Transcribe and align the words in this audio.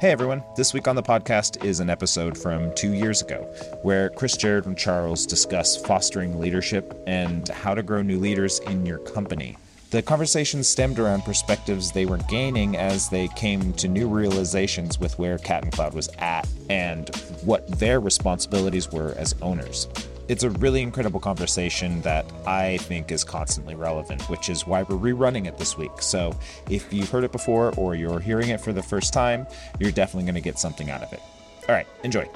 Hey 0.00 0.12
everyone, 0.12 0.42
this 0.56 0.72
week 0.72 0.88
on 0.88 0.96
the 0.96 1.02
podcast 1.02 1.62
is 1.62 1.78
an 1.78 1.90
episode 1.90 2.38
from 2.38 2.74
two 2.74 2.94
years 2.94 3.20
ago 3.20 3.42
where 3.82 4.08
Chris, 4.08 4.34
Jared, 4.34 4.64
and 4.64 4.74
Charles 4.74 5.26
discuss 5.26 5.76
fostering 5.76 6.40
leadership 6.40 6.98
and 7.06 7.46
how 7.50 7.74
to 7.74 7.82
grow 7.82 8.00
new 8.00 8.18
leaders 8.18 8.60
in 8.60 8.86
your 8.86 8.96
company. 8.96 9.58
The 9.90 10.00
conversation 10.00 10.64
stemmed 10.64 10.98
around 10.98 11.26
perspectives 11.26 11.92
they 11.92 12.06
were 12.06 12.16
gaining 12.16 12.78
as 12.78 13.10
they 13.10 13.28
came 13.36 13.74
to 13.74 13.88
new 13.88 14.08
realizations 14.08 14.98
with 14.98 15.18
where 15.18 15.36
Cat 15.36 15.64
and 15.64 15.72
Cloud 15.72 15.92
was 15.92 16.08
at 16.16 16.48
and 16.70 17.14
what 17.44 17.68
their 17.78 18.00
responsibilities 18.00 18.90
were 18.90 19.12
as 19.18 19.34
owners. 19.42 19.86
It's 20.30 20.44
a 20.44 20.50
really 20.50 20.80
incredible 20.80 21.18
conversation 21.18 22.02
that 22.02 22.24
I 22.46 22.76
think 22.76 23.10
is 23.10 23.24
constantly 23.24 23.74
relevant, 23.74 24.22
which 24.30 24.48
is 24.48 24.64
why 24.64 24.84
we're 24.84 24.94
rerunning 24.94 25.48
it 25.48 25.58
this 25.58 25.76
week. 25.76 25.90
So 26.00 26.38
if 26.68 26.92
you've 26.92 27.10
heard 27.10 27.24
it 27.24 27.32
before 27.32 27.74
or 27.76 27.96
you're 27.96 28.20
hearing 28.20 28.50
it 28.50 28.60
for 28.60 28.72
the 28.72 28.80
first 28.80 29.12
time, 29.12 29.44
you're 29.80 29.90
definitely 29.90 30.26
going 30.26 30.36
to 30.36 30.40
get 30.40 30.56
something 30.56 30.88
out 30.88 31.02
of 31.02 31.12
it. 31.12 31.20
All 31.68 31.74
right, 31.74 31.88
enjoy. 32.04 32.30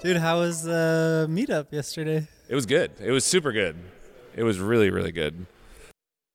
Dude, 0.00 0.18
how 0.18 0.38
was 0.38 0.62
the 0.62 1.26
meetup 1.28 1.72
yesterday? 1.72 2.28
It 2.48 2.54
was 2.54 2.64
good. 2.64 2.92
It 3.00 3.10
was 3.10 3.24
super 3.24 3.50
good. 3.50 3.74
It 4.36 4.44
was 4.44 4.60
really, 4.60 4.88
really 4.88 5.10
good. 5.10 5.46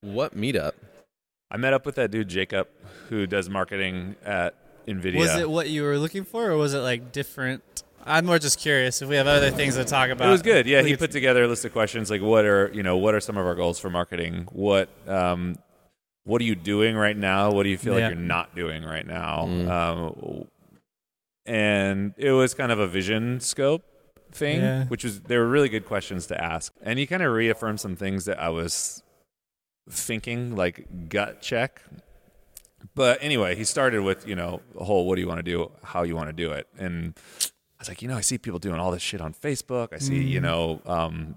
What 0.02 0.36
meetup? 0.36 0.74
I 1.50 1.56
met 1.56 1.72
up 1.72 1.86
with 1.86 1.96
that 1.96 2.12
dude 2.12 2.28
Jacob, 2.28 2.68
who 3.08 3.26
does 3.28 3.50
marketing 3.50 4.18
at 4.26 4.56
Nvidia. 4.88 5.20
Was 5.20 5.36
it 5.36 5.50
what 5.50 5.70
you 5.70 5.84
were 5.84 5.98
looking 6.00 6.26
for, 6.26 6.50
or 6.50 6.58
was 6.58 6.74
it 6.74 6.80
like 6.80 7.12
different? 7.12 7.64
I'm 8.06 8.26
more 8.26 8.40
just 8.40 8.60
curious 8.60 9.02
if 9.02 9.10
we 9.10 9.16
have 9.16 9.28
other 9.28 9.52
things 9.52 9.76
to 9.76 9.84
talk 9.86 10.10
about. 10.10 10.28
It 10.28 10.32
was 10.32 10.42
good. 10.42 10.66
Yeah, 10.68 10.82
he 10.82 10.96
put 10.96 11.12
together 11.12 11.44
a 11.44 11.48
list 11.48 11.66
of 11.66 11.72
questions 11.72 12.10
like, 12.10 12.22
what 12.22 12.46
are 12.46 12.70
you 12.74 12.84
know, 12.84 12.98
what 12.98 13.14
are 13.16 13.20
some 13.20 13.38
of 13.38 13.46
our 13.46 13.56
goals 13.56 13.80
for 13.80 13.90
marketing? 13.90 14.48
What 14.52 14.90
um, 15.08 15.58
what 16.24 16.42
are 16.42 16.46
you 16.46 16.56
doing 16.56 16.96
right 16.96 17.18
now? 17.18 17.52
What 17.52 17.64
do 17.64 17.70
you 17.70 17.78
feel 17.78 17.98
Yeah. 17.98 18.08
like 18.08 18.16
you're 18.16 18.24
not 18.24 18.56
doing 18.56 18.84
right 18.84 19.06
now? 19.06 19.44
Um, 19.46 20.46
and 21.46 22.14
it 22.18 22.32
was 22.32 22.54
kind 22.54 22.72
of 22.72 22.80
a 22.80 22.88
vision 22.88 23.40
scope 23.40 23.84
thing, 24.32 24.62
Yeah. 24.62 24.86
which 24.86 25.04
was 25.04 25.22
they 25.22 25.38
were 25.38 25.48
really 25.48 25.70
good 25.70 25.86
questions 25.86 26.28
to 26.28 26.42
ask, 26.44 26.74
and 26.82 26.98
he 27.00 27.08
kind 27.08 27.24
of 27.24 27.32
reaffirmed 27.34 27.80
some 27.80 27.96
things 27.96 28.26
that 28.26 28.40
I 28.40 28.50
was 28.50 29.04
thinking, 29.90 30.56
like 30.56 31.10
gut 31.10 31.42
check. 31.42 31.82
But 32.96 33.20
anyway, 33.22 33.56
he 33.56 33.64
started 33.64 34.02
with 34.02 34.28
you 34.28 34.36
know 34.36 34.62
the 34.78 34.84
whole 34.84 35.06
what 35.08 35.16
do 35.16 35.22
you 35.22 35.28
want 35.28 35.40
to 35.40 35.44
do, 35.44 35.72
how 35.84 36.04
you 36.04 36.16
want 36.16 36.30
to 36.30 36.34
do 36.34 36.52
it, 36.52 36.68
and 36.78 37.14
I 37.18 37.41
was 37.82 37.90
like, 37.90 38.02
you 38.02 38.08
know, 38.08 38.18
I 38.18 38.22
see 38.22 38.38
people 38.38 38.60
doing 38.60 38.80
all 38.80 38.92
this 38.92 39.02
shit 39.02 39.22
on 39.22 39.34
Facebook. 39.34 39.90
I 39.94 39.98
see, 39.98 40.22
you 40.22 40.40
know, 40.40 40.82
um, 40.86 41.36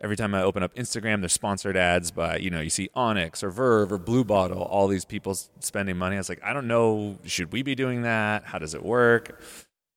every 0.00 0.16
time 0.16 0.34
I 0.34 0.42
open 0.42 0.62
up 0.62 0.74
Instagram, 0.74 1.20
there's 1.20 1.32
sponsored 1.32 1.76
ads 1.76 2.10
by, 2.10 2.36
you 2.38 2.50
know, 2.50 2.60
you 2.60 2.70
see 2.70 2.90
Onyx 2.94 3.42
or 3.44 3.50
Verve 3.50 3.92
or 3.92 3.98
Blue 3.98 4.24
Bottle, 4.24 4.62
all 4.62 4.88
these 4.88 5.04
people 5.04 5.34
spending 5.60 5.96
money. 5.96 6.16
I 6.16 6.18
was 6.18 6.28
like, 6.28 6.42
I 6.42 6.52
don't 6.52 6.66
know, 6.66 7.18
should 7.24 7.52
we 7.52 7.62
be 7.62 7.74
doing 7.74 8.02
that? 8.02 8.44
How 8.44 8.58
does 8.58 8.74
it 8.74 8.84
work? 8.84 9.40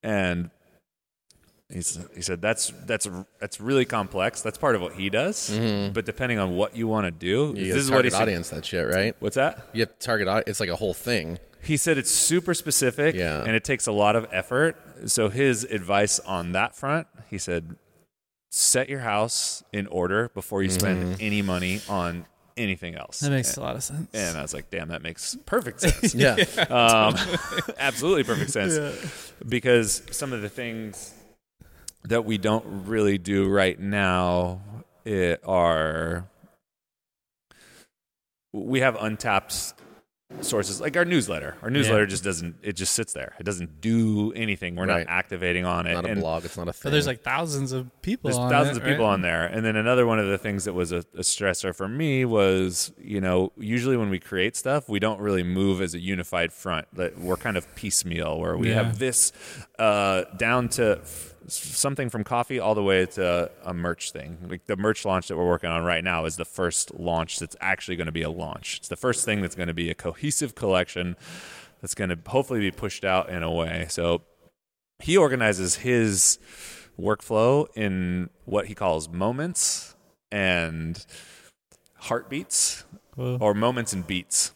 And 0.02 0.50
he 1.68 1.80
said 1.82 2.40
that's 2.40 2.72
that's 2.84 3.08
that's 3.40 3.60
really 3.60 3.84
complex. 3.84 4.40
That's 4.40 4.56
part 4.56 4.76
of 4.76 4.82
what 4.82 4.92
he 4.92 5.10
does. 5.10 5.50
But 5.92 6.04
depending 6.06 6.38
on 6.38 6.54
what 6.54 6.76
you 6.76 6.86
want 6.86 7.06
to 7.06 7.10
do, 7.10 7.54
You 7.56 7.72
this 7.72 7.82
is 7.82 7.90
what 7.90 8.04
he 8.04 8.10
target 8.12 8.28
audience 8.28 8.50
that 8.50 8.64
shit, 8.64 8.86
right? 8.86 9.16
What's 9.18 9.34
that? 9.34 9.66
You 9.72 9.80
have 9.80 9.98
to 9.98 10.06
target 10.06 10.28
audience. 10.28 10.48
It's 10.48 10.60
like 10.60 10.68
a 10.68 10.76
whole 10.76 10.94
thing. 10.94 11.40
He 11.60 11.76
said 11.76 11.98
it's 11.98 12.12
super 12.12 12.54
specific 12.54 13.16
Yeah. 13.16 13.42
and 13.42 13.56
it 13.56 13.64
takes 13.64 13.88
a 13.88 13.92
lot 13.92 14.14
of 14.14 14.28
effort. 14.30 14.76
So 15.06 15.28
his 15.28 15.64
advice 15.64 16.18
on 16.20 16.52
that 16.52 16.74
front, 16.74 17.06
he 17.28 17.38
said, 17.38 17.76
set 18.50 18.88
your 18.88 19.00
house 19.00 19.62
in 19.72 19.86
order 19.88 20.30
before 20.30 20.62
you 20.62 20.70
spend 20.70 21.02
Mm-hmm. 21.04 21.14
any 21.20 21.42
money 21.42 21.80
on 21.88 22.24
anything 22.56 22.94
else. 22.94 23.20
That 23.20 23.30
makes 23.30 23.56
a 23.58 23.60
lot 23.60 23.76
of 23.76 23.82
sense. 23.82 24.08
and 24.14 24.36
I 24.38 24.40
was 24.42 24.54
like, 24.54 24.70
damn, 24.70 24.88
that 24.88 25.02
makes 25.02 25.36
perfect 25.44 25.80
sense. 25.82 26.14
Yeah. 26.14 26.36
um, 26.70 27.14
absolutely 27.78 28.24
perfect 28.24 28.50
sense. 28.50 29.32
Because 29.46 30.02
some 30.10 30.32
of 30.32 30.40
the 30.40 30.48
things 30.48 31.12
that 32.04 32.24
we 32.24 32.38
don't 32.38 32.64
really 32.86 33.18
do 33.18 33.48
right 33.48 33.78
now 33.78 34.60
it 35.04 35.40
are 35.44 36.26
we 38.52 38.80
have 38.80 38.96
untapped 39.00 39.74
sources 40.40 40.80
like 40.80 40.96
our 40.96 41.04
newsletter. 41.04 41.56
Our 41.62 41.70
newsletter 41.70 42.04
just 42.06 42.24
doesn't 42.24 42.56
it 42.62 42.72
just 42.74 42.94
sits 42.94 43.12
there. 43.12 43.34
It 43.38 43.44
doesn't 43.44 43.80
do 43.80 44.32
anything. 44.32 44.74
We're 44.74 44.86
Right. 44.86 45.06
not 45.06 45.12
activating 45.12 45.64
on 45.64 45.86
it. 45.86 45.90
It's 45.92 45.96
not 46.02 46.04
a 46.06 46.12
And 46.12 46.20
blog. 46.20 46.44
It's 46.44 46.56
not 46.56 46.68
a 46.68 46.72
thing. 46.72 46.80
but 46.84 46.90
there's 46.90 47.06
like 47.06 47.22
thousands 47.22 47.72
of 47.72 47.90
people. 48.02 48.28
there's 48.28 48.38
on 48.38 48.50
thousands 48.50 48.76
it, 48.76 48.82
of 48.82 48.86
people 48.88 49.04
right? 49.06 49.12
on 49.12 49.22
there. 49.22 49.46
And 49.46 49.64
then 49.64 49.76
another 49.76 50.04
one 50.06 50.18
of 50.18 50.26
the 50.26 50.36
things 50.38 50.64
that 50.64 50.72
was 50.72 50.90
a, 50.92 50.98
a 51.14 51.20
stressor 51.22 51.74
for 51.74 51.88
me 51.88 52.24
was, 52.24 52.92
you 53.00 53.20
know, 53.20 53.52
usually 53.56 53.96
when 53.96 54.10
we 54.10 54.18
create 54.18 54.56
stuff, 54.56 54.88
we 54.88 54.98
don't 54.98 55.20
really 55.20 55.44
move 55.44 55.80
as 55.80 55.94
a 55.94 56.00
unified 56.00 56.52
front. 56.52 56.86
That 56.94 57.18
we're 57.18 57.36
kind 57.36 57.56
of 57.56 57.72
piecemeal, 57.76 58.38
where 58.40 58.56
we 58.56 58.70
Yeah. 58.70 58.82
have 58.82 58.98
this 58.98 59.32
uh, 59.78 60.24
down 60.36 60.68
to 60.70 60.98
f- 61.02 61.34
something 61.48 62.08
from 62.10 62.24
coffee 62.24 62.58
all 62.58 62.74
the 62.74 62.82
way 62.82 63.06
to 63.06 63.50
a 63.64 63.72
merch 63.74 64.10
thing. 64.12 64.38
Like 64.48 64.66
the 64.66 64.76
merch 64.76 65.04
launch 65.04 65.28
that 65.28 65.36
we're 65.36 65.46
working 65.48 65.70
on 65.70 65.84
right 65.84 66.02
now 66.02 66.24
is 66.24 66.36
the 66.36 66.44
first 66.44 66.94
launch 66.98 67.38
that's 67.38 67.56
actually 67.60 67.96
going 67.96 68.06
to 68.06 68.12
be 68.12 68.22
a 68.22 68.30
launch. 68.30 68.78
It's 68.78 68.88
the 68.88 68.96
first 68.96 69.24
thing 69.24 69.40
that's 69.42 69.54
going 69.54 69.68
to 69.68 69.74
be 69.74 69.90
a 69.90 69.94
cohesive 69.94 70.54
collection 70.54 71.16
that's 71.80 71.94
going 71.94 72.10
to 72.10 72.18
hopefully 72.26 72.60
be 72.60 72.70
pushed 72.70 73.04
out 73.04 73.28
in 73.28 73.42
a 73.42 73.50
way. 73.50 73.86
So 73.88 74.22
he 74.98 75.16
organizes 75.16 75.76
his 75.76 76.38
workflow 76.98 77.66
in 77.74 78.30
what 78.44 78.66
he 78.66 78.74
calls 78.74 79.08
moments 79.08 79.94
and 80.32 81.04
heartbeats 81.94 82.84
Cool. 83.14 83.38
or 83.40 83.54
moments 83.54 83.92
and 83.92 84.06
beats. 84.06 84.52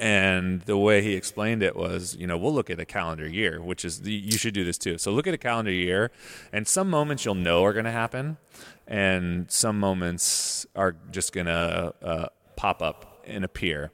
And 0.00 0.62
the 0.62 0.78
way 0.78 1.02
he 1.02 1.12
explained 1.14 1.62
it 1.62 1.76
was, 1.76 2.16
you 2.16 2.26
know, 2.26 2.38
we'll 2.38 2.54
look 2.54 2.70
at 2.70 2.80
a 2.80 2.86
calendar 2.86 3.28
year, 3.28 3.60
which 3.60 3.84
is 3.84 4.00
the, 4.00 4.12
you 4.12 4.38
should 4.38 4.54
do 4.54 4.64
this 4.64 4.78
too. 4.78 4.96
So 4.96 5.12
look 5.12 5.26
at 5.26 5.34
a 5.34 5.38
calendar 5.38 5.70
year, 5.70 6.10
and 6.54 6.66
some 6.66 6.88
moments 6.88 7.26
you'll 7.26 7.34
know 7.34 7.62
are 7.64 7.74
going 7.74 7.84
to 7.84 7.90
happen, 7.90 8.38
and 8.86 9.50
some 9.50 9.78
moments 9.78 10.66
are 10.74 10.96
just 11.10 11.34
going 11.34 11.46
to 11.46 11.94
uh, 12.02 12.26
pop 12.56 12.80
up 12.80 13.22
and 13.26 13.44
appear. 13.44 13.92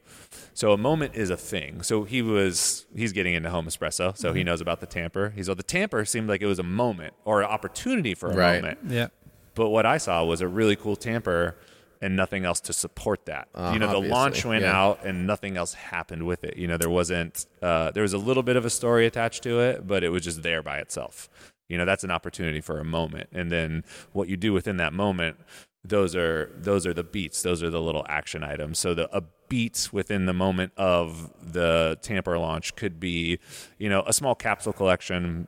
So 0.53 0.71
a 0.71 0.77
moment 0.77 1.15
is 1.15 1.29
a 1.29 1.35
thing. 1.37 1.83
So 1.83 2.03
he 2.05 2.21
was 2.21 2.85
he's 2.95 3.11
getting 3.11 3.33
into 3.33 3.49
home 3.49 3.65
espresso, 3.67 4.15
so 4.17 4.31
he 4.33 4.43
knows 4.45 4.61
about 4.61 4.79
the 4.79 4.87
tamper. 4.87 5.31
He's 5.35 5.47
like 5.49 5.57
the 5.57 5.63
tamper 5.63 6.05
seemed 6.05 6.29
like 6.29 6.41
it 6.41 6.47
was 6.47 6.57
a 6.59 6.63
moment 6.63 7.15
or 7.25 7.41
an 7.41 7.47
opportunity 7.49 8.15
for 8.15 8.31
a 8.31 8.35
Right. 8.35 8.61
moment. 8.61 8.79
Yeah. 8.87 9.07
But 9.55 9.69
what 9.69 9.85
I 9.85 9.97
saw 9.97 10.23
was 10.23 10.39
a 10.41 10.47
really 10.47 10.75
cool 10.75 10.95
tamper 10.95 11.55
and 12.01 12.15
nothing 12.15 12.45
else 12.45 12.59
to 12.61 12.73
support 12.73 13.25
that. 13.25 13.47
Uh, 13.55 13.71
you 13.73 13.79
know, 13.79 13.91
the 13.91 14.07
launch 14.07 14.45
went 14.45 14.63
yeah. 14.63 14.79
out 14.79 15.03
and 15.03 15.25
nothing 15.25 15.57
else 15.57 15.73
happened 15.73 16.25
with 16.25 16.43
it. 16.43 16.57
You 16.57 16.67
know, 16.67 16.77
there 16.77 16.89
wasn't 16.89 17.45
uh, 17.61 17.91
there 17.91 18.03
was 18.03 18.13
a 18.13 18.17
little 18.17 18.43
bit 18.43 18.55
of 18.55 18.65
a 18.65 18.69
story 18.69 19.05
attached 19.05 19.43
to 19.43 19.59
it, 19.59 19.87
but 19.87 20.03
it 20.03 20.09
was 20.09 20.23
just 20.23 20.43
there 20.43 20.61
by 20.61 20.77
itself. 20.77 21.29
You 21.69 21.77
know, 21.77 21.85
that's 21.85 22.03
an 22.03 22.11
opportunity 22.11 22.61
for 22.61 22.79
a 22.79 22.85
moment. 22.85 23.29
And 23.33 23.51
then 23.51 23.83
what 24.13 24.29
you 24.29 24.37
do 24.37 24.53
within 24.53 24.77
that 24.77 24.93
moment, 24.93 25.37
those 25.83 26.15
are 26.15 26.51
those 26.55 26.85
are 26.85 26.93
the 26.93 27.03
beats. 27.03 27.41
Those 27.41 27.61
are 27.63 27.69
the 27.69 27.81
little 27.81 28.05
action 28.07 28.43
items. 28.43 28.79
So 28.79 28.93
the 28.93 29.15
a 29.15 29.23
beat 29.49 29.89
within 29.91 30.25
the 30.25 30.33
moment 30.33 30.73
of 30.77 31.31
the 31.41 31.97
tamper 32.01 32.37
launch 32.37 32.75
could 32.75 32.99
be, 32.99 33.39
you 33.77 33.89
know, 33.89 34.03
a 34.05 34.13
small 34.13 34.35
capsule 34.35 34.73
collection 34.73 35.47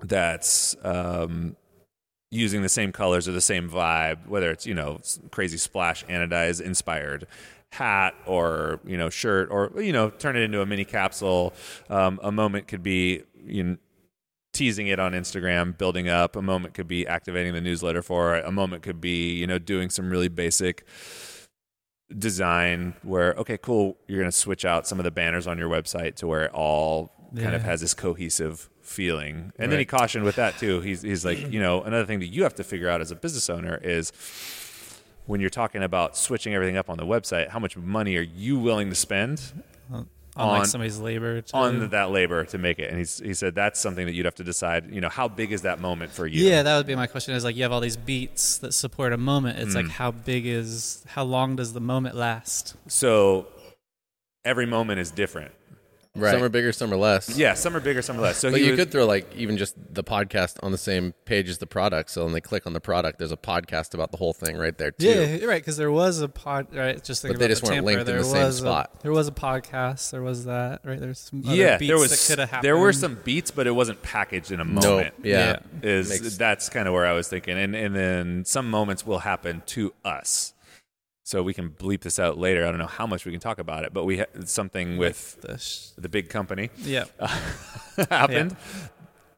that's 0.00 0.76
um, 0.84 1.56
using 2.34 2.62
the 2.62 2.68
same 2.68 2.92
colors 2.92 3.28
or 3.28 3.32
the 3.32 3.40
same 3.40 3.70
vibe, 3.70 4.26
whether 4.26 4.50
it's 4.50 4.66
you 4.66 4.74
know 4.74 5.00
crazy 5.30 5.56
splash 5.56 6.04
anodized 6.06 6.60
inspired 6.60 7.26
hat 7.72 8.14
or 8.26 8.80
you 8.84 8.96
know 8.96 9.10
shirt 9.10 9.48
or 9.50 9.72
you 9.80 9.92
know 9.92 10.10
turn 10.10 10.36
it 10.36 10.40
into 10.40 10.60
a 10.60 10.66
mini 10.66 10.84
capsule. 10.84 11.54
Um, 11.88 12.18
a 12.22 12.32
moment 12.32 12.68
could 12.68 12.82
be 12.82 13.22
you 13.44 13.64
know, 13.64 13.76
teasing 14.52 14.86
it 14.86 14.98
on 14.98 15.12
Instagram, 15.12 15.76
building 15.76 16.08
up. 16.08 16.36
A 16.36 16.42
moment 16.42 16.74
could 16.74 16.88
be 16.88 17.06
activating 17.06 17.54
the 17.54 17.60
newsletter 17.60 18.02
for 18.02 18.36
it. 18.36 18.44
A 18.44 18.52
moment 18.52 18.82
could 18.82 19.00
be 19.00 19.34
you 19.34 19.46
know 19.46 19.58
doing 19.58 19.90
some 19.90 20.10
really 20.10 20.28
basic 20.28 20.84
design 22.16 22.94
where 23.02 23.32
okay 23.34 23.56
cool 23.56 23.96
you're 24.06 24.18
going 24.18 24.30
to 24.30 24.36
switch 24.36 24.64
out 24.64 24.86
some 24.86 25.00
of 25.00 25.04
the 25.04 25.10
banners 25.10 25.46
on 25.46 25.56
your 25.56 25.70
website 25.70 26.14
to 26.14 26.26
where 26.26 26.44
it 26.44 26.52
all 26.52 27.10
kind 27.34 27.54
of 27.54 27.62
has 27.62 27.80
this 27.80 27.94
cohesive 27.94 28.68
feeling 28.86 29.52
and 29.58 29.72
then 29.72 29.78
he 29.78 29.84
cautioned 29.84 30.24
with 30.24 30.36
that 30.36 30.58
too 30.58 30.80
he's, 30.80 31.02
he's 31.02 31.24
like 31.24 31.50
you 31.52 31.58
know 31.60 31.82
another 31.82 32.04
thing 32.04 32.20
that 32.20 32.26
you 32.28 32.42
have 32.42 32.54
to 32.54 32.62
figure 32.62 32.88
out 32.88 33.00
as 33.00 33.10
a 33.10 33.14
business 33.16 33.48
owner 33.50 33.80
is 33.82 34.12
when 35.26 35.40
you're 35.40 35.50
talking 35.50 35.82
about 35.82 36.16
switching 36.16 36.54
everything 36.54 36.76
up 36.76 36.90
on 36.90 36.98
the 36.98 37.06
website 37.06 37.48
how 37.48 37.58
much 37.58 37.76
money 37.76 38.16
are 38.16 38.22
you 38.22 38.58
willing 38.58 38.88
to 38.90 38.94
spend 38.94 39.40
On, 39.90 40.06
On- 40.36 40.58
like 40.58 40.66
somebody's 40.66 40.98
labor. 40.98 41.40
To, 41.40 41.56
on 41.56 41.88
that 41.90 42.10
labor 42.10 42.44
to 42.46 42.58
make 42.58 42.78
it 42.78 42.90
and 42.90 42.98
he's, 42.98 43.20
he 43.20 43.32
said 43.34 43.54
that's 43.54 43.80
something 43.80 44.04
that 44.06 44.12
you'd 44.14 44.26
have 44.26 44.34
to 44.34 44.44
decide 44.44 44.92
you 44.92 45.00
know 45.00 45.08
how 45.08 45.28
big 45.28 45.50
is 45.52 45.62
that 45.62 45.80
moment 45.80 46.10
for 46.12 46.26
you 46.26 46.44
Yeah, 46.46 46.62
that 46.62 46.76
would 46.76 46.86
be 46.86 46.94
my 46.96 47.06
question. 47.06 47.34
Is 47.34 47.44
like 47.44 47.56
you 47.56 47.62
have 47.62 47.72
all 47.72 47.80
these 47.80 47.96
beats 47.96 48.58
that 48.58 48.74
support 48.74 49.12
a 49.12 49.16
moment. 49.16 49.58
It's 49.60 49.72
Mm. 49.74 49.84
like 49.84 49.90
how 49.92 50.10
big 50.10 50.44
is 50.46 51.04
how 51.08 51.22
long 51.24 51.56
does 51.56 51.72
the 51.72 51.80
moment 51.80 52.16
last? 52.16 52.74
So 52.88 53.46
every 54.44 54.66
moment 54.66 54.98
is 55.00 55.10
different. 55.10 55.52
Right. 56.16 56.30
Some 56.32 56.42
are 56.44 56.48
bigger, 56.48 56.70
some 56.72 56.92
are 56.92 56.96
less. 56.96 57.36
Yeah, 57.36 57.54
some 57.54 57.74
are 57.74 57.80
bigger, 57.80 58.00
some 58.00 58.16
are 58.18 58.20
less. 58.22 58.38
So 58.38 58.50
But 58.50 58.60
you 58.60 58.70
was- 58.70 58.78
could 58.78 58.92
throw 58.92 59.04
like 59.04 59.34
even 59.34 59.56
just 59.56 59.74
the 59.92 60.04
podcast 60.04 60.56
on 60.62 60.70
the 60.70 60.78
same 60.78 61.12
page 61.24 61.48
as 61.48 61.58
the 61.58 61.66
product. 61.66 62.10
So 62.10 62.22
when 62.24 62.32
they 62.32 62.40
click 62.40 62.66
on 62.66 62.72
the 62.72 62.80
product, 62.80 63.18
there's 63.18 63.32
a 63.32 63.36
podcast 63.36 63.94
about 63.94 64.12
the 64.12 64.16
whole 64.18 64.32
thing 64.32 64.56
right 64.56 64.78
there 64.78 64.92
too. 64.92 65.06
Yeah, 65.08 65.24
you're 65.34 65.48
right. 65.48 65.60
Because 65.60 65.76
there 65.76 65.90
was 65.90 66.20
a 66.20 66.28
pod, 66.28 66.68
right? 66.72 67.02
Just 67.02 67.22
think 67.22 67.34
But 67.34 67.40
they 67.40 67.48
just 67.48 67.62
the 67.62 67.66
weren't 67.66 67.74
tamper. 67.78 67.86
linked 67.86 68.00
in 68.02 68.06
there 68.06 68.18
the 68.18 68.24
same 68.24 68.44
was 68.44 68.58
spot. 68.58 68.90
A, 68.98 69.02
there 69.02 69.12
was 69.12 69.26
a 69.26 69.32
podcast. 69.32 70.10
There 70.12 70.22
was 70.22 70.44
that, 70.44 70.80
right? 70.84 71.00
There's 71.00 71.18
some 71.18 71.42
other 71.46 71.56
yeah, 71.56 71.78
beats 71.78 71.88
there 71.90 71.98
was 71.98 72.10
that 72.10 72.32
could 72.32 72.38
have 72.38 72.50
happened. 72.50 72.64
there 72.64 72.76
were 72.78 72.92
some 72.92 73.18
beats, 73.24 73.50
but 73.50 73.66
it 73.66 73.72
wasn't 73.72 74.00
packaged 74.02 74.52
in 74.52 74.60
a 74.60 74.64
No. 74.64 74.80
moment. 74.80 75.14
Yeah. 75.22 75.58
is 75.82 76.08
Makes- 76.08 76.36
that's 76.36 76.68
kind 76.68 76.86
of 76.86 76.94
where 76.94 77.06
I 77.06 77.12
was 77.12 77.26
thinking, 77.28 77.58
and 77.58 77.74
and 77.74 77.94
then 77.94 78.44
some 78.46 78.70
moments 78.70 79.04
will 79.04 79.18
happen 79.18 79.62
to 79.66 79.92
us. 80.04 80.53
So 81.26 81.42
we 81.42 81.54
can 81.54 81.70
bleep 81.70 82.02
this 82.02 82.18
out 82.18 82.36
later. 82.36 82.66
I 82.66 82.70
don't 82.70 82.78
know 82.78 82.86
how 82.86 83.06
much 83.06 83.24
we 83.24 83.32
can 83.32 83.40
talk 83.40 83.58
about 83.58 83.84
it, 83.84 83.94
but 83.94 84.04
we 84.04 84.18
had 84.18 84.46
something 84.46 84.98
with 84.98 85.40
The 85.40 86.02
the 86.02 86.08
big 86.10 86.28
company 86.28 86.68
yeah, 86.78 87.04
happened. 88.10 88.56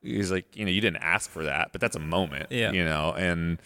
He's 0.03 0.33
like, 0.33 0.57
you 0.57 0.65
know, 0.65 0.71
you 0.71 0.81
didn't 0.81 1.03
ask 1.03 1.31
for 1.31 1.45
that, 1.45 1.71
but 1.71 1.81
that's 1.81 1.97
a 1.97 2.01
moment. 2.01 2.49
Yeah. 2.51 2.73
you 2.73 2.85
know, 2.85 3.15
and 3.17 3.59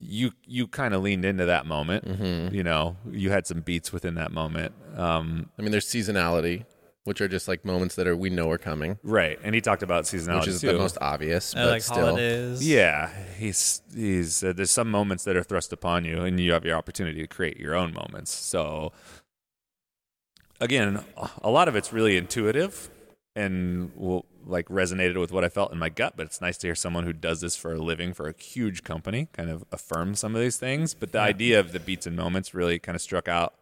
you 0.00 0.32
you 0.46 0.66
kind 0.66 0.92
of 0.92 1.02
leaned 1.02 1.24
into 1.24 1.46
that 1.46 1.64
moment. 1.64 2.04
Mm-hmm. 2.04 2.54
You 2.54 2.62
know, 2.62 2.96
you 3.10 3.30
had 3.30 3.46
some 3.46 3.60
beats 3.60 3.90
within 3.90 4.14
that 4.14 4.30
moment. 4.30 4.74
Um, 4.96 5.48
I 5.58 5.62
mean, 5.62 5.70
there's 5.70 5.86
seasonality, 5.86 6.66
which 7.08 7.22
are 7.22 7.26
just 7.26 7.48
like 7.48 7.64
moments 7.64 7.94
that 7.94 8.06
are 8.06 8.14
we 8.14 8.28
know 8.28 8.50
are 8.50 8.58
coming, 8.58 8.98
right, 9.02 9.38
and 9.42 9.54
he 9.54 9.62
talked 9.62 9.82
about 9.82 10.04
seasonality 10.04 10.40
which 10.40 10.48
is 10.48 10.60
too. 10.60 10.72
the 10.72 10.78
most 10.78 10.98
obvious. 11.00 11.56
I 11.56 11.64
but 11.64 11.70
like 11.70 11.82
still, 11.82 12.06
holidays. 12.06 12.68
Yeah, 12.68 13.10
he's 13.38 13.80
he's 13.94 14.44
uh, 14.44 14.52
there's 14.52 14.70
some 14.70 14.90
moments 14.90 15.24
that 15.24 15.34
are 15.34 15.42
thrust 15.42 15.72
upon 15.72 16.04
you, 16.04 16.18
and 16.20 16.38
you 16.38 16.52
have 16.52 16.66
your 16.66 16.76
opportunity 16.76 17.22
to 17.22 17.26
create 17.26 17.56
your 17.56 17.74
own 17.74 17.94
moments. 17.94 18.30
So 18.30 18.92
again, 20.60 21.02
a 21.42 21.50
lot 21.50 21.66
of 21.66 21.76
it's 21.76 21.94
really 21.94 22.18
intuitive 22.18 22.90
and 23.34 23.90
will 23.96 24.26
like 24.44 24.68
resonated 24.68 25.18
with 25.18 25.32
what 25.32 25.44
I 25.44 25.48
felt 25.48 25.72
in 25.72 25.78
my 25.78 25.88
gut. 25.88 26.12
But 26.14 26.26
it's 26.26 26.42
nice 26.42 26.58
to 26.58 26.66
hear 26.66 26.74
someone 26.74 27.04
who 27.04 27.14
does 27.14 27.40
this 27.40 27.56
for 27.56 27.72
a 27.72 27.78
living 27.78 28.12
for 28.12 28.28
a 28.28 28.34
huge 28.38 28.84
company 28.84 29.28
kind 29.32 29.48
of 29.48 29.64
affirm 29.72 30.14
some 30.14 30.34
of 30.34 30.42
these 30.42 30.58
things. 30.58 30.92
But 30.92 31.12
the 31.12 31.20
idea 31.20 31.58
of 31.58 31.72
the 31.72 31.80
beats 31.80 32.06
and 32.06 32.14
moments 32.14 32.52
really 32.52 32.78
kind 32.78 32.96
of 32.96 33.00
struck 33.00 33.28
out, 33.28 33.54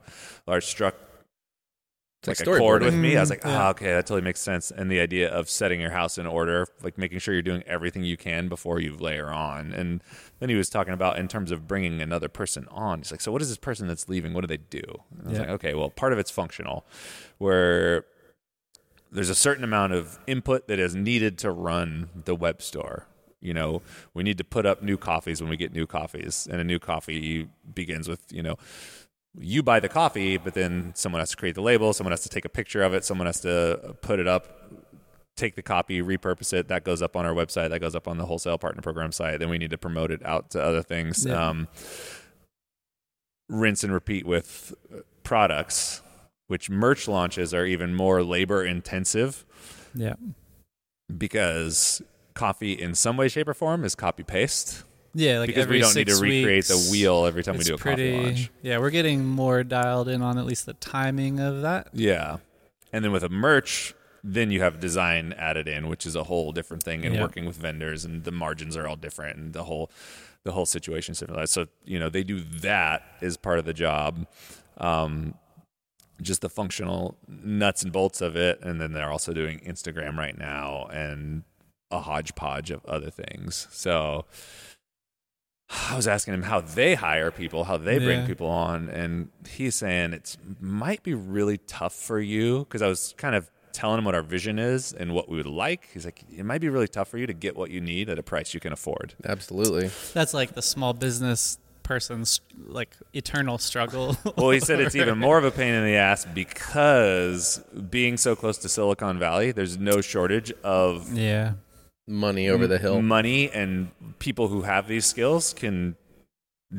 or 0.48 0.60
struck 0.60 0.96
It's 2.20 2.28
like 2.40 2.46
like 2.48 2.56
a 2.56 2.58
chord 2.60 2.82
with 2.82 2.94
me. 2.94 3.16
I 3.16 3.20
was 3.20 3.30
like, 3.30 3.42
Mm, 3.42 3.50
yeah. 3.50 3.66
oh, 3.66 3.70
okay, 3.70 3.86
that 3.92 4.06
totally 4.06 4.22
makes 4.22 4.40
sense. 4.40 4.70
And 4.72 4.90
the 4.90 4.98
idea 5.00 5.28
of 5.30 5.48
setting 5.48 5.80
your 5.80 5.90
house 5.90 6.18
in 6.18 6.26
order, 6.26 6.66
like 6.82 6.98
making 6.98 7.18
sure 7.20 7.32
you're 7.34 7.42
doing 7.42 7.62
everything 7.66 8.02
you 8.02 8.16
can 8.16 8.48
before 8.48 8.80
you 8.80 8.96
layer 8.96 9.30
on. 9.30 9.72
And 9.72 10.02
then 10.40 10.48
he 10.48 10.56
was 10.56 10.68
talking 10.68 10.92
about 10.94 11.18
in 11.18 11.28
terms 11.28 11.52
of 11.52 11.68
bringing 11.68 12.00
another 12.00 12.28
person 12.28 12.66
on. 12.70 12.98
He's 12.98 13.10
like, 13.12 13.20
so 13.20 13.30
what 13.30 13.42
is 13.42 13.48
this 13.48 13.58
person 13.58 13.86
that's 13.86 14.08
leaving? 14.08 14.32
What 14.32 14.40
do 14.40 14.48
they 14.48 14.56
do? 14.56 14.82
And 15.18 15.26
I 15.26 15.28
was 15.28 15.32
Yeah. 15.34 15.40
like, 15.40 15.50
okay, 15.50 15.74
well, 15.74 15.90
part 15.90 16.12
of 16.12 16.18
it's 16.18 16.30
functional, 16.30 16.84
where 17.38 18.06
there's 19.12 19.30
a 19.30 19.34
certain 19.34 19.62
amount 19.62 19.92
of 19.92 20.18
input 20.26 20.66
that 20.68 20.78
is 20.80 20.94
needed 20.96 21.38
to 21.38 21.50
run 21.52 22.08
the 22.24 22.34
web 22.34 22.60
store. 22.60 23.06
You 23.40 23.54
know, 23.54 23.82
we 24.14 24.24
need 24.24 24.38
to 24.38 24.44
put 24.44 24.66
up 24.66 24.82
new 24.82 24.96
coffees 24.96 25.40
when 25.40 25.48
we 25.50 25.56
get 25.56 25.72
new 25.72 25.86
coffees, 25.86 26.48
and 26.50 26.60
a 26.60 26.64
new 26.64 26.78
coffee 26.80 27.48
begins 27.72 28.08
with 28.08 28.20
you 28.32 28.42
know 28.42 28.56
you 29.38 29.62
buy 29.62 29.80
the 29.80 29.88
coffee, 29.88 30.36
but 30.36 30.54
then 30.54 30.92
someone 30.94 31.20
has 31.20 31.30
to 31.30 31.36
create 31.36 31.54
the 31.54 31.62
label, 31.62 31.92
someone 31.92 32.12
has 32.12 32.22
to 32.22 32.28
take 32.28 32.44
a 32.44 32.48
picture 32.48 32.82
of 32.82 32.94
it, 32.94 33.04
someone 33.04 33.26
has 33.26 33.40
to 33.40 33.96
put 34.00 34.18
it 34.18 34.26
up, 34.26 34.72
take 35.36 35.56
the 35.56 35.62
copy, 35.62 36.00
repurpose 36.00 36.52
it. 36.52 36.68
That 36.68 36.84
goes 36.84 37.02
up 37.02 37.16
on 37.16 37.26
our 37.26 37.34
website, 37.34 37.70
that 37.70 37.80
goes 37.80 37.94
up 37.94 38.08
on 38.08 38.18
the 38.18 38.26
wholesale 38.26 38.58
partner 38.58 38.82
program 38.82 39.12
site. 39.12 39.38
Then 39.38 39.50
we 39.50 39.58
need 39.58 39.70
to 39.70 39.78
promote 39.78 40.10
it 40.10 40.24
out 40.24 40.50
to 40.50 40.62
other 40.62 40.82
things. 40.82 41.26
Yeah. 41.26 41.48
Um, 41.48 41.68
rinse 43.48 43.84
and 43.84 43.92
repeat 43.92 44.26
with 44.26 44.74
uh, 44.92 45.00
products, 45.22 46.02
which 46.46 46.70
merch 46.70 47.06
launches 47.06 47.52
are 47.54 47.66
even 47.66 47.94
more 47.94 48.22
labor 48.22 48.64
intensive 48.64 49.44
yeah. 49.94 50.14
because 51.16 52.02
coffee, 52.34 52.72
in 52.72 52.94
some 52.94 53.16
way, 53.16 53.28
shape, 53.28 53.48
or 53.48 53.54
form, 53.54 53.84
is 53.84 53.94
copy 53.94 54.22
paste. 54.22 54.84
Yeah, 55.18 55.38
like 55.38 55.46
because 55.46 55.62
every 55.62 55.78
we 55.78 55.80
don't 55.80 55.94
need 55.96 56.08
to 56.08 56.16
recreate 56.16 56.66
the 56.66 56.88
wheel 56.90 57.24
every 57.24 57.42
time 57.42 57.56
we 57.56 57.64
do 57.64 57.74
a 57.74 57.78
pretty, 57.78 58.12
coffee 58.12 58.24
launch. 58.26 58.50
Yeah, 58.60 58.78
we're 58.78 58.90
getting 58.90 59.24
more 59.24 59.64
dialed 59.64 60.08
in 60.08 60.20
on 60.20 60.36
at 60.36 60.44
least 60.44 60.66
the 60.66 60.74
timing 60.74 61.40
of 61.40 61.62
that. 61.62 61.88
Yeah. 61.94 62.36
And 62.92 63.02
then 63.02 63.12
with 63.12 63.24
a 63.24 63.30
merch, 63.30 63.94
then 64.22 64.50
you 64.50 64.60
have 64.60 64.78
design 64.78 65.32
added 65.38 65.68
in, 65.68 65.88
which 65.88 66.04
is 66.04 66.16
a 66.16 66.24
whole 66.24 66.52
different 66.52 66.82
thing 66.82 67.06
and 67.06 67.14
Yeah. 67.14 67.22
working 67.22 67.46
with 67.46 67.56
vendors 67.56 68.04
and 68.04 68.24
the 68.24 68.30
margins 68.30 68.76
are 68.76 68.86
all 68.86 68.96
different 68.96 69.38
and 69.38 69.52
the 69.54 69.64
whole 69.64 69.90
the 70.44 70.52
whole 70.52 70.66
situation 70.66 71.12
is 71.12 71.18
different. 71.18 71.48
So, 71.48 71.66
you 71.84 71.98
know, 71.98 72.08
they 72.08 72.22
do 72.22 72.40
that 72.60 73.02
as 73.22 73.36
part 73.38 73.58
of 73.58 73.64
the 73.64 73.74
job. 73.74 74.26
Um 74.76 75.34
just 76.20 76.40
the 76.42 76.48
functional 76.48 77.16
nuts 77.26 77.82
and 77.82 77.92
bolts 77.92 78.20
of 78.20 78.36
it. 78.36 78.58
And 78.62 78.80
then 78.80 78.92
they're 78.92 79.10
also 79.10 79.32
doing 79.32 79.60
Instagram 79.60 80.16
right 80.16 80.36
now 80.36 80.86
and 80.92 81.42
a 81.90 82.00
hodgepodge 82.00 82.70
of 82.70 82.84
other 82.86 83.10
things. 83.10 83.66
So 83.70 84.24
I 85.90 85.96
was 85.96 86.06
asking 86.06 86.34
him 86.34 86.42
how 86.42 86.60
they 86.60 86.94
hire 86.94 87.30
people, 87.30 87.64
how 87.64 87.76
they 87.76 87.98
bring 87.98 88.20
Yeah. 88.20 88.26
people 88.26 88.48
on, 88.48 88.88
and 88.88 89.28
he's 89.48 89.74
saying 89.74 90.12
it 90.12 90.36
might 90.60 91.02
be 91.02 91.14
really 91.14 91.58
tough 91.58 91.94
for 91.94 92.20
you 92.20 92.60
because 92.60 92.82
I 92.82 92.88
was 92.88 93.14
kind 93.16 93.34
of 93.34 93.50
telling 93.72 93.98
him 93.98 94.04
what 94.04 94.14
our 94.14 94.22
vision 94.22 94.58
is 94.58 94.92
and 94.94 95.12
what 95.12 95.28
we 95.28 95.36
would 95.36 95.46
like. 95.46 95.88
He's 95.92 96.04
like, 96.06 96.24
it 96.34 96.44
might 96.44 96.60
be 96.62 96.68
really 96.70 96.88
tough 96.88 97.08
for 97.08 97.18
you 97.18 97.26
to 97.26 97.34
get 97.34 97.56
what 97.56 97.70
you 97.70 97.80
need 97.80 98.08
at 98.08 98.18
a 98.18 98.22
price 98.22 98.54
you 98.54 98.60
can 98.60 98.72
afford. 98.72 99.14
Absolutely. 99.24 99.90
That's 100.14 100.32
like 100.32 100.54
the 100.54 100.62
small 100.62 100.94
business 100.94 101.58
person's 101.82 102.40
like 102.66 102.96
eternal 103.12 103.58
struggle. 103.58 104.16
Well, 104.36 104.50
he 104.50 104.60
said 104.60 104.80
it's 104.80 104.96
even 104.96 105.18
more 105.18 105.36
of 105.38 105.44
a 105.44 105.50
pain 105.50 105.72
in 105.74 105.84
the 105.84 105.94
ass 105.96 106.24
because 106.24 107.62
being 107.90 108.16
so 108.16 108.34
close 108.34 108.58
to 108.58 108.68
Silicon 108.68 109.18
Valley, 109.18 109.52
there's 109.52 109.76
no 109.78 110.00
shortage 110.00 110.52
of 110.64 111.12
yeah. 111.12 111.52
Money 112.08 112.48
over 112.48 112.66
the 112.66 112.78
hill. 112.78 113.02
money 113.02 113.50
and 113.50 113.90
people 114.20 114.48
who 114.48 114.62
have 114.62 114.86
these 114.88 115.04
skills 115.06 115.52
can 115.52 115.96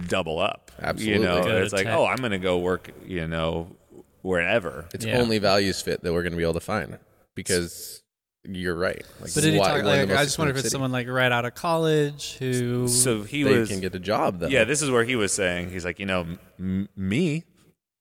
double 0.08 0.40
up. 0.40 0.72
Absolutely. 0.82 1.14
You 1.22 1.28
know, 1.28 1.44
Go 1.44 1.58
it's 1.64 1.74
like, 1.74 1.86
tech. 1.86 1.96
oh, 1.98 2.06
I'm 2.06 2.18
going 2.18 2.32
to 2.32 2.38
go 2.38 2.58
work, 2.60 2.92
you 3.06 3.28
know, 3.28 3.68
wherever. 4.22 4.86
It's 4.94 5.06
Yeah. 5.06 5.18
only 5.20 5.38
values 5.40 5.82
fit 5.82 6.02
that 6.04 6.14
we're 6.14 6.22
going 6.24 6.32
to 6.32 6.38
be 6.38 6.44
able 6.44 6.54
to 6.54 6.60
find 6.60 6.98
because 7.36 8.04
you're 8.46 8.76
right. 8.76 9.04
Like, 9.20 9.34
But 9.34 9.44
did 9.44 9.54
he 9.54 9.60
talk 9.60 9.72
we're 9.74 9.80
in 9.80 9.86
the 9.86 9.92
like 9.92 10.10
I 10.12 10.24
just 10.24 10.38
wonder 10.40 10.52
if 10.52 10.58
it's 10.58 10.64
city. 10.68 10.72
someone 10.72 10.92
like 10.94 11.08
right 11.10 11.32
out 11.32 11.44
of 11.46 11.56
college 11.56 12.38
who 12.40 12.88
So 12.88 13.24
he 13.24 13.44
they 13.44 13.60
was 13.60 13.70
can 13.70 13.82
get 13.82 13.94
a 13.96 14.00
job 14.00 14.40
though. 14.40 14.48
Yeah, 14.48 14.64
this 14.64 14.82
is 14.82 14.90
where 14.90 15.04
he 15.04 15.16
was 15.18 15.34
saying 15.34 15.72
he's 15.72 15.84
like, 15.84 16.00
you 16.00 16.06
know, 16.06 16.26
m- 16.58 16.88
me 16.96 17.44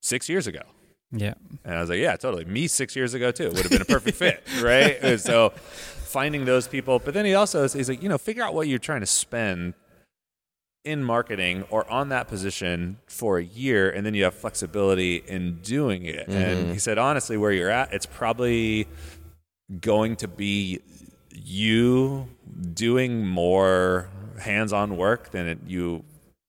6 0.03 0.29
years 0.29 0.47
ago. 0.47 0.61
Yeah. 1.13 1.35
And 1.65 1.75
I 1.75 1.81
was 1.81 1.91
like, 1.91 1.99
yeah, 2.01 2.15
totally. 2.17 2.45
Me 2.45 2.67
6 2.69 2.95
years 2.95 3.15
ago 3.15 3.31
too. 3.33 3.49
Would 3.49 3.59
have 3.63 3.71
been 3.71 3.83
a 3.83 3.87
perfect 3.87 4.17
fit, 4.17 4.43
right? 4.61 4.97
And 5.03 5.21
so 5.21 5.53
finding 6.17 6.47
those 6.47 6.67
people, 6.67 6.99
but 6.99 7.13
then 7.13 7.27
he 7.27 7.35
also 7.35 7.69
he's 7.69 7.91
like, 7.91 8.03
you 8.03 8.09
know, 8.09 8.17
figure 8.17 8.43
out 8.43 8.55
what 8.55 8.67
you're 8.67 8.79
trying 8.79 9.01
to 9.01 9.07
spend 9.07 9.75
in 10.83 11.05
marketing 11.05 11.63
or 11.69 11.87
on 11.91 12.09
that 12.09 12.27
position 12.27 12.97
for 13.07 13.37
a 13.37 13.45
year 13.45 13.91
and 13.91 14.07
then 14.07 14.15
you 14.15 14.25
have 14.25 14.33
flexibility 14.33 15.17
in 15.17 15.57
doing 15.57 16.07
it. 16.07 16.27
And 16.27 16.59
mm-hmm. 16.59 16.73
he 16.73 16.79
said 16.79 16.97
honestly 16.97 17.37
where 17.37 17.53
you're 17.53 17.69
at, 17.69 17.93
it's 17.93 18.07
probably 18.07 18.89
going 19.79 20.17
to 20.17 20.27
be 20.27 20.81
you 21.35 22.29
doing 22.73 23.27
more 23.27 24.09
hands-on 24.41 24.97
work 24.97 25.33
than 25.33 25.47
it, 25.47 25.59
you 25.67 26.03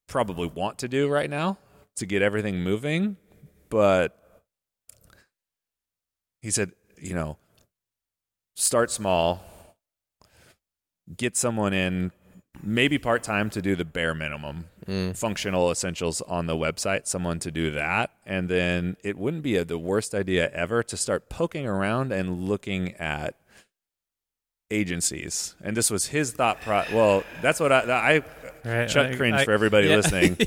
probably 0.06 0.48
want 0.48 0.78
to 0.78 0.88
do 0.88 1.08
right 1.08 1.28
now 1.28 1.58
to 1.96 2.06
get 2.06 2.22
everything 2.22 2.62
moving, 2.62 3.18
but 3.68 4.16
he 6.40 6.50
said, 6.50 6.72
you 6.96 7.12
know, 7.12 7.36
start 8.56 8.90
small, 8.90 9.44
get 11.16 11.36
someone 11.36 11.72
in 11.72 12.12
maybe 12.62 12.98
part 12.98 13.22
time 13.22 13.50
to 13.50 13.62
do 13.62 13.76
the 13.76 13.84
bare 13.84 14.14
minimum 14.14 14.66
mm. 14.86 15.16
functional 15.16 15.70
essentials 15.70 16.20
on 16.22 16.46
the 16.46 16.56
website, 16.56 17.06
someone 17.06 17.38
to 17.38 17.50
do 17.50 17.70
that. 17.70 18.10
And 18.26 18.48
then 18.48 18.96
it 19.02 19.16
wouldn't 19.16 19.42
be 19.42 19.56
a, 19.56 19.64
the 19.64 19.78
worst 19.78 20.14
idea 20.14 20.50
ever 20.50 20.82
to 20.82 20.96
start 20.96 21.28
poking 21.28 21.66
around 21.66 22.12
and 22.12 22.44
looking 22.44 22.94
at 22.94 23.34
agencies. 24.70 25.54
And 25.62 25.76
this 25.76 25.90
was 25.90 26.06
his 26.06 26.32
thought 26.32 26.60
pro 26.60 26.84
well, 26.92 27.24
that's 27.42 27.60
what 27.60 27.72
I 27.72 27.80
I 27.90 28.22
Right, 28.68 28.88
Chuck 28.88 29.12
I- 29.12 29.16
cringe 29.16 29.36
I- 29.36 29.44
for 29.44 29.52
everybody 29.52 29.88
yeah. 29.88 29.96
listening. 29.96 30.36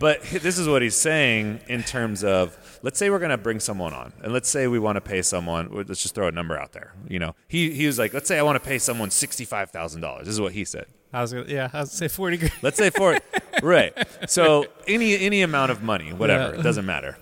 But 0.00 0.22
this 0.22 0.58
is 0.58 0.66
what 0.66 0.80
he's 0.82 0.96
saying 0.96 1.60
in 1.68 1.82
terms 1.82 2.24
of 2.24 2.56
let's 2.82 2.98
say 2.98 3.10
we're 3.10 3.18
going 3.18 3.30
to 3.30 3.36
bring 3.38 3.60
someone 3.60 3.92
on, 3.92 4.12
and 4.22 4.32
let's 4.32 4.48
say 4.48 4.66
we 4.66 4.78
want 4.78 4.96
to 4.96 5.00
pay 5.00 5.20
someone. 5.22 5.68
Let's 5.72 6.02
just 6.02 6.14
throw 6.14 6.26
a 6.28 6.32
number 6.32 6.58
out 6.58 6.72
there. 6.72 6.92
You 7.08 7.18
know, 7.18 7.34
he 7.48 7.70
he 7.72 7.86
was 7.86 7.98
like, 7.98 8.12
let's 8.14 8.26
say 8.28 8.38
I 8.38 8.42
want 8.42 8.62
to 8.62 8.66
pay 8.66 8.78
someone 8.78 9.10
sixty 9.10 9.44
five 9.44 9.70
thousand 9.70 10.00
dollars. 10.00 10.26
This 10.26 10.34
is 10.34 10.40
what 10.40 10.52
he 10.52 10.64
said. 10.64 10.86
I 11.12 11.20
was 11.22 11.32
gonna, 11.32 11.46
yeah, 11.48 11.68
I 11.72 11.80
was 11.80 11.92
say 11.92 12.08
forty 12.08 12.38
grand. 12.38 12.54
Let's 12.62 12.76
say 12.78 12.90
for 12.90 13.18
right. 13.62 13.92
So 14.28 14.66
any 14.88 15.18
any 15.18 15.42
amount 15.42 15.70
of 15.70 15.82
money, 15.82 16.12
whatever, 16.12 16.54
Yeah. 16.54 16.60
it 16.60 16.62
doesn't 16.62 16.86
matter. 16.86 17.18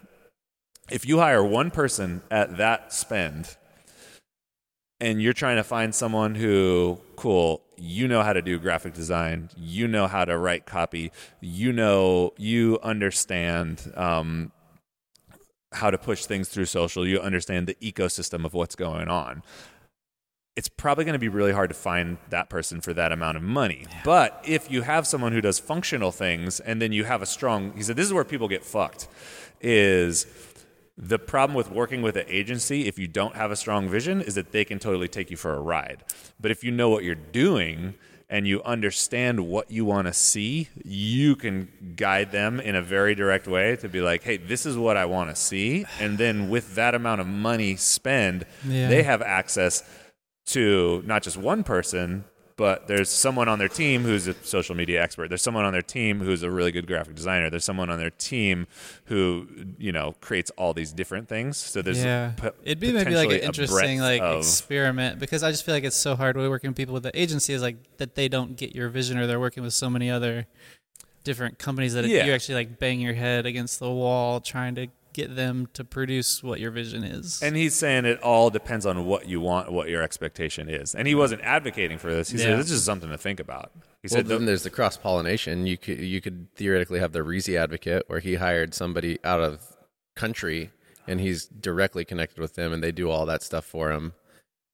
If 0.91 1.07
you 1.07 1.19
hire 1.19 1.43
one 1.45 1.71
person 1.71 2.23
at 2.31 2.57
that 2.59 2.93
spend, 2.93 3.57
and 5.03 5.21
you're 5.21 5.33
trying 5.33 5.57
to 5.57 5.65
find 5.65 5.93
someone 5.93 6.37
who, 6.37 6.97
cool, 7.17 7.61
you 7.77 8.07
know 8.07 8.23
how 8.23 8.33
to 8.33 8.41
do 8.41 8.57
graphic 8.61 8.95
design, 8.95 9.51
you 9.57 9.89
know 9.89 10.07
how 10.07 10.25
to 10.25 10.39
write 10.39 10.65
copy, 10.65 11.11
you 11.41 11.73
know, 11.73 12.33
you 12.39 12.79
understand 12.85 13.93
um, 13.97 14.53
how 15.73 15.91
to 15.91 15.99
push 15.99 16.25
things 16.25 16.49
through 16.49 16.67
social, 16.67 17.05
you 17.05 17.19
understand 17.19 17.67
the 17.67 17.75
ecosystem 17.83 18.45
of 18.45 18.55
what's 18.55 18.77
going 18.77 19.09
on. 19.09 19.43
It's 20.55 20.69
probably 20.69 21.05
going 21.05 21.15
to 21.15 21.19
be 21.19 21.31
really 21.31 21.53
hard 21.53 21.71
to 21.71 21.75
find 21.75 22.19
that 22.31 22.49
person 22.49 22.81
for 22.81 22.95
that 22.95 23.11
amount 23.11 23.37
of 23.37 23.43
money. 23.43 23.87
But 24.05 24.41
if 24.47 24.71
you 24.71 24.83
have 24.83 25.09
someone 25.09 25.33
who 25.33 25.41
does 25.41 25.59
functional 25.59 26.13
things 26.13 26.61
and 26.61 26.81
then 26.81 26.93
you 26.93 27.03
have 27.05 27.23
a 27.23 27.27
strong, 27.27 27.73
he 27.75 27.83
said, 27.83 27.97
this 27.97 28.07
is 28.07 28.13
where 28.13 28.23
people 28.23 28.47
get 28.47 28.65
fucked 28.65 29.09
is 29.61 30.25
the 30.97 31.19
problem 31.19 31.57
with 31.57 31.71
working 31.71 32.03
with 32.03 32.17
an 32.17 32.27
agency 32.29 32.87
if 32.87 32.99
you 32.99 33.09
don't 33.09 33.35
have 33.35 33.51
a 33.51 33.57
strong 33.57 33.89
vision 33.89 34.21
is 34.21 34.35
that 34.35 34.53
they 34.53 34.65
can 34.65 34.79
totally 34.79 35.09
take 35.09 35.31
you 35.31 35.37
for 35.37 35.55
a 35.55 35.61
ride. 35.61 36.05
But 36.41 36.51
if 36.51 36.63
you 36.63 36.71
know 36.71 36.89
what 36.91 37.03
you're 37.05 37.15
doing 37.15 37.95
and 38.29 38.47
you 38.47 38.63
understand 38.63 39.41
what 39.47 39.71
you 39.71 39.85
want 39.85 40.07
to 40.07 40.13
see, 40.13 40.69
you 40.85 41.35
can 41.37 41.95
guide 41.97 42.31
them 42.33 42.61
in 42.61 42.75
a 42.75 42.83
very 42.83 43.15
direct 43.15 43.47
way 43.47 43.77
to 43.77 43.89
be 43.89 44.01
like, 44.01 44.23
"Hey, 44.23 44.37
this 44.39 44.65
is 44.67 44.77
what 44.77 44.97
I 44.97 45.05
want 45.07 45.31
to 45.31 45.37
see." 45.37 45.85
And 46.01 46.19
then 46.19 46.49
with 46.49 46.75
that 46.75 46.95
amount 46.95 47.21
of 47.21 47.27
money 47.27 47.77
spend, 47.77 48.47
Yeah. 48.67 48.89
they 48.89 49.03
have 49.03 49.21
access 49.23 49.83
to 50.47 51.03
not 51.07 51.23
just 51.23 51.37
one 51.37 51.63
person, 51.63 52.25
but 52.57 52.87
there's 52.89 53.09
someone 53.09 53.49
on 53.49 53.59
their 53.59 53.69
team 53.69 54.03
who's 54.03 54.27
a 54.29 54.35
social 54.45 54.75
media 54.75 55.03
expert. 55.03 55.29
There's 55.29 55.43
someone 55.43 55.65
on 55.65 55.73
their 55.73 55.83
team 55.83 56.21
who's 56.21 56.43
a 56.43 56.51
really 56.51 56.71
good 56.73 56.87
graphic 56.87 57.15
designer. 57.15 57.51
There's 57.51 57.65
someone 57.65 57.91
on 57.91 57.99
their 57.99 58.11
team 58.11 58.67
who 59.07 59.47
you 59.79 59.93
know 59.93 60.15
creates 60.21 60.51
all 60.57 60.75
these 60.75 60.93
different 60.93 61.29
things. 61.29 61.57
So 61.57 61.83
there's 61.83 62.05
yeah, 62.05 62.33
p- 62.41 62.49
it'd 62.65 62.81
be 62.81 62.93
maybe 62.93 63.15
like 63.15 63.31
an 63.31 63.41
interesting 63.41 64.01
like 64.01 64.21
of- 64.23 64.39
experiment 64.39 65.19
because 65.19 65.43
I 65.43 65.51
just 65.51 65.65
feel 65.65 65.75
like 65.75 65.85
it's 65.85 65.97
so 65.97 66.15
hard 66.17 66.37
when 66.37 66.45
we're 66.45 66.51
working 66.51 66.71
with 66.71 66.77
people 66.77 66.95
with 66.95 67.03
the 67.05 67.21
agency 67.21 67.53
is 67.53 67.63
like 67.63 67.77
that 67.99 68.15
they 68.15 68.29
don't 68.29 68.57
get 68.57 68.75
your 68.75 68.89
vision 68.89 69.19
or 69.19 69.27
they're 69.27 69.41
working 69.41 69.63
with 69.63 69.73
so 69.75 69.89
many 69.91 70.11
other 70.11 70.47
different 71.25 71.59
companies 71.59 71.95
that 71.95 72.05
Yeah. 72.05 72.25
you 72.27 72.33
actually 72.33 72.57
like 72.57 72.79
bang 72.79 73.01
your 73.01 73.15
head 73.15 73.47
against 73.47 73.79
the 73.79 73.91
wall 73.91 74.41
trying 74.41 74.75
to 74.75 74.89
get 75.13 75.37
them 75.37 75.69
to 75.75 75.85
produce 75.85 76.43
what 76.43 76.61
your 76.61 76.71
vision 76.71 77.05
is. 77.05 77.43
And 77.43 77.57
he's 77.57 77.75
saying 77.75 78.05
it 78.05 78.21
all 78.23 78.51
depends 78.51 78.87
on 78.87 79.05
what 79.07 79.29
you 79.29 79.41
want, 79.41 79.71
what 79.73 79.89
your 79.89 80.03
expectation 80.03 80.69
is. 80.69 80.95
And 80.95 81.07
he 81.07 81.15
wasn't 81.15 81.43
advocating 81.43 81.99
for 81.99 82.13
this. 82.13 82.31
He 82.31 82.39
Yeah. 82.39 82.45
said 82.45 82.59
this 82.61 82.71
is 82.71 82.85
something 82.85 83.11
to 83.11 83.19
think 83.19 83.41
about. 83.41 83.73
He 84.03 84.09
Well, 84.11 84.19
said, 84.19 84.27
then 84.27 84.47
there's 84.47 84.63
the 84.63 84.71
cross 84.71 84.97
pollination. 84.97 85.67
You 85.67 85.77
could 85.79 85.99
you 86.01 86.21
could 86.21 86.49
theoretically 86.57 86.99
have 87.01 87.13
the 87.13 87.21
Reezy 87.21 87.57
advocate, 87.57 88.05
where 88.09 88.21
he 88.21 88.35
hired 88.37 88.75
somebody 88.75 89.19
out 89.25 89.41
of 89.41 89.77
country 90.17 90.71
and 91.07 91.21
he's 91.21 91.47
directly 91.47 92.05
connected 92.05 92.39
with 92.39 92.55
them, 92.55 92.73
and 92.73 92.83
they 92.83 92.93
do 92.93 93.11
all 93.11 93.27
that 93.27 93.43
stuff 93.43 93.65
for 93.65 93.91
him. 93.93 94.13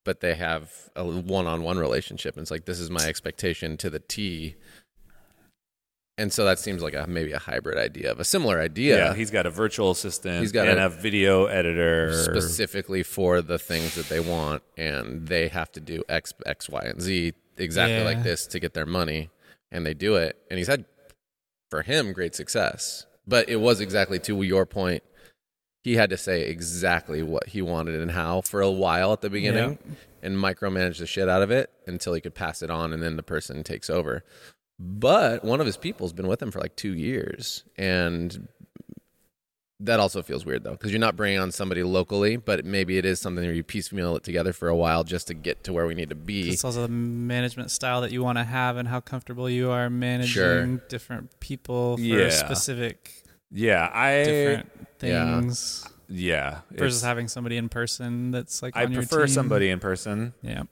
But 0.05 0.21
they 0.21 0.35
have 0.37 0.73
a 0.97 1.05
one-on-one 1.05 1.79
relationship, 1.79 2.37
and 2.37 2.43
it's 2.43 2.51
like 2.51 2.65
this 2.65 2.81
is 2.81 2.91
my 2.91 3.07
expectation 3.07 3.77
to 3.79 3.91
the 3.91 3.99
T. 3.99 4.57
And 6.19 6.33
so 6.33 6.45
that 6.45 6.59
seems 6.59 6.83
like 6.83 6.95
a 6.95 7.07
maybe 7.07 7.31
a 7.33 7.39
hybrid 7.39 7.79
idea 7.79 8.11
of 8.11 8.19
a 8.19 8.25
similar 8.25 8.61
idea. 8.61 8.99
yeah. 8.99 9.15
he's 9.15 9.31
got 9.31 9.47
a 9.47 9.51
virtual 9.51 9.93
assistant. 9.93 10.41
He's 10.41 10.51
got 10.53 10.67
and 10.67 10.81
a- 10.81 10.87
a, 10.87 10.89
video 10.89 11.47
editor. 11.47 12.13
specifically 12.25 13.05
for 13.05 13.41
the 13.41 13.59
things 13.59 13.95
that 13.95 14.09
they 14.09 14.19
want, 14.21 14.63
and 14.77 15.29
they 15.29 15.47
have 15.49 15.71
to 15.73 15.81
do 15.81 16.03
X, 16.09 16.35
X, 16.45 16.69
Y, 16.69 16.81
and 16.85 17.01
Z 17.01 17.35
exactly 17.57 17.99
Yeah. 17.99 18.05
like 18.05 18.23
this 18.25 18.47
to 18.49 18.59
get 18.59 18.75
their 18.75 18.85
money, 18.87 19.31
and 19.71 19.87
they 19.87 19.95
do 19.95 20.17
it. 20.17 20.37
And 20.51 20.59
he's 20.59 20.67
had, 20.67 20.85
for 21.71 21.83
him, 21.83 22.13
great 22.13 22.35
success. 22.35 23.07
But 23.27 23.49
it 23.49 23.57
was 23.61 23.81
exactly 23.81 24.19
to 24.21 24.43
your 24.43 24.67
point. 24.67 25.05
He 25.85 25.95
had 25.95 26.11
to 26.11 26.17
say 26.17 26.43
exactly 26.43 27.23
what 27.23 27.49
he 27.51 27.63
wanted 27.63 28.01
and 28.01 28.11
how 28.11 28.41
for 28.41 28.61
a 28.61 28.71
while 28.71 29.13
at 29.13 29.21
the 29.21 29.31
beginning, 29.31 29.79
and 30.21 30.37
micromanage 30.37 30.99
the 30.99 31.07
shit 31.07 31.29
out 31.29 31.43
of 31.43 31.53
it 31.53 31.71
until 31.87 32.13
he 32.15 32.21
could 32.21 32.35
pass 32.35 32.61
it 32.63 32.71
on, 32.71 32.93
and 32.93 33.01
then 33.03 33.15
the 33.17 33.23
person 33.23 33.63
takes 33.63 33.89
over. 33.89 34.25
But 34.79 35.45
one 35.45 35.61
of 35.61 35.67
his 35.67 35.77
people's 35.77 36.13
been 36.13 36.29
with 36.29 36.41
him 36.41 36.51
for 36.51 36.61
like 36.61 36.77
two 36.77 36.95
years, 36.95 37.65
and 37.77 38.47
that 39.81 40.01
also 40.01 40.23
feels 40.23 40.45
weird 40.45 40.65
though, 40.65 40.73
because 40.73 40.91
you're 40.93 41.01
not 41.01 41.17
bringing 41.17 41.39
on 41.39 41.51
somebody 41.53 41.83
locally, 41.83 42.37
but 42.37 42.65
maybe 42.65 42.99
it 42.99 43.05
is 43.05 43.21
something 43.21 43.45
where 43.45 43.53
you 43.55 43.63
piecemeal 43.63 44.17
it 44.17 44.23
together 44.25 44.53
for 44.53 44.69
a 44.69 44.77
while 44.77 45.05
just 45.05 45.29
to 45.29 45.35
get 45.35 45.65
to 45.65 45.73
where 45.73 45.87
we 45.87 45.95
need 45.95 46.09
to 46.11 46.15
be. 46.17 46.51
it's 46.51 46.65
also 46.65 46.83
the 46.83 46.89
management 46.93 47.71
style 47.71 48.01
that 48.03 48.11
you 48.13 48.23
want 48.23 48.39
to 48.39 48.45
have 48.45 48.77
and 48.77 48.89
how 48.89 49.01
comfortable 49.01 49.49
you 49.49 49.71
are 49.71 49.89
managing 49.91 50.27
Sure. 50.29 50.67
different 50.89 51.39
people 51.41 51.97
for 51.97 52.03
Yeah. 52.03 52.29
specific 52.31 53.25
yeah, 53.51 53.89
I 53.93 54.23
different 54.25 54.71
things 54.99 55.85
yeah 56.09 56.61
versus 56.71 57.03
having 57.03 57.29
somebody 57.29 57.57
in 57.57 57.69
person 57.69 58.31
that's 58.31 58.63
like 58.63 58.77
I 58.77 58.87
prefer 58.87 59.27
somebody 59.27 59.71
in 59.71 59.79
person. 59.81 60.35
Yeah. 60.43 60.63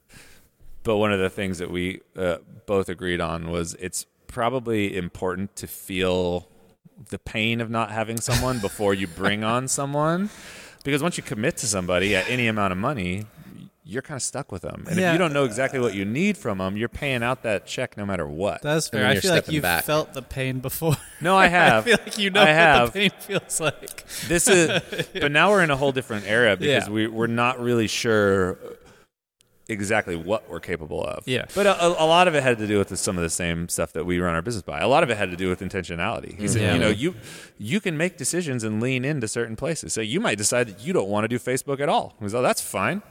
But 0.86 0.96
one 0.98 1.12
of 1.12 1.18
the 1.18 1.28
things 1.28 1.58
that 1.58 1.70
we 1.70 2.00
uh, 2.16 2.36
both 2.64 2.88
agreed 2.88 3.20
on 3.20 3.50
was 3.50 3.74
it's 3.80 4.06
probably 4.28 4.96
important 4.96 5.56
to 5.56 5.66
feel 5.66 6.48
the 7.10 7.18
pain 7.18 7.60
of 7.60 7.68
not 7.70 7.90
having 7.90 8.20
someone 8.20 8.60
before 8.60 8.94
you 8.94 9.06
bring 9.08 9.42
on 9.44 9.66
someone. 9.78 10.30
Because 10.84 11.02
once 11.02 11.16
you 11.16 11.24
commit 11.24 11.56
to 11.58 11.66
somebody 11.66 12.14
at 12.14 12.30
any 12.30 12.46
amount 12.46 12.70
of 12.72 12.78
money, 12.78 13.24
you're 13.82 14.02
kind 14.02 14.16
of 14.16 14.22
stuck 14.22 14.52
with 14.52 14.62
them. 14.62 14.84
And 14.88 14.98
if 15.00 15.12
you 15.12 15.18
don't 15.18 15.32
know 15.32 15.44
exactly 15.44 15.80
what 15.80 15.94
you 15.94 16.04
need 16.04 16.36
from 16.38 16.58
them, 16.58 16.76
you're 16.76 16.88
paying 16.88 17.22
out 17.24 17.42
that 17.42 17.66
check 17.66 17.96
no 17.96 18.06
matter 18.06 18.26
what. 18.26 18.62
That's 18.62 18.88
fair. 18.88 19.06
I 19.06 19.16
feel 19.18 19.32
like 19.32 19.48
you've 19.48 19.62
back. 19.62 19.82
felt 19.84 20.14
the 20.14 20.22
pain 20.22 20.60
before. 20.60 20.96
no, 21.20 21.36
I 21.36 21.48
have. 21.48 21.82
I 21.88 21.90
feel 21.90 21.98
like 22.04 22.18
you 22.18 22.30
know 22.30 22.40
I 22.42 22.44
what 22.44 22.54
have. 22.54 22.92
the 22.92 22.98
pain 23.00 23.10
feels 23.18 23.60
like. 23.60 24.06
this 24.28 24.46
is 24.46 24.80
but 25.12 25.32
now 25.32 25.50
we're 25.50 25.62
in 25.64 25.70
a 25.70 25.76
whole 25.76 25.90
different 25.92 26.26
era 26.26 26.56
because 26.58 26.86
Yeah. 26.86 26.92
we, 26.94 27.08
we're 27.08 27.26
not 27.26 27.58
really 27.60 27.88
sure 27.88 28.58
exactly 29.68 30.16
what 30.16 30.48
we're 30.48 30.60
capable 30.60 31.04
of 31.04 31.26
Yeah. 31.26 31.46
but 31.54 31.66
a, 31.66 31.86
a 31.86 32.06
lot 32.06 32.28
of 32.28 32.34
it 32.34 32.42
had 32.42 32.58
to 32.58 32.66
do 32.66 32.78
with 32.78 32.88
the, 32.88 32.96
some 32.96 33.16
of 33.16 33.22
the 33.22 33.30
same 33.30 33.68
stuff 33.68 33.92
that 33.94 34.04
we 34.04 34.20
run 34.20 34.34
our 34.34 34.42
business 34.42 34.62
by 34.62 34.80
a 34.80 34.88
lot 34.88 35.02
of 35.02 35.10
it 35.10 35.16
had 35.16 35.30
to 35.30 35.36
do 35.36 35.48
with 35.48 35.60
intentionality 35.60 36.28
he 36.28 36.44
mm-hmm. 36.44 36.46
said 36.46 36.62
Yeah. 36.62 36.74
you 36.74 36.80
know 36.80 36.88
you 36.88 37.14
you 37.58 37.80
can 37.80 37.96
make 37.96 38.16
decisions 38.16 38.64
and 38.64 38.80
lean 38.80 39.04
into 39.04 39.26
certain 39.28 39.56
places 39.56 39.92
so 39.92 40.00
you 40.00 40.20
might 40.20 40.38
decide 40.38 40.68
that 40.68 40.80
you 40.80 40.92
don't 40.92 41.08
want 41.08 41.24
to 41.24 41.28
do 41.28 41.38
facebook 41.38 41.80
at 41.80 41.88
all 41.88 42.14
oh 42.20 42.42
that's 42.42 42.60
fine 42.60 43.02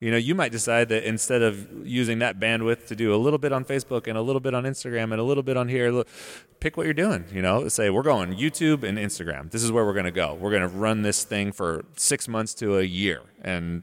you 0.00 0.10
know, 0.10 0.16
you 0.16 0.34
might 0.34 0.50
decide 0.50 0.88
that 0.88 1.04
instead 1.06 1.42
of 1.42 1.86
using 1.86 2.20
that 2.20 2.40
bandwidth 2.40 2.86
to 2.86 2.96
do 2.96 3.14
a 3.14 3.18
little 3.18 3.38
bit 3.38 3.52
on 3.52 3.66
Facebook 3.66 4.06
and 4.06 4.16
a 4.16 4.22
little 4.22 4.40
bit 4.40 4.54
on 4.54 4.64
Instagram 4.64 5.12
and 5.12 5.20
a 5.20 5.22
little 5.22 5.42
bit 5.42 5.58
on 5.58 5.68
here, 5.68 5.90
look, 5.90 6.08
pick 6.58 6.78
what 6.78 6.86
you're 6.86 6.94
doing. 6.94 7.26
You 7.30 7.42
know, 7.42 7.68
say 7.68 7.90
we're 7.90 8.02
going 8.02 8.34
YouTube 8.34 8.82
and 8.82 8.96
Instagram. 8.96 9.50
This 9.50 9.62
is 9.62 9.70
where 9.70 9.84
we're 9.84 9.92
going 9.92 10.06
to 10.06 10.10
go. 10.10 10.32
We're 10.40 10.50
going 10.50 10.62
to 10.62 10.68
run 10.68 11.02
this 11.02 11.24
thing 11.24 11.52
for 11.52 11.84
six 11.96 12.28
months 12.28 12.54
to 12.54 12.78
a 12.78 12.82
year, 12.82 13.20
and 13.42 13.82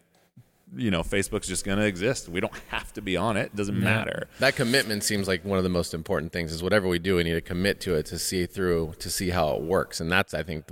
you 0.75 0.91
know, 0.91 1.01
Facebook's 1.01 1.47
just 1.47 1.65
going 1.65 1.77
to 1.77 1.85
exist. 1.85 2.27
We 2.27 2.39
don't 2.39 2.53
have 2.69 2.91
to 2.93 3.01
be 3.01 3.15
on 3.15 3.37
it. 3.37 3.45
It 3.45 3.55
doesn't 3.55 3.79
matter. 3.79 4.27
that 4.39 4.55
commitment 4.55 5.03
seems 5.03 5.27
like 5.27 5.45
one 5.45 5.57
of 5.57 5.63
the 5.63 5.69
most 5.69 5.93
important 5.93 6.31
things. 6.31 6.51
Is 6.51 6.61
whatever 6.61 6.87
we 6.87 6.99
do, 6.99 7.15
we 7.15 7.23
need 7.23 7.33
to 7.33 7.41
commit 7.41 7.79
to 7.81 7.95
it 7.95 8.05
to 8.07 8.19
see 8.19 8.45
through, 8.45 8.93
to 8.99 9.09
see 9.09 9.29
how 9.29 9.55
it 9.55 9.61
works, 9.61 9.99
and 9.99 10.11
that's 10.11 10.33
I 10.33 10.43
think 10.43 10.65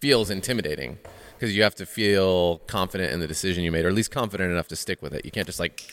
feels 0.00 0.30
intimidating 0.30 0.98
because 1.34 1.56
you 1.56 1.62
have 1.62 1.74
to 1.76 1.86
feel 1.86 2.58
confident 2.66 3.12
in 3.12 3.20
the 3.20 3.26
decision 3.26 3.64
you 3.64 3.72
made, 3.72 3.84
or 3.84 3.88
at 3.88 3.94
least 3.94 4.10
confident 4.10 4.50
enough 4.50 4.68
to 4.68 4.76
stick 4.76 5.00
with 5.00 5.14
it. 5.14 5.24
You 5.24 5.30
can't 5.30 5.46
just 5.46 5.60
like 5.60 5.92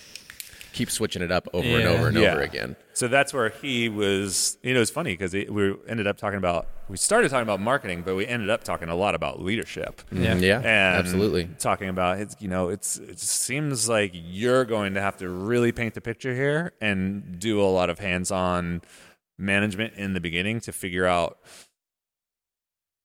keep 0.73 0.89
switching 0.89 1.21
it 1.21 1.31
up 1.31 1.47
over 1.53 1.67
and 1.67 1.87
over 1.87 2.07
and 2.07 2.17
Yeah. 2.17 2.31
over 2.33 2.41
again. 2.41 2.75
So 2.93 3.07
that's 3.07 3.33
where 3.33 3.49
he 3.49 3.89
was. 3.89 4.57
You 4.63 4.73
know, 4.73 4.81
it's 4.81 4.91
funny 4.91 5.11
because 5.13 5.33
we 5.33 5.73
ended 5.87 6.07
up 6.07 6.17
talking 6.17 6.37
about. 6.37 6.67
We 6.89 6.97
started 6.97 7.29
talking 7.29 7.43
about 7.43 7.59
marketing, 7.61 8.03
but 8.05 8.15
we 8.15 8.27
ended 8.27 8.49
up 8.49 8.63
talking 8.63 8.89
a 8.89 8.95
lot 8.95 9.15
about 9.15 9.41
leadership. 9.41 10.01
Yeah. 10.11 10.35
Mm, 10.35 10.41
yeah, 10.41 10.57
and 10.57 10.65
absolutely. 10.97 11.49
talking 11.59 11.89
about 11.89 12.19
it's 12.19 12.35
you 12.39 12.47
know 12.47 12.69
it's 12.69 12.97
it 12.97 13.19
seems 13.19 13.87
like 13.89 14.11
you're 14.13 14.65
going 14.65 14.93
to 14.95 15.01
have 15.01 15.17
to 15.17 15.29
really 15.29 15.71
paint 15.71 15.93
the 15.93 16.01
picture 16.01 16.33
here 16.35 16.73
and 16.81 17.39
do 17.39 17.61
a 17.61 17.63
lot 17.69 17.89
of 17.89 17.99
hands-on 17.99 18.81
management 19.37 19.93
in 19.95 20.13
the 20.13 20.19
beginning 20.21 20.59
to 20.61 20.71
figure 20.71 21.05
out 21.05 21.37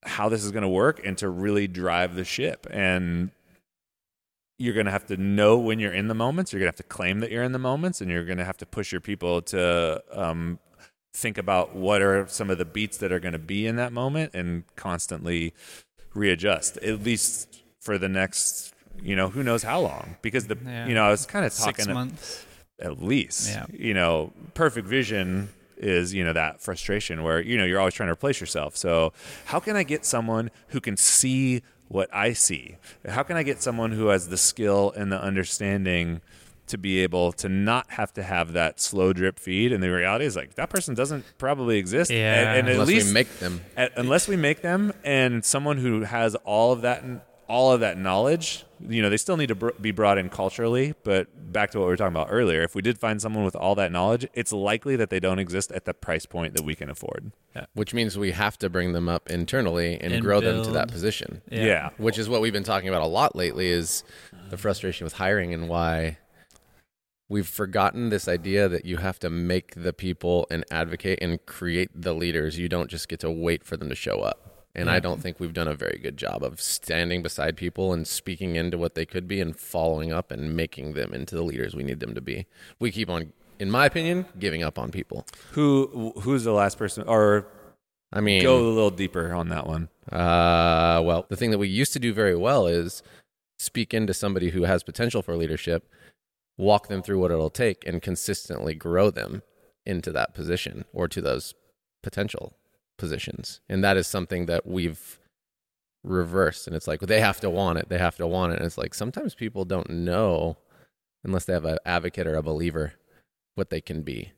how 0.04 0.28
this 0.28 0.44
is 0.44 0.52
going 0.52 0.62
to 0.62 0.68
work 0.68 1.00
and 1.04 1.18
to 1.18 1.28
really 1.28 1.66
drive 1.66 2.14
the 2.14 2.24
ship 2.24 2.66
and 2.70 3.30
you're 4.58 4.74
going 4.74 4.86
to 4.86 4.92
have 4.92 5.06
to 5.06 5.16
know 5.16 5.58
when 5.58 5.78
you're 5.78 5.92
in 5.92 6.08
the 6.08 6.14
moments 6.14 6.52
you're 6.52 6.60
going 6.60 6.66
to 6.66 6.70
have 6.70 6.76
to 6.76 6.82
claim 6.82 7.20
that 7.20 7.30
you're 7.30 7.42
in 7.42 7.52
the 7.52 7.58
moments 7.58 8.00
and 8.00 8.10
you're 8.10 8.24
going 8.24 8.38
to 8.38 8.44
have 8.44 8.56
to 8.56 8.66
push 8.66 8.90
your 8.92 9.00
people 9.00 9.42
to 9.42 10.02
um, 10.12 10.58
think 11.12 11.36
about 11.38 11.74
what 11.74 12.00
are 12.02 12.26
some 12.28 12.48
of 12.50 12.58
the 12.58 12.64
beats 12.64 12.96
that 12.98 13.12
are 13.12 13.20
going 13.20 13.32
to 13.32 13.38
be 13.38 13.66
in 13.66 13.76
that 13.76 13.92
moment 13.92 14.32
and 14.34 14.64
constantly 14.76 15.52
readjust 16.14 16.76
at 16.78 17.02
least 17.02 17.62
for 17.80 17.98
the 17.98 18.08
next 18.08 18.72
you 19.02 19.14
know 19.14 19.28
who 19.28 19.42
knows 19.42 19.62
how 19.62 19.78
long 19.80 20.16
because 20.22 20.46
the 20.46 20.56
Yeah. 20.64 20.86
you 20.86 20.94
know 20.94 21.04
i 21.04 21.10
was 21.10 21.26
kind 21.26 21.44
of 21.44 21.52
Six 21.52 21.80
talking 21.84 21.92
months. 21.94 22.44
at 22.80 23.02
least 23.02 23.50
Yeah. 23.50 23.66
you 23.72 23.92
know 23.94 24.32
perfect 24.54 24.88
vision 24.88 25.50
is 25.76 26.14
you 26.14 26.24
know 26.24 26.32
that 26.32 26.62
frustration 26.62 27.22
where 27.22 27.38
you 27.40 27.58
know 27.58 27.64
you're 27.64 27.78
always 27.78 27.92
trying 27.92 28.06
to 28.08 28.12
replace 28.14 28.40
yourself 28.40 28.74
so 28.78 29.12
how 29.44 29.60
can 29.60 29.76
i 29.76 29.82
get 29.82 30.06
someone 30.06 30.50
who 30.68 30.80
can 30.80 30.96
see 30.96 31.62
what 31.88 32.08
i 32.14 32.32
see 32.32 32.76
how 33.08 33.22
can 33.22 33.36
i 33.36 33.42
get 33.42 33.62
someone 33.62 33.92
who 33.92 34.08
has 34.08 34.28
the 34.28 34.36
skill 34.36 34.92
and 34.96 35.10
the 35.12 35.20
understanding 35.20 36.20
to 36.66 36.76
be 36.76 36.98
able 37.00 37.30
to 37.30 37.48
not 37.48 37.88
have 37.92 38.12
to 38.12 38.24
have 38.24 38.52
that 38.52 38.80
slow 38.80 39.12
drip 39.12 39.38
feed 39.38 39.72
and 39.72 39.80
the 39.82 39.88
reality 39.88 40.24
is 40.24 40.34
like 40.34 40.54
that 40.56 40.68
person 40.68 40.94
doesn't 40.96 41.24
probably 41.38 41.78
exist 41.78 42.10
Yeah. 42.10 42.40
and, 42.50 42.58
and 42.58 42.68
at 42.68 42.72
Unless 42.74 42.88
least 42.88 43.06
we 43.06 43.12
make 43.12 43.38
them. 43.38 43.60
at, 43.76 43.92
unless 43.96 44.26
we 44.26 44.34
make 44.36 44.62
them 44.62 44.92
and 45.04 45.44
someone 45.44 45.78
who 45.78 46.02
has 46.02 46.34
all 46.44 46.72
of 46.72 46.80
that 46.82 47.04
in, 47.04 47.20
all 47.48 47.72
of 47.72 47.80
that 47.80 47.96
knowledge, 47.96 48.64
you 48.88 49.00
know, 49.00 49.08
they 49.08 49.16
still 49.16 49.36
need 49.36 49.46
to 49.48 49.54
br- 49.54 49.70
be 49.80 49.90
brought 49.90 50.18
in 50.18 50.28
culturally. 50.28 50.94
But 51.04 51.52
back 51.52 51.70
to 51.70 51.78
what 51.78 51.84
we 51.84 51.90
were 51.90 51.96
talking 51.96 52.14
about 52.14 52.28
earlier, 52.30 52.62
if 52.62 52.74
we 52.74 52.82
did 52.82 52.98
find 52.98 53.20
someone 53.22 53.44
with 53.44 53.56
all 53.56 53.74
that 53.76 53.92
knowledge, 53.92 54.26
it's 54.34 54.52
likely 54.52 54.96
that 54.96 55.10
they 55.10 55.20
don't 55.20 55.38
exist 55.38 55.70
at 55.72 55.84
the 55.84 55.94
price 55.94 56.26
point 56.26 56.54
that 56.54 56.64
we 56.64 56.74
can 56.74 56.90
afford. 56.90 57.32
Which 57.74 57.94
means 57.94 58.18
we 58.18 58.32
have 58.32 58.58
to 58.58 58.68
bring 58.68 58.92
them 58.92 59.08
up 59.08 59.30
internally 59.30 59.98
and, 60.00 60.12
And 60.12 60.22
grow 60.22 60.40
them 60.40 60.62
to 60.64 60.70
that 60.72 60.88
position. 60.88 61.42
Yeah. 61.50 61.64
yeah. 61.64 61.90
Which 61.96 62.18
is 62.18 62.28
what 62.28 62.40
we've 62.40 62.52
been 62.52 62.64
talking 62.64 62.88
about 62.88 63.02
a 63.02 63.06
lot 63.06 63.34
lately 63.34 63.68
is 63.68 64.04
the 64.50 64.56
frustration 64.56 65.04
with 65.04 65.14
hiring 65.14 65.54
and 65.54 65.68
why 65.68 66.18
we've 67.28 67.48
forgotten 67.48 68.10
this 68.10 68.28
idea 68.28 68.68
that 68.68 68.84
you 68.84 68.98
have 68.98 69.18
to 69.20 69.30
make 69.30 69.74
the 69.74 69.92
people 69.92 70.46
and 70.50 70.64
advocate 70.70 71.18
and 71.22 71.44
create 71.46 71.90
the 71.94 72.14
leaders. 72.14 72.58
You 72.58 72.68
don't 72.68 72.90
just 72.90 73.08
get 73.08 73.20
to 73.20 73.30
wait 73.30 73.64
for 73.64 73.76
them 73.76 73.88
to 73.88 73.94
show 73.94 74.20
up. 74.20 74.55
And 74.76 74.90
I 74.90 75.00
don't 75.00 75.22
think 75.22 75.40
we've 75.40 75.54
done 75.54 75.68
a 75.68 75.74
very 75.74 75.98
good 76.02 76.18
job 76.18 76.44
of 76.44 76.60
standing 76.60 77.22
beside 77.22 77.56
people 77.56 77.94
and 77.94 78.06
speaking 78.06 78.56
into 78.56 78.76
what 78.76 78.94
they 78.94 79.06
could 79.06 79.26
be 79.26 79.40
and 79.40 79.56
following 79.56 80.12
up 80.12 80.30
and 80.30 80.54
making 80.54 80.92
them 80.92 81.14
into 81.14 81.34
the 81.34 81.42
leaders 81.42 81.74
we 81.74 81.82
need 81.82 82.00
them 82.00 82.14
to 82.14 82.20
be. 82.20 82.46
We 82.78 82.92
keep 82.92 83.08
on, 83.08 83.32
in 83.58 83.70
my 83.70 83.86
opinion, 83.86 84.26
giving 84.38 84.62
up 84.62 84.78
on 84.78 84.90
people. 84.90 85.26
Who 85.52 86.12
who's 86.20 86.44
the 86.44 86.52
last 86.52 86.76
person 86.76 87.04
or 87.08 87.46
I 88.12 88.20
mean, 88.20 88.42
go 88.42 88.58
a 88.58 88.68
little 88.68 88.90
deeper 88.90 89.32
on 89.32 89.48
that 89.48 89.66
one? 89.66 89.88
Uh, 90.12 91.00
well, 91.02 91.24
the 91.30 91.36
thing 91.36 91.52
that 91.52 91.58
we 91.58 91.68
used 91.68 91.94
to 91.94 91.98
do 91.98 92.12
very 92.12 92.36
well 92.36 92.66
is 92.66 93.02
speak 93.58 93.94
into 93.94 94.12
somebody 94.12 94.50
who 94.50 94.64
has 94.64 94.82
potential 94.82 95.22
for 95.22 95.36
leadership, 95.36 95.88
walk 96.58 96.88
them 96.88 97.02
through 97.02 97.18
what 97.18 97.30
it'll 97.30 97.48
take, 97.48 97.86
and 97.86 98.02
consistently 98.02 98.74
grow 98.74 99.10
them 99.10 99.42
into 99.86 100.12
that 100.12 100.34
position 100.34 100.84
or 100.92 101.08
to 101.08 101.22
those 101.22 101.54
potential 102.02 102.54
positions. 102.96 103.60
And 103.68 103.82
that 103.84 103.96
is 103.96 104.06
something 104.06 104.46
that 104.46 104.66
we've 104.66 105.18
reversed. 106.04 106.66
And 106.66 106.76
it's 106.76 106.86
like 106.86 107.00
they 107.00 107.20
have 107.20 107.40
to 107.40 107.50
want 107.50 107.78
it. 107.78 107.88
They 107.88 107.98
have 107.98 108.16
to 108.16 108.26
want 108.26 108.52
it. 108.52 108.56
And 108.56 108.66
it's 108.66 108.78
like 108.78 108.94
sometimes 108.94 109.34
people 109.34 109.64
don't 109.64 109.90
know 109.90 110.56
unless 111.24 111.44
they 111.44 111.52
have 111.52 111.64
an 111.64 111.78
advocate 111.84 112.26
or 112.26 112.36
a 112.36 112.42
believer 112.42 112.94
what 113.54 113.70
they 113.70 113.80
can 113.80 114.02
be. 114.02 114.32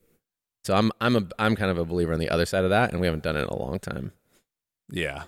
So 0.65 0.75
I'm 0.75 0.91
I'm 1.01 1.17
a 1.17 1.27
I'm 1.39 1.57
kind 1.57 1.71
of 1.71 1.79
a 1.79 1.85
believer 1.85 2.13
on 2.13 2.21
the 2.21 2.31
other 2.31 2.47
side 2.47 2.65
of 2.65 2.71
that, 2.71 2.93
and 2.93 3.01
we 3.01 3.07
haven't 3.07 3.23
done 3.23 3.37
it 3.37 3.43
in 3.43 3.49
a 3.49 3.57
long 3.57 3.79
time. 3.79 4.13
Yeah. 4.91 5.25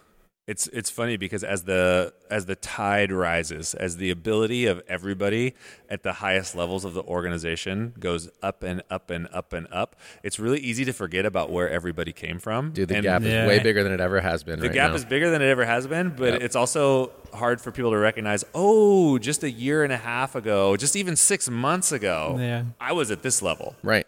It's 0.50 0.66
it's 0.68 0.90
funny 0.90 1.16
because 1.16 1.44
as 1.44 1.62
the 1.62 2.12
as 2.28 2.46
the 2.46 2.56
tide 2.56 3.12
rises, 3.12 3.72
as 3.74 3.98
the 3.98 4.10
ability 4.10 4.66
of 4.66 4.82
everybody 4.88 5.54
at 5.88 6.02
the 6.02 6.14
highest 6.14 6.56
levels 6.56 6.84
of 6.84 6.92
the 6.92 7.02
organization 7.04 7.94
goes 8.00 8.28
up 8.42 8.64
and 8.64 8.82
up 8.90 9.10
and 9.10 9.28
up 9.32 9.52
and 9.52 9.68
up, 9.70 9.94
it's 10.24 10.40
really 10.40 10.58
easy 10.58 10.84
to 10.86 10.92
forget 10.92 11.24
about 11.24 11.50
where 11.50 11.70
everybody 11.70 12.12
came 12.12 12.40
from. 12.40 12.72
Dude, 12.72 12.88
the 12.88 12.96
And 12.96 13.04
gap 13.04 13.22
Yeah. 13.22 13.44
is 13.44 13.48
way 13.48 13.58
bigger 13.60 13.84
than 13.84 13.92
it 13.92 14.00
ever 14.00 14.20
has 14.20 14.42
been. 14.42 14.58
the 14.58 14.66
right 14.66 14.74
gap 14.74 14.90
now. 14.90 14.96
is 14.96 15.04
bigger 15.04 15.30
than 15.30 15.40
it 15.40 15.48
ever 15.48 15.64
has 15.64 15.86
been, 15.86 16.10
but 16.10 16.32
Yep. 16.32 16.42
it's 16.42 16.56
also 16.56 17.12
hard 17.32 17.60
for 17.60 17.70
people 17.70 17.92
to 17.92 17.98
recognize, 17.98 18.44
oh, 18.52 19.18
just 19.18 19.44
a 19.44 19.50
year 19.50 19.84
and 19.84 19.92
a 19.92 19.96
half 19.98 20.34
ago, 20.34 20.76
just 20.76 20.96
even 20.96 21.14
6 21.14 21.48
months 21.48 21.92
ago, 21.92 22.36
Yeah. 22.40 22.64
I 22.80 22.90
was 22.92 23.12
at 23.12 23.22
this 23.22 23.40
level. 23.40 23.76
right. 23.84 24.06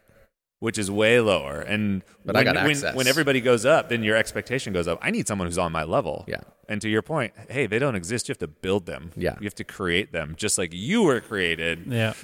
Which 0.63 0.79
is 0.79 0.89
way 0.89 1.19
lower. 1.19 1.61
And 1.61 2.03
But 2.25 2.37
I 2.37 2.39
when, 2.39 2.45
got 2.55 2.63
when, 2.63 2.71
access. 2.71 2.95
when 2.95 3.09
everybody 3.09 3.41
goes 3.41 3.67
up, 3.67 3.89
then 3.89 4.05
your 4.05 4.17
expectation 4.17 4.73
goes 4.73 4.87
up. 4.87 5.01
I 5.03 5.11
need 5.11 5.27
someone 5.27 5.49
who's 5.49 5.59
on 5.59 5.73
my 5.73 5.83
level. 5.83 6.25
Yeah. 6.29 6.43
And 6.69 6.81
to 6.83 6.89
your 6.89 7.03
point, 7.03 7.33
hey, 7.51 7.67
they 7.67 7.81
don't 7.81 7.97
exist. 7.97 8.29
You 8.29 8.33
have 8.33 8.39
to 8.39 8.47
build 8.47 8.87
them. 8.87 9.11
Yeah. 9.17 9.35
You 9.41 9.45
have 9.47 9.57
to 9.57 9.65
create 9.65 10.13
them, 10.13 10.35
just 10.37 10.59
like 10.59 10.71
you 10.73 11.03
were 11.03 11.21
created 11.21 11.83
Yeah. 11.89 12.15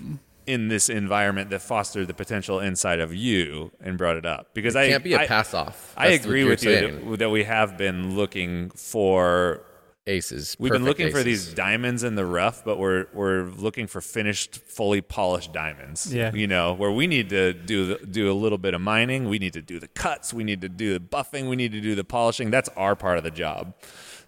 in 0.47 0.69
this 0.69 0.89
environment 0.89 1.51
that 1.51 1.63
fostered 1.63 2.07
the 2.07 2.15
potential 2.15 2.61
inside 2.61 3.01
of 3.01 3.13
you 3.13 3.73
and 3.83 3.99
brought 3.99 4.17
it 4.17 4.25
up. 4.25 4.55
Because 4.55 4.77
I 4.77 4.89
Can't 4.89 5.03
be 5.03 5.15
a 5.15 5.19
I- 5.23 5.27
pass 5.27 5.53
off. 5.53 5.93
I 5.97 6.11
That's 6.11 6.21
what 6.21 6.27
agree 6.29 6.41
you're 6.43 6.49
with 6.51 6.63
you 6.63 6.71
saying. 6.75 7.11
that, 7.11 7.19
that 7.19 7.31
we 7.31 7.43
have 7.43 7.77
been 7.77 8.15
looking 8.15 8.71
for 8.71 9.63
Aces. 10.09 10.57
We've 10.59 10.73
been 10.73 10.83
perfect 10.83 11.01
looking 11.01 11.15
for 11.15 11.23
these 11.23 11.53
diamonds 11.53 12.03
in 12.03 12.15
the 12.15 12.25
rough, 12.25 12.65
but 12.65 12.79
we're 12.79 13.07
we're 13.13 13.45
looking 13.45 13.87
for 13.87 14.01
finished, 14.01 14.57
fully 14.67 15.01
polished 15.01 15.53
diamonds. 15.53 16.13
Yeah. 16.13 16.33
you 16.33 16.47
know, 16.47 16.75
where 16.75 16.91
we 16.91 17.07
need 17.07 17.29
to 17.31 17.53
do 17.53 17.87
the, 17.87 18.07
do 18.07 18.31
a 18.31 18.35
little 18.35 18.59
bit 18.59 18.75
of 18.75 18.81
mining. 18.81 19.29
We 19.29 19.39
need 19.39 19.53
to 19.53 19.63
do 19.63 19.79
the 19.79 19.89
cuts. 19.89 20.33
We 20.33 20.45
need 20.45 20.61
to 20.63 20.69
do 20.69 20.95
the 20.95 21.01
buffing. 21.01 21.49
We 21.49 21.57
need 21.57 21.73
to 21.73 21.81
do 21.81 21.95
the 21.95 22.05
polishing. 22.05 22.51
That's 22.51 22.69
our 22.71 22.97
part 22.97 23.19
of 23.19 23.25
the 23.25 23.31
job. 23.31 23.75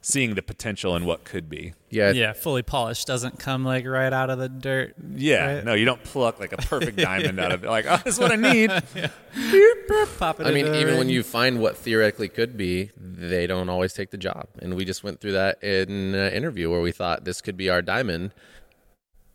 Seeing 0.02 0.34
the 0.34 0.40
potential 0.42 0.96
in 0.96 1.04
what 1.04 1.24
could 1.24 1.50
be. 1.50 1.74
Yeah. 1.90 2.12
Yeah. 2.12 2.32
Fully 2.32 2.62
polished 2.62 3.06
doesn't 3.06 3.38
come 3.38 3.64
like 3.66 3.86
right 3.86 4.12
out 4.12 4.30
of 4.30 4.38
the 4.38 4.48
dirt. 4.48 4.94
Yeah, 5.14 5.56
Right. 5.56 5.64
no, 5.64 5.74
you 5.74 5.84
don't 5.84 6.02
pluck 6.02 6.40
like 6.40 6.52
a 6.52 6.56
perfect 6.56 6.96
diamond 7.08 7.38
out 7.38 7.52
of 7.52 7.64
it. 7.64 7.68
Like, 7.68 7.84
oh, 7.86 7.98
this 8.04 8.14
is 8.14 8.20
what 8.20 8.32
I 8.32 8.36
need. 8.36 8.70
Pop 10.18 10.40
it 10.40 10.46
I 10.46 10.50
mean, 10.52 10.66
in 10.66 10.72
the 10.72 10.80
even 10.80 10.96
when 10.98 11.08
you 11.08 11.22
find 11.22 11.60
what 11.60 11.76
theoretically 11.76 12.28
could 12.28 12.56
be, 12.56 12.90
they 12.96 13.46
don't 13.46 13.68
always 13.68 13.92
take 13.92 14.10
the 14.10 14.16
job. 14.16 14.46
And 14.60 14.74
we 14.74 14.84
just 14.84 15.04
went 15.04 15.20
through 15.20 15.32
that 15.32 15.62
in 15.62 16.14
an 16.14 16.32
interview 16.32 16.70
where 16.70 16.80
we 16.80 16.92
thought 16.92 17.24
this 17.24 17.40
could 17.40 17.56
be 17.56 17.68
our 17.68 17.82
diamond. 17.82 18.32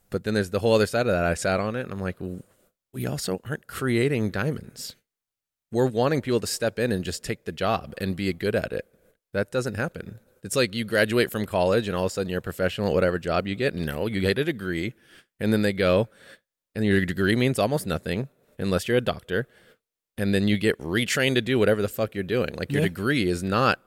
But 0.09 0.23
then 0.23 0.33
there's 0.33 0.49
the 0.51 0.59
whole 0.59 0.73
other 0.73 0.85
side 0.87 1.07
of 1.07 1.13
that. 1.13 1.25
I 1.25 1.33
sat 1.33 1.59
on 1.59 1.75
it 1.75 1.81
and 1.81 1.91
I'm 1.91 1.99
like, 1.99 2.17
we 2.93 3.05
also 3.05 3.39
aren't 3.43 3.67
creating 3.67 4.31
diamonds. 4.31 4.95
We're 5.71 5.87
wanting 5.87 6.21
people 6.21 6.39
to 6.39 6.47
step 6.47 6.79
in 6.79 6.91
and 6.91 7.03
just 7.03 7.23
take 7.23 7.45
the 7.45 7.51
job 7.51 7.93
and 7.97 8.15
be 8.15 8.31
good 8.33 8.55
at 8.55 8.71
it. 8.71 8.85
That 9.33 9.51
doesn't 9.51 9.75
happen. 9.75 10.19
It's 10.45 10.55
like 10.55 10.75
you 10.75 10.85
graduate 10.85 11.31
from 11.31 11.45
college 11.45 11.87
and 11.87 11.97
all 11.97 12.03
of 12.05 12.11
a 12.11 12.13
sudden 12.13 12.29
you're 12.29 12.39
a 12.39 12.41
professional 12.41 12.87
at 12.89 12.93
whatever 12.93 13.17
job 13.17 13.47
you 13.47 13.55
get. 13.55 13.73
No, 13.73 14.05
you 14.07 14.19
get 14.21 14.37
a 14.37 14.43
degree 14.43 14.93
and 15.39 15.51
then 15.51 15.63
they 15.63 15.73
go, 15.73 16.07
and 16.75 16.85
your 16.85 17.03
degree 17.05 17.35
means 17.35 17.57
almost 17.59 17.85
nothing 17.87 18.29
unless 18.59 18.87
you're 18.87 18.95
a 18.97 19.01
doctor. 19.01 19.47
And 20.17 20.33
then 20.33 20.47
you 20.47 20.57
get 20.57 20.77
retrained 20.79 21.35
to 21.35 21.41
do 21.41 21.59
whatever 21.59 21.81
the 21.81 21.87
fuck 21.89 22.15
you're 22.15 22.23
doing. 22.23 22.53
Like 22.57 22.71
your 22.71 22.81
Yeah. 22.83 22.87
degree 22.87 23.27
is 23.27 23.43
not. 23.43 23.79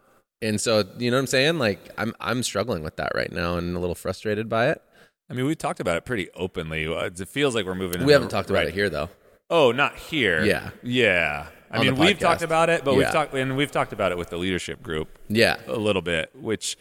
And 0.42 0.60
so, 0.60 0.84
you 0.98 1.10
know 1.10 1.16
what 1.16 1.20
I'm 1.22 1.26
saying? 1.28 1.58
Like 1.58 1.78
I'm 1.96 2.12
I'm 2.20 2.42
struggling 2.42 2.82
with 2.82 2.96
that 2.96 3.12
right 3.14 3.32
now 3.32 3.56
and 3.56 3.74
a 3.76 3.78
little 3.78 3.94
frustrated 3.94 4.48
by 4.48 4.68
it. 4.70 4.82
I 5.30 5.34
mean, 5.34 5.46
we've 5.46 5.56
talked 5.58 5.80
about 5.80 5.96
it 5.96 6.04
pretty 6.04 6.28
openly. 6.34 6.84
It 6.84 7.28
feels 7.28 7.54
like 7.54 7.66
we're 7.66 7.74
moving. 7.74 8.00
We 8.00 8.06
the 8.08 8.12
haven't 8.14 8.28
talked 8.30 8.50
about 8.50 8.60
right- 8.60 8.68
it 8.68 8.74
here 8.74 8.90
though. 8.90 9.08
Oh, 9.50 9.72
not 9.72 9.96
here. 9.96 10.44
Yeah. 10.44 10.70
yeah. 10.82 11.46
I 11.70 11.80
mean, 11.82 11.96
we've 11.96 12.18
talked 12.18 12.42
about 12.42 12.70
it, 12.70 12.84
but 12.84 12.94
we've 12.96 13.10
talked 13.10 13.34
and 13.34 13.56
we've 13.56 13.70
talked 13.70 13.92
about 13.92 14.12
it 14.12 14.18
with 14.18 14.30
the 14.30 14.36
leadership 14.38 14.82
group 14.82 15.08
Yeah. 15.28 15.56
a 15.66 15.76
little 15.76 16.02
bit. 16.02 16.30
Which, 16.34 16.76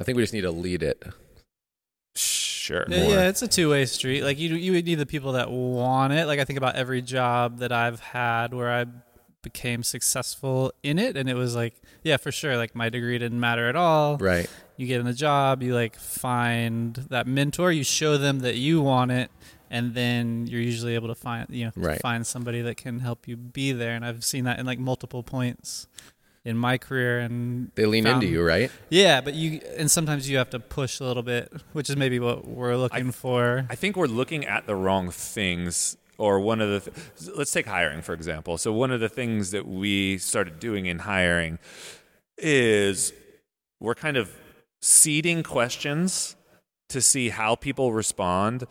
I 0.00 0.04
think 0.04 0.16
we 0.16 0.22
just 0.22 0.32
need 0.32 0.42
to 0.42 0.50
lead 0.50 0.82
it. 0.82 1.02
sure, 2.14 2.84
Yeah, 2.88 3.08
yeah, 3.08 3.28
it's 3.28 3.42
a 3.42 3.48
two 3.48 3.70
way 3.70 3.84
street. 3.86 4.22
Like 4.22 4.38
you, 4.38 4.54
you 4.54 4.72
would 4.72 4.84
need 4.84 4.96
the 4.96 5.06
people 5.06 5.32
that 5.32 5.50
want 5.50 6.12
it. 6.12 6.26
Like 6.26 6.38
I 6.40 6.44
think 6.44 6.56
about 6.56 6.76
every 6.76 7.02
job 7.02 7.58
that 7.58 7.72
I've 7.72 8.00
had 8.00 8.54
where 8.54 8.70
I 8.72 8.86
became 9.42 9.82
successful 9.82 10.72
in 10.82 10.98
it, 10.98 11.16
and 11.16 11.28
it 11.28 11.34
was 11.34 11.54
like, 11.56 11.74
yeah, 12.02 12.16
for 12.18 12.30
sure. 12.30 12.56
Like 12.56 12.74
my 12.74 12.88
degree 12.90 13.18
didn't 13.18 13.40
matter 13.40 13.68
at 13.68 13.76
all. 13.76 14.18
Right. 14.18 14.48
You 14.76 14.86
get 14.86 15.00
in 15.00 15.06
the 15.06 15.12
job, 15.14 15.62
you 15.62 15.74
like 15.74 15.96
find 15.96 16.94
that 17.10 17.26
mentor, 17.26 17.72
you 17.72 17.84
show 17.84 18.16
them 18.18 18.40
that 18.40 18.56
you 18.56 18.80
want 18.82 19.10
it, 19.12 19.30
and 19.70 19.94
then 19.94 20.46
you're 20.48 20.60
usually 20.60 20.94
able 20.96 21.08
to 21.08 21.14
find, 21.14 21.46
you 21.50 21.66
know, 21.66 21.72
Right. 21.76 22.00
find 22.00 22.26
somebody 22.26 22.60
that 22.62 22.76
can 22.76 22.98
help 23.00 23.28
you 23.28 23.36
be 23.36 23.72
there. 23.72 23.94
And 23.94 24.04
I've 24.04 24.24
seen 24.24 24.44
that 24.44 24.58
in 24.58 24.66
like 24.66 24.78
multiple 24.78 25.22
points 25.22 25.86
in 26.44 26.56
my 26.56 26.76
career 26.78 27.20
and 27.20 27.70
They 27.74 27.86
lean 27.86 28.04
found- 28.04 28.22
into 28.22 28.32
you, 28.34 28.42
right? 28.42 28.70
yeah, 28.88 29.20
but 29.20 29.34
you 29.34 29.60
and 29.76 29.90
sometimes 29.90 30.28
you 30.28 30.38
have 30.38 30.50
to 30.50 30.58
push 30.60 30.98
a 31.00 31.04
little 31.04 31.22
bit, 31.22 31.52
which 31.72 31.88
is 31.90 31.96
maybe 31.96 32.18
what 32.18 32.46
we're 32.48 32.76
looking 32.76 33.12
for. 33.12 33.66
I 33.70 33.74
think 33.76 33.96
we're 33.96 34.06
looking 34.06 34.44
at 34.46 34.66
the 34.66 34.74
wrong 34.74 35.10
things. 35.10 35.96
Or 36.18 36.38
one 36.38 36.60
of 36.60 36.68
the, 36.84 36.90
th- 36.90 37.30
let's 37.34 37.50
take 37.50 37.64
hiring 37.66 38.02
for 38.02 38.12
example. 38.12 38.58
So 38.58 38.74
one 38.74 38.90
of 38.90 39.00
the 39.00 39.08
things 39.08 39.52
that 39.52 39.66
we 39.66 40.18
started 40.18 40.60
doing 40.60 40.84
in 40.84 40.98
hiring 40.98 41.58
is 42.36 43.12
we're 43.80 43.94
kind 43.94 44.16
of 44.16 44.30
seeding 44.82 45.42
questions 45.42 46.36
to 46.88 47.00
see 47.00 47.28
how 47.30 47.54
people 47.54 47.92
respond 47.92 48.64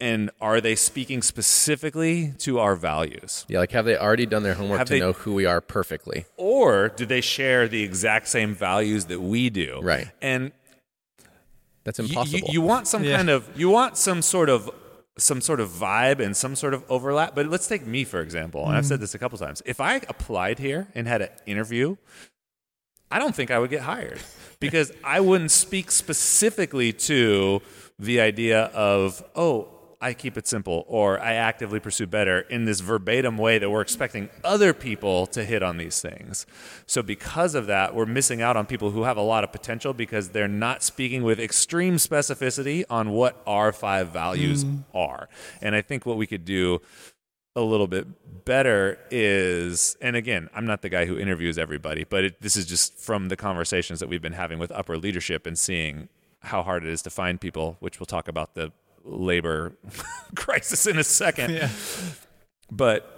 and 0.00 0.30
are 0.40 0.60
they 0.60 0.74
speaking 0.76 1.22
specifically 1.22 2.32
to 2.38 2.58
our 2.60 2.76
values 2.76 3.44
Yeah, 3.48 3.58
like 3.58 3.72
have 3.72 3.84
they 3.84 3.96
already 3.96 4.26
done 4.26 4.42
their 4.42 4.54
homework 4.54 4.78
Have 4.78 4.86
to 4.88 4.94
they- 4.94 5.00
know 5.00 5.12
who 5.12 5.34
we 5.34 5.44
are 5.46 5.60
perfectly? 5.60 6.26
or 6.36 6.88
do 6.88 7.04
they 7.06 7.20
share 7.20 7.68
the 7.68 7.82
exact 7.82 8.28
same 8.28 8.54
values 8.54 9.06
that 9.06 9.20
we 9.20 9.50
do 9.50 9.80
Right. 9.82 10.08
and 10.22 10.52
That's 11.84 11.98
you- 11.98 12.06
impossible. 12.06 12.38
You, 12.38 12.52
you 12.54 12.60
want 12.60 12.86
some 12.86 13.02
Yeah. 13.04 13.16
kind 13.16 13.30
of 13.30 13.48
you 13.56 13.70
want 13.70 13.96
some 13.96 14.22
sort 14.22 14.48
of 14.50 14.70
some 15.16 15.40
sort 15.40 15.58
of 15.58 15.68
vibe 15.70 16.20
and 16.20 16.36
some 16.36 16.54
sort 16.54 16.74
of 16.74 16.84
overlap. 16.88 17.34
But 17.34 17.46
let's 17.46 17.66
take 17.66 17.84
me 17.86 18.04
for 18.04 18.20
example, 18.20 18.66
and 18.66 18.76
I've 18.76 18.86
said 18.86 18.98
mm. 18.98 19.00
this 19.00 19.14
a 19.14 19.18
couple 19.18 19.36
times. 19.38 19.62
If 19.66 19.80
I 19.80 19.96
applied 20.08 20.58
here 20.60 20.86
and 20.94 21.08
had 21.08 21.22
an 21.22 21.30
interview, 21.46 21.96
I 23.10 23.18
don't 23.18 23.34
think 23.34 23.50
I 23.50 23.58
would 23.58 23.70
get 23.70 23.82
hired 23.82 24.20
because 24.60 24.92
I 25.02 25.18
wouldn't 25.20 25.50
speak 25.50 25.90
specifically 25.90 26.92
to 26.92 27.62
the 27.98 28.20
idea 28.20 28.64
of 28.66 29.24
oh. 29.34 29.74
I 30.00 30.14
keep 30.14 30.38
it 30.38 30.46
simple, 30.46 30.84
or 30.86 31.20
I 31.20 31.34
actively 31.34 31.80
pursue 31.80 32.06
better 32.06 32.40
in 32.40 32.66
this 32.66 32.78
verbatim 32.78 33.36
way 33.36 33.58
that 33.58 33.68
we're 33.68 33.80
expecting 33.80 34.30
other 34.44 34.72
people 34.72 35.26
to 35.28 35.44
hit 35.44 35.60
on 35.60 35.76
these 35.76 36.00
things. 36.00 36.46
So, 36.86 37.02
because 37.02 37.56
of 37.56 37.66
that, 37.66 37.96
we're 37.96 38.06
missing 38.06 38.40
out 38.40 38.56
on 38.56 38.66
people 38.66 38.92
who 38.92 39.02
have 39.02 39.16
a 39.16 39.22
lot 39.22 39.42
of 39.42 39.50
potential 39.50 39.92
because 39.92 40.28
they're 40.28 40.46
not 40.46 40.84
speaking 40.84 41.24
with 41.24 41.40
extreme 41.40 41.96
specificity 41.96 42.84
on 42.88 43.10
what 43.10 43.42
our 43.44 43.72
five 43.72 44.10
values 44.10 44.64
mm. 44.64 44.84
are. 44.94 45.28
And 45.60 45.74
I 45.74 45.82
think 45.82 46.06
what 46.06 46.16
we 46.16 46.28
could 46.28 46.44
do 46.44 46.80
a 47.56 47.62
little 47.62 47.88
bit 47.88 48.44
better 48.44 49.00
is, 49.10 49.96
and 50.00 50.14
again, 50.14 50.48
I'm 50.54 50.64
not 50.64 50.82
the 50.82 50.88
guy 50.88 51.06
who 51.06 51.18
interviews 51.18 51.58
everybody, 51.58 52.04
but 52.04 52.24
it, 52.24 52.40
this 52.40 52.56
is 52.56 52.66
just 52.66 52.96
from 52.96 53.30
the 53.30 53.36
conversations 53.36 53.98
that 53.98 54.08
we've 54.08 54.22
been 54.22 54.34
having 54.34 54.60
with 54.60 54.70
upper 54.70 54.96
leadership 54.96 55.44
and 55.44 55.58
seeing 55.58 56.08
how 56.42 56.62
hard 56.62 56.84
it 56.84 56.88
is 56.88 57.02
to 57.02 57.10
find 57.10 57.40
people, 57.40 57.76
which 57.80 57.98
we'll 57.98 58.06
talk 58.06 58.28
about 58.28 58.54
the 58.54 58.70
labor 59.08 59.76
crisis 60.36 60.86
in 60.86 60.98
a 60.98 61.04
second. 61.04 61.52
Yeah. 61.54 61.70
But 62.70 63.14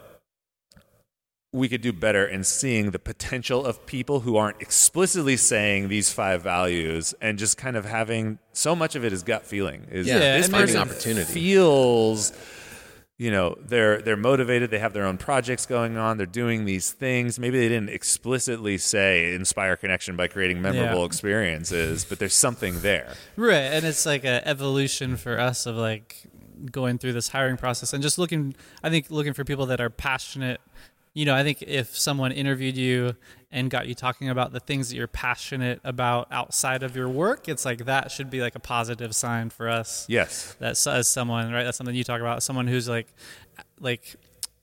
we 1.53 1.69
could 1.69 1.81
do 1.81 1.93
better 1.93 2.25
in 2.25 2.45
seeing 2.45 2.93
the 2.93 2.99
potential 3.01 3.67
of 3.67 3.85
people 3.85 4.21
who 4.21 4.37
aren't 4.37 4.61
explicitly 4.63 5.37
saying 5.37 5.89
these 5.89 6.13
five 6.13 6.43
values 6.43 7.13
and 7.21 7.39
just 7.39 7.57
kind 7.57 7.77
of 7.77 7.85
having 7.85 8.39
so 8.53 8.77
much 8.77 8.95
of 8.95 9.05
it 9.05 9.13
is 9.13 9.25
gut 9.25 9.45
feeling. 9.45 9.87
Is 9.91 10.07
Yeah, 10.07 10.19
this 10.37 10.47
and 10.47 10.53
finding 10.55 10.77
person 10.77 10.89
opportunity. 10.91 11.33
feels 11.33 12.33
you 13.21 13.31
know 13.31 13.55
they're 13.61 14.01
they're 14.01 14.17
motivated 14.17 14.71
they 14.71 14.79
have 14.79 14.95
their 14.95 15.05
own 15.05 15.19
projects 15.19 15.67
going 15.67 15.99
on 15.99 16.17
they're 16.17 16.25
doing 16.45 16.65
these 16.65 16.91
things 16.91 17.39
maybe 17.39 17.59
they 17.59 17.69
didn't 17.69 17.91
explicitly 17.91 18.79
say 18.79 19.35
inspire 19.35 19.77
connection 19.77 20.17
by 20.17 20.27
creating 20.27 20.63
memorable 20.63 21.01
Yeah. 21.01 21.05
experiences 21.05 22.07
but 22.07 22.19
there's 22.19 22.33
something 22.35 22.81
there 22.81 23.13
Right, 23.37 23.57
and 23.75 23.85
it's 23.85 24.07
like 24.07 24.25
an 24.25 24.41
evolution 24.45 25.19
for 25.19 25.39
us 25.39 25.67
of 25.67 25.77
like 25.77 26.17
going 26.71 26.97
through 26.99 27.13
this 27.13 27.29
hiring 27.29 27.57
process 27.57 27.93
and 27.95 28.03
just 28.03 28.19
looking. 28.19 28.55
I 28.83 28.91
think 28.91 29.11
looking 29.11 29.33
for 29.33 29.45
people 29.45 29.67
that 29.67 29.81
are 29.81 29.89
passionate. 29.89 30.61
You 31.13 31.25
know, 31.25 31.35
I 31.35 31.43
think 31.43 31.63
if 31.63 31.99
someone 31.99 32.31
interviewed 32.31 32.77
you 32.77 33.17
and 33.51 33.69
got 33.69 33.89
you 33.89 33.95
talking 33.95 34.29
about 34.29 34.53
the 34.53 34.61
things 34.61 34.91
that 34.91 34.97
you're 34.97 35.09
passionate 35.09 35.81
about 35.83 36.29
outside 36.31 36.83
of 36.85 36.95
your 36.95 37.09
work, 37.09 37.49
it's 37.49 37.65
like 37.65 37.87
that 37.87 38.13
should 38.13 38.31
be 38.31 38.41
like 38.41 38.55
a 38.55 38.61
positive 38.61 39.15
sign 39.15 39.51
for 39.51 39.69
us. 39.69 40.07
yes 40.09 40.55
That 40.61 40.77
says 40.77 41.09
someone, 41.09 41.51
right? 41.53 41.65
That's 41.65 41.77
something 41.77 41.95
you 41.95 42.05
talk 42.05 42.21
about. 42.21 42.43
Someone 42.45 42.69
who's 42.69 42.89
like, 42.89 43.09
like 43.81 44.15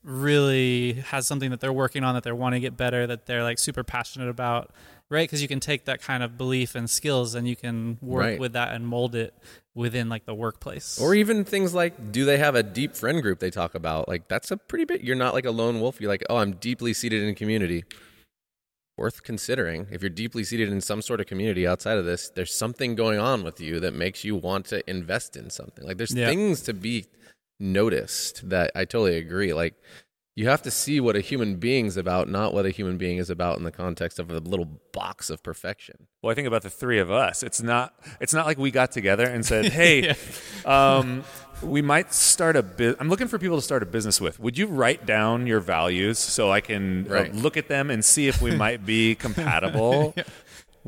really 0.02 0.94
has 1.08 1.26
something 1.26 1.50
that 1.50 1.60
they're 1.60 1.72
working 1.72 2.02
on 2.02 2.14
that 2.14 2.22
they 2.22 2.32
want 2.32 2.54
to 2.54 2.60
get 2.60 2.76
better 2.76 3.06
that 3.06 3.26
they're 3.26 3.42
like 3.42 3.58
super 3.58 3.84
passionate 3.84 4.28
about 4.28 4.70
right 5.10 5.24
because 5.28 5.40
you 5.42 5.48
can 5.48 5.60
take 5.60 5.84
that 5.86 6.00
kind 6.02 6.22
of 6.22 6.36
belief 6.36 6.74
and 6.74 6.88
skills 6.90 7.34
and 7.34 7.48
you 7.48 7.56
can 7.56 7.98
work 8.02 8.22
Right. 8.22 8.38
with 8.38 8.52
that 8.52 8.72
and 8.74 8.86
mold 8.86 9.14
it 9.14 9.34
within 9.74 10.08
like 10.08 10.26
the 10.26 10.34
workplace 10.34 11.00
Or 11.00 11.14
even 11.14 11.44
things 11.44 11.72
like, 11.74 12.12
do 12.12 12.24
they 12.24 12.38
have 12.38 12.54
a 12.54 12.62
deep 12.62 12.94
friend 12.94 13.22
group 13.22 13.38
they 13.38 13.50
talk 13.50 13.74
about? 13.74 14.08
Like, 14.08 14.28
that's 14.28 14.50
a 14.50 14.56
pretty 14.56 14.84
bit 14.84 15.02
you're 15.02 15.16
not 15.16 15.34
like 15.34 15.44
a 15.46 15.50
lone 15.50 15.80
wolf. 15.80 16.00
You're 16.00 16.10
like, 16.10 16.24
oh, 16.28 16.36
I'm 16.38 16.52
deeply 16.52 16.92
seated 16.92 17.22
in 17.22 17.34
community. 17.34 17.84
Worth 18.96 19.22
considering. 19.22 19.86
If 19.92 20.02
you're 20.02 20.10
deeply 20.10 20.42
seated 20.42 20.70
in 20.70 20.80
some 20.80 21.00
sort 21.02 21.20
of 21.20 21.26
community 21.26 21.64
outside 21.68 21.98
of 21.98 22.04
this, 22.04 22.30
there's 22.30 22.52
something 22.52 22.96
going 22.96 23.20
on 23.20 23.44
with 23.44 23.60
you 23.60 23.78
that 23.78 23.94
makes 23.94 24.24
you 24.24 24.34
want 24.34 24.66
to 24.66 24.88
invest 24.90 25.36
in 25.36 25.50
something. 25.50 25.86
Like, 25.86 25.98
there's 25.98 26.12
Yeah. 26.14 26.26
things 26.26 26.62
to 26.62 26.74
be 26.74 27.06
noticed 27.60 28.48
that 28.50 28.72
I 28.74 28.84
totally 28.84 29.16
agree. 29.18 29.52
Like, 29.54 29.74
you 30.38 30.48
have 30.48 30.62
to 30.62 30.70
see 30.70 31.00
what 31.00 31.16
a 31.16 31.20
human 31.20 31.56
being's 31.56 31.96
about, 31.96 32.28
not 32.28 32.54
what 32.54 32.64
a 32.64 32.70
human 32.70 32.96
being 32.96 33.18
is 33.18 33.28
about 33.28 33.58
in 33.58 33.64
the 33.64 33.72
context 33.72 34.20
of 34.20 34.30
a 34.30 34.38
little 34.38 34.66
box 34.92 35.30
of 35.30 35.42
perfection. 35.42 36.06
well 36.22 36.30
i 36.30 36.34
think 36.34 36.46
about 36.46 36.62
the 36.62 36.70
three 36.70 37.00
of 37.00 37.10
us. 37.10 37.42
It's 37.42 37.60
not 37.60 37.92
it's 38.20 38.32
not 38.32 38.46
like 38.46 38.56
we 38.56 38.70
got 38.70 38.92
together 38.92 39.24
and 39.24 39.44
said 39.44 39.64
hey 39.80 40.14
um, 40.64 41.24
we 41.60 41.82
might 41.82 42.14
start 42.14 42.54
a 42.54 42.62
bit 42.62 42.96
i'm 43.00 43.08
looking 43.08 43.26
for 43.26 43.36
people 43.40 43.56
to 43.56 43.62
start 43.62 43.82
a 43.82 43.86
business 43.86 44.20
with. 44.20 44.38
Would 44.38 44.56
you 44.56 44.68
write 44.68 45.06
down 45.06 45.48
your 45.48 45.58
values 45.58 46.20
so 46.20 46.52
i 46.52 46.60
can 46.60 47.10
uh, 47.10 47.28
look 47.32 47.56
at 47.56 47.66
them 47.66 47.90
and 47.90 48.04
see 48.04 48.28
if 48.28 48.40
we 48.40 48.52
might 48.54 48.86
be 48.86 49.14
compatible 49.26 50.14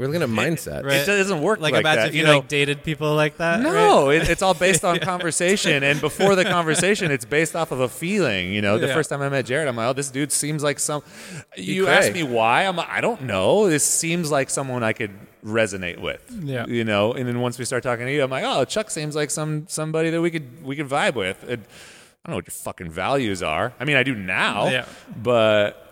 We're 0.01 0.07
looking 0.07 0.23
at 0.23 0.29
mindset. 0.31 0.83
Right. 0.85 0.95
it 0.97 1.07
doesn't 1.07 1.43
work 1.43 1.61
like, 1.61 1.73
like, 1.75 1.81
imagine 1.83 2.03
that 2.05 2.09
if 2.09 2.15
you 2.15 2.21
you, 2.23 2.27
know 2.27 2.39
like 2.39 2.49
dated 2.49 2.83
people 2.83 3.15
like 3.15 3.37
that 3.37 3.61
No, 3.61 4.09
it, 4.17 4.29
it's 4.31 4.41
all 4.43 4.55
based 4.55 4.85
on 4.85 4.99
conversation, 4.99 5.83
and 5.83 6.01
before 6.01 6.35
the 6.35 6.45
conversation, 6.45 7.11
it's 7.11 7.25
based 7.27 7.55
off 7.55 7.71
of 7.71 7.81
a 7.81 7.89
feeling. 7.89 8.53
You 8.53 8.63
know, 8.63 8.79
the 8.79 8.87
Yeah. 8.87 8.95
first 8.95 9.11
time 9.11 9.21
I 9.21 9.29
met 9.29 9.45
Jared, 9.47 9.69
I'm 9.69 9.77
like, 9.77 9.89
"Oh, 9.89 9.93
this 9.93 10.11
dude 10.11 10.33
seems 10.33 10.63
like 10.63 10.79
some." 10.79 11.03
You 11.57 11.85
cray. 11.85 11.95
asked 11.95 12.13
me 12.15 12.23
why, 12.23 12.65
I'm 12.65 12.77
like, 12.77 12.89
"I 12.89 13.01
don't 13.01 13.23
know. 13.23 13.69
This 13.69 13.85
seems 13.85 14.31
like 14.31 14.49
someone 14.51 14.83
I 14.83 14.93
could 14.95 15.13
resonate 15.45 16.01
with." 16.01 16.23
Yeah. 16.43 16.67
you 16.67 16.85
know. 16.85 17.13
And 17.13 17.29
then 17.29 17.41
once 17.41 17.59
we 17.59 17.65
start 17.67 17.83
talking 17.83 18.07
to 18.07 18.13
you, 18.13 18.23
I'm 18.23 18.31
like, 18.31 18.45
"Oh, 18.47 18.65
Chuck 18.65 18.91
seems 18.91 19.15
like 19.15 19.31
some 19.31 19.67
somebody 19.69 20.09
that 20.11 20.21
we 20.23 20.31
could 20.31 20.65
we 20.65 20.77
could 20.77 20.89
vibe 20.89 21.15
with." 21.15 21.43
And 21.49 21.63
I 22.25 22.29
don't 22.29 22.33
know 22.33 22.37
what 22.37 22.47
your 22.47 22.53
fucking 22.55 22.91
values 22.91 23.43
are. 23.43 23.73
I 23.79 23.85
mean, 23.85 23.97
I 23.97 24.03
do 24.03 24.15
now, 24.15 24.69
Yeah. 24.69 24.85
but 25.23 25.87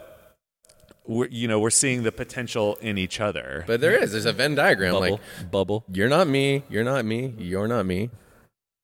we're 1.08 1.26
you 1.28 1.48
know 1.48 1.58
we're 1.58 1.70
seeing 1.70 2.04
the 2.04 2.12
potential 2.12 2.76
in 2.80 2.98
each 2.98 3.20
other. 3.20 3.64
But 3.66 3.80
there 3.80 4.00
is. 4.00 4.12
There's 4.12 4.26
a 4.26 4.32
Venn 4.32 4.54
diagram. 4.54 4.92
bubble, 4.92 5.10
Like, 5.40 5.50
bubble. 5.50 5.84
you're 5.92 6.08
not 6.08 6.28
me, 6.28 6.62
you're 6.68 6.84
not 6.84 7.04
me, 7.04 7.34
you're 7.38 7.66
not 7.66 7.84
me. 7.86 8.10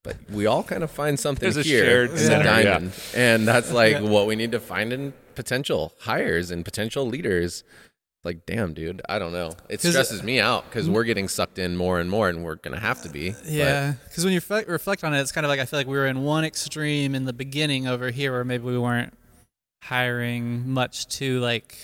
But 0.02 0.16
we 0.30 0.44
all 0.46 0.62
kind 0.62 0.82
of 0.82 0.90
find 0.90 1.18
something 1.18 1.40
There's 1.50 1.56
a 1.56 1.62
here 1.68 1.84
shared 1.84 2.10
in 2.10 2.18
center, 2.18 2.38
the 2.42 2.44
yeah. 2.44 2.62
diamond. 2.72 2.92
And 3.14 3.46
that's 3.48 3.72
like 3.72 4.02
what 4.02 4.26
we 4.26 4.36
need 4.36 4.52
to 4.52 4.60
find 4.60 4.92
in 4.92 5.14
potential 5.34 5.92
hires 6.00 6.50
and 6.50 6.64
potential 6.64 7.06
leaders. 7.06 7.64
Like, 8.22 8.46
damn, 8.46 8.72
dude, 8.74 9.02
I 9.06 9.18
don't 9.18 9.32
know. 9.32 9.52
It 9.68 9.80
stresses 9.82 10.22
me 10.22 10.40
out 10.40 10.64
because 10.68 10.88
we're 10.88 11.04
getting 11.04 11.28
sucked 11.28 11.58
in 11.58 11.76
more 11.76 12.00
and 12.00 12.08
more, 12.10 12.30
and 12.30 12.42
we're 12.42 12.54
going 12.54 12.72
to 12.74 12.80
have 12.80 13.02
to 13.02 13.10
be. 13.10 13.34
Yeah, 13.44 13.94
because 14.08 14.24
when 14.24 14.32
you 14.32 14.38
reflect, 14.38 14.66
reflect 14.68 15.04
on 15.04 15.12
it, 15.14 15.20
it's 15.20 15.30
kind 15.32 15.44
of 15.44 15.50
like 15.50 15.60
I 15.60 15.66
feel 15.66 15.78
like 15.78 15.86
we 15.86 15.96
were 15.98 16.06
in 16.06 16.22
one 16.22 16.42
extreme 16.44 17.14
in 17.14 17.26
the 17.26 17.34
beginning 17.34 17.86
over 17.86 18.10
here, 18.10 18.32
where 18.32 18.42
maybe 18.44 18.64
we 18.64 18.78
weren't 18.78 19.12
hiring 19.82 20.68
much 20.70 21.06
to 21.18 21.38
like 21.40 21.76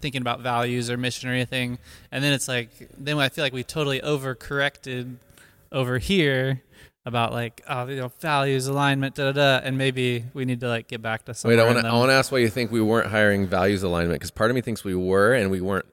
thinking 0.00 0.20
about 0.20 0.40
values 0.40 0.90
or 0.90 0.96
mission 0.96 1.28
or 1.28 1.32
anything, 1.32 1.78
and 2.12 2.22
then 2.22 2.32
it's 2.32 2.48
like 2.48 2.70
then 2.98 3.18
I 3.18 3.28
feel 3.28 3.44
like 3.44 3.52
we 3.52 3.64
totally 3.64 4.00
overcorrected 4.00 5.16
over 5.72 5.98
here 5.98 6.62
about 7.06 7.32
like 7.32 7.62
oh 7.68 7.86
you 7.86 7.96
know 7.96 8.08
values 8.20 8.66
alignment 8.66 9.14
da 9.14 9.32
da 9.32 9.32
da, 9.32 9.66
and 9.66 9.76
maybe 9.76 10.24
we 10.34 10.44
need 10.44 10.60
to 10.60 10.68
like 10.68 10.88
get 10.88 11.02
back 11.02 11.24
to 11.26 11.34
somewhere. 11.34 11.58
Wait, 11.58 11.62
I 11.62 11.66
want 11.66 11.84
to. 11.84 11.88
I 11.88 11.94
want 11.94 12.10
to 12.10 12.14
ask 12.14 12.32
why 12.32 12.38
you 12.38 12.48
think 12.48 12.70
we 12.70 12.80
weren't 12.80 13.08
hiring 13.08 13.46
values 13.46 13.82
alignment 13.82 14.18
because 14.20 14.30
part 14.30 14.50
of 14.50 14.54
me 14.54 14.60
thinks 14.60 14.84
we 14.84 14.94
were, 14.94 15.32
and 15.34 15.50
we 15.50 15.60
weren't 15.60 15.86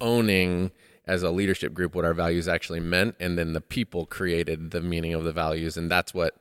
owning 0.00 0.70
as 1.06 1.22
a 1.22 1.30
leadership 1.30 1.72
group 1.72 1.94
what 1.94 2.04
our 2.04 2.14
values 2.14 2.48
actually 2.48 2.80
meant, 2.80 3.14
and 3.20 3.38
then 3.38 3.52
the 3.52 3.60
people 3.60 4.06
created 4.06 4.70
the 4.70 4.80
meaning 4.80 5.14
of 5.14 5.24
the 5.24 5.32
values, 5.32 5.76
and 5.76 5.90
that's 5.90 6.12
what. 6.14 6.34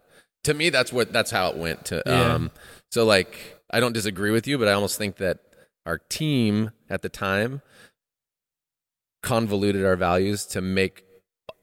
To 0.43 0.53
me, 0.53 0.69
that's 0.69 0.93
what 0.93 1.11
that's 1.11 1.31
how 1.31 1.49
it 1.49 1.57
went. 1.57 1.85
To 1.85 2.03
Yeah. 2.05 2.33
um, 2.35 2.51
so 2.91 3.03
like 3.03 3.59
I 3.71 3.79
don't 3.79 3.93
disagree 3.93 4.29
with 4.29 4.45
you, 4.47 4.59
but 4.59 4.67
I 4.67 4.73
almost 4.73 4.95
think 4.97 5.15
that 5.17 5.39
our 5.85 5.97
team 5.97 6.71
at 6.89 7.01
the 7.01 7.09
time 7.09 7.61
convoluted 9.21 9.83
our 9.85 9.95
values 9.95 10.45
to 10.45 10.61
make 10.61 11.03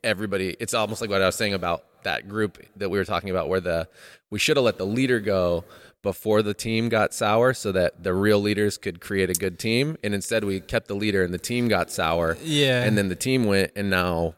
everybody 0.02 0.56
it's 0.58 0.74
almost 0.74 1.00
like 1.00 1.10
what 1.10 1.22
I 1.22 1.26
was 1.26 1.36
saying 1.36 1.54
about 1.54 1.84
that 2.02 2.28
group 2.28 2.58
that 2.76 2.90
we 2.90 2.98
were 2.98 3.04
talking 3.04 3.30
about 3.30 3.48
where 3.48 3.60
the 3.60 3.88
we 4.30 4.38
should 4.40 4.56
have 4.56 4.64
let 4.64 4.78
the 4.78 4.86
leader 4.86 5.20
go 5.20 5.64
before 6.02 6.42
the 6.42 6.54
team 6.54 6.88
got 6.88 7.14
sour 7.14 7.54
so 7.54 7.70
that 7.70 8.02
the 8.02 8.12
real 8.12 8.40
leaders 8.40 8.76
could 8.78 9.00
create 9.00 9.30
a 9.30 9.34
good 9.34 9.60
team 9.60 9.96
and 10.02 10.12
instead 10.12 10.42
we 10.42 10.58
kept 10.58 10.88
the 10.88 10.94
leader 10.96 11.22
and 11.22 11.32
the 11.32 11.38
team 11.38 11.68
got 11.68 11.88
sour 11.92 12.36
Yeah. 12.42 12.82
and 12.82 12.98
then 12.98 13.08
the 13.08 13.14
team 13.14 13.44
went 13.44 13.70
and 13.76 13.88
now 13.88 14.34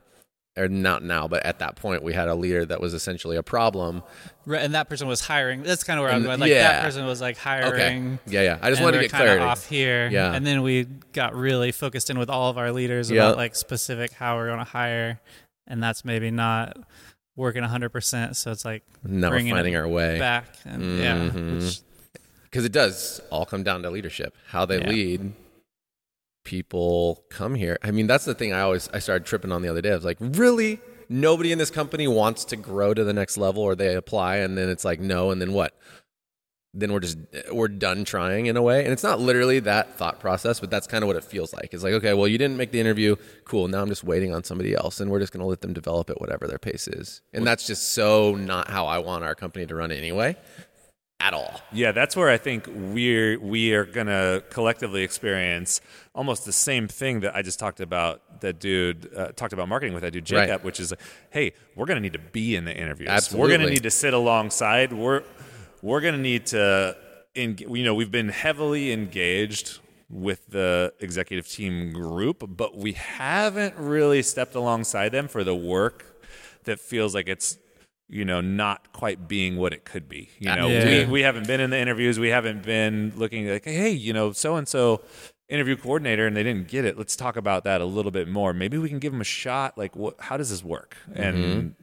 or 0.57 0.69
not 0.69 1.03
now 1.03 1.27
but 1.27 1.45
at 1.45 1.59
that 1.59 1.75
point 1.77 2.03
we 2.03 2.13
had 2.13 2.29
a 2.29 2.35
leader 2.35 2.65
that 2.65 2.81
was 2.81 2.95
essentially 2.95 3.37
a 3.37 3.43
problem 3.43 4.03
Right, 4.47 4.63
and 4.63 4.75
that 4.75 4.91
person 4.91 5.09
was 5.09 5.23
hiring. 5.23 5.63
That's 5.63 5.85
kind 5.85 5.99
of 5.99 6.05
where 6.05 6.13
I'm 6.13 6.23
going. 6.23 6.39
Like 6.39 6.51
yeah. 6.51 6.63
that 6.75 6.83
person 6.85 7.07
was 7.07 7.19
like 7.21 7.39
hiring. 7.39 8.19
yeah 8.27 8.43
yeah 8.43 8.59
i 8.61 8.69
just 8.69 8.83
wanted 8.83 8.99
to 8.99 9.05
get 9.05 9.11
clarity 9.11 9.43
off 9.43 9.67
here. 9.67 10.07
Yeah. 10.13 10.35
And 10.35 10.47
then 10.47 10.61
we 10.61 10.85
got 11.15 11.35
really 11.35 11.73
focused 11.73 12.11
in 12.11 12.19
with 12.19 12.29
all 12.29 12.51
of 12.51 12.59
our 12.59 12.71
leaders 12.71 13.11
Yeah. 13.11 13.23
about 13.23 13.39
like 13.39 13.57
specific 13.57 14.13
how 14.13 14.37
we're 14.37 14.49
going 14.49 14.59
to 14.59 14.65
hire, 14.65 15.19
and 15.67 15.83
that's 15.83 16.05
maybe 16.05 16.31
not 16.31 16.77
working 17.37 17.63
100. 17.63 17.89
percent 17.89 18.37
So 18.37 18.51
it's 18.53 18.67
like 18.67 18.83
we're 19.03 19.31
finding 19.31 19.77
our 19.77 19.89
way 19.89 20.19
back, 20.19 20.45
and 20.67 20.99
yeah, 20.99 21.17
Mhm. 21.17 21.61
which- 21.65 21.81
because 22.45 22.67
it 22.67 22.73
does 22.73 23.21
all 23.31 23.47
come 23.47 23.63
down 23.63 23.83
to 23.83 23.91
leadership 23.91 24.37
how 24.49 24.67
they 24.67 24.79
Yeah. 24.79 24.89
lead 24.91 25.33
people 26.45 27.25
come 27.31 27.55
here. 27.55 27.79
I 27.83 27.91
mean 27.91 28.07
that's 28.07 28.25
the 28.25 28.35
thing 28.35 28.53
i 28.53 28.61
always 28.61 28.89
i 28.93 28.99
started 28.99 29.27
tripping 29.27 29.53
on 29.53 29.63
the 29.63 29.69
other 29.69 29.81
day. 29.81 29.91
I 29.93 29.95
was 29.95 30.05
like 30.05 30.19
really? 30.21 30.81
Nobody 31.09 31.53
in 31.53 31.59
this 31.59 31.71
company 31.71 32.09
wants 32.09 32.45
to 32.47 32.57
grow 32.57 32.95
to 32.95 33.05
the 33.05 33.13
next 33.13 33.37
level 33.37 33.63
or 33.63 33.75
they 33.75 33.95
apply 33.95 34.37
and 34.37 34.57
then 34.57 34.69
it's 34.69 34.85
like 34.85 35.01
no 35.01 35.31
and 35.31 35.41
then 35.41 35.53
what? 35.53 35.77
Then 36.77 36.93
we're 36.93 37.01
just 37.01 37.19
we're 37.53 37.69
done 37.69 38.05
trying 38.05 38.47
in 38.47 38.57
a 38.57 38.63
way. 38.63 38.85
And 38.85 38.93
it's 38.93 39.03
not 39.03 39.21
literally 39.21 39.61
that 39.61 39.97
thought 39.97 40.21
process 40.21 40.61
but 40.61 40.71
that's 40.71 40.87
kind 40.87 41.03
of 41.03 41.09
what 41.09 41.17
it 41.17 41.25
feels 41.25 41.53
like. 41.53 41.71
It's 41.73 41.83
like 41.83 41.95
okay 41.95 42.15
well 42.15 42.29
you 42.29 42.39
didn't 42.39 42.57
make 42.57 42.71
the 42.71 42.81
interview. 42.81 43.17
Cool. 43.45 43.69
Now 43.69 43.83
i'm 43.83 43.89
just 43.89 44.05
waiting 44.05 44.35
on 44.35 44.45
somebody 44.45 44.75
else 44.75 45.01
and 45.01 45.11
we're 45.11 45.21
just 45.21 45.33
going 45.33 45.43
to 45.43 45.47
let 45.47 45.61
them 45.61 45.73
develop 45.73 46.11
at 46.11 46.21
whatever 46.21 46.47
their 46.47 46.59
pace 46.59 46.87
is. 46.89 47.23
And 47.33 47.47
that's 47.47 47.67
just 47.67 47.95
so 47.95 48.35
not 48.35 48.69
how 48.69 48.87
i 48.87 48.99
want 48.99 49.25
our 49.25 49.35
company 49.35 49.67
to 49.67 49.75
run 49.75 49.93
anyway 49.93 50.37
at 51.25 51.33
all 51.35 51.61
Yeah, 51.73 51.93
that's 51.93 52.15
where 52.17 52.29
I 52.29 52.39
think 52.39 52.67
we're 52.69 53.39
we 53.41 53.73
are 53.75 53.85
gonna 53.85 54.43
collectively 54.51 55.03
experience 55.03 55.81
almost 56.15 56.45
the 56.45 56.53
same 56.53 56.87
thing 56.87 57.21
that 57.21 57.35
I 57.35 57.43
just 57.43 57.59
talked 57.59 57.81
about. 57.81 58.41
That 58.41 58.61
dude 58.61 59.11
uh, 59.17 59.29
talked 59.41 59.53
about 59.53 59.69
marketing 59.69 59.95
with 59.95 60.03
that 60.05 60.13
dude 60.13 60.25
Jacob, 60.27 60.51
Right. 60.51 60.65
which 60.65 60.79
is, 60.79 60.93
hey, 61.31 61.53
we're 61.77 61.87
gonna 61.87 62.01
need 62.07 62.13
to 62.13 62.19
be 62.39 62.55
in 62.57 62.65
the 62.67 62.77
interviews. 62.77 63.33
We're 63.33 63.49
gonna 63.49 63.71
need 63.71 63.83
to 63.85 63.91
sit 63.91 64.13
alongside. 64.15 64.93
We're 64.93 65.23
we're 65.83 66.01
gonna 66.01 66.19
need 66.33 66.47
to, 66.47 66.97
en- 67.35 67.57
you 67.59 67.85
know, 67.85 67.95
we've 67.95 68.11
been 68.21 68.29
heavily 68.29 68.93
engaged 68.93 69.81
with 70.11 70.47
the 70.49 70.93
executive 71.01 71.49
team 71.49 71.93
group, 71.93 72.45
but 72.57 72.77
we 72.77 72.93
haven't 72.93 73.75
really 73.77 74.23
stepped 74.23 74.55
alongside 74.55 75.11
them 75.11 75.27
for 75.29 75.43
the 75.43 75.55
work 75.55 76.05
that 76.65 76.79
feels 76.79 77.15
like 77.15 77.29
it's 77.29 77.59
you 78.09 78.25
know, 78.25 78.41
not 78.41 78.93
quite 78.93 79.27
being 79.29 79.57
what 79.57 79.73
it 79.73 79.85
could 79.85 80.09
be. 80.09 80.29
You 80.39 80.51
ah, 80.51 80.57
know, 80.57 80.69
Yeah. 80.69 81.07
we, 81.07 81.13
we 81.13 81.21
haven't 81.23 81.47
been 81.47 81.61
in 81.61 81.71
the 81.71 81.79
interviews. 81.79 82.19
We 82.19 82.29
haven't 82.29 82.63
been 82.63 83.13
looking 83.17 83.49
like, 83.49 83.65
hey, 83.65 83.91
you 83.91 84.13
know, 84.13 84.33
so 84.33 84.57
and 84.57 84.69
so 84.69 85.01
interview 85.49 85.77
coordinator 85.77 86.27
and 86.27 86.37
they 86.37 86.43
didn't 86.43 86.69
get 86.69 86.85
it. 86.85 86.97
Let's 86.99 87.17
talk 87.17 87.37
about 87.37 87.65
that 87.65 87.81
a 87.81 87.85
little 87.85 88.11
bit 88.11 88.29
more. 88.29 88.53
Maybe 88.53 88.79
we 88.79 88.89
can 88.89 88.99
give 88.99 89.13
them 89.13 89.21
a 89.21 89.25
shot. 89.25 89.77
Like, 89.79 89.97
what, 89.97 90.17
how 90.21 90.37
does 90.37 90.51
this 90.51 90.63
work? 90.65 90.97
Mm-hmm. 91.11 91.23
And 91.23 91.75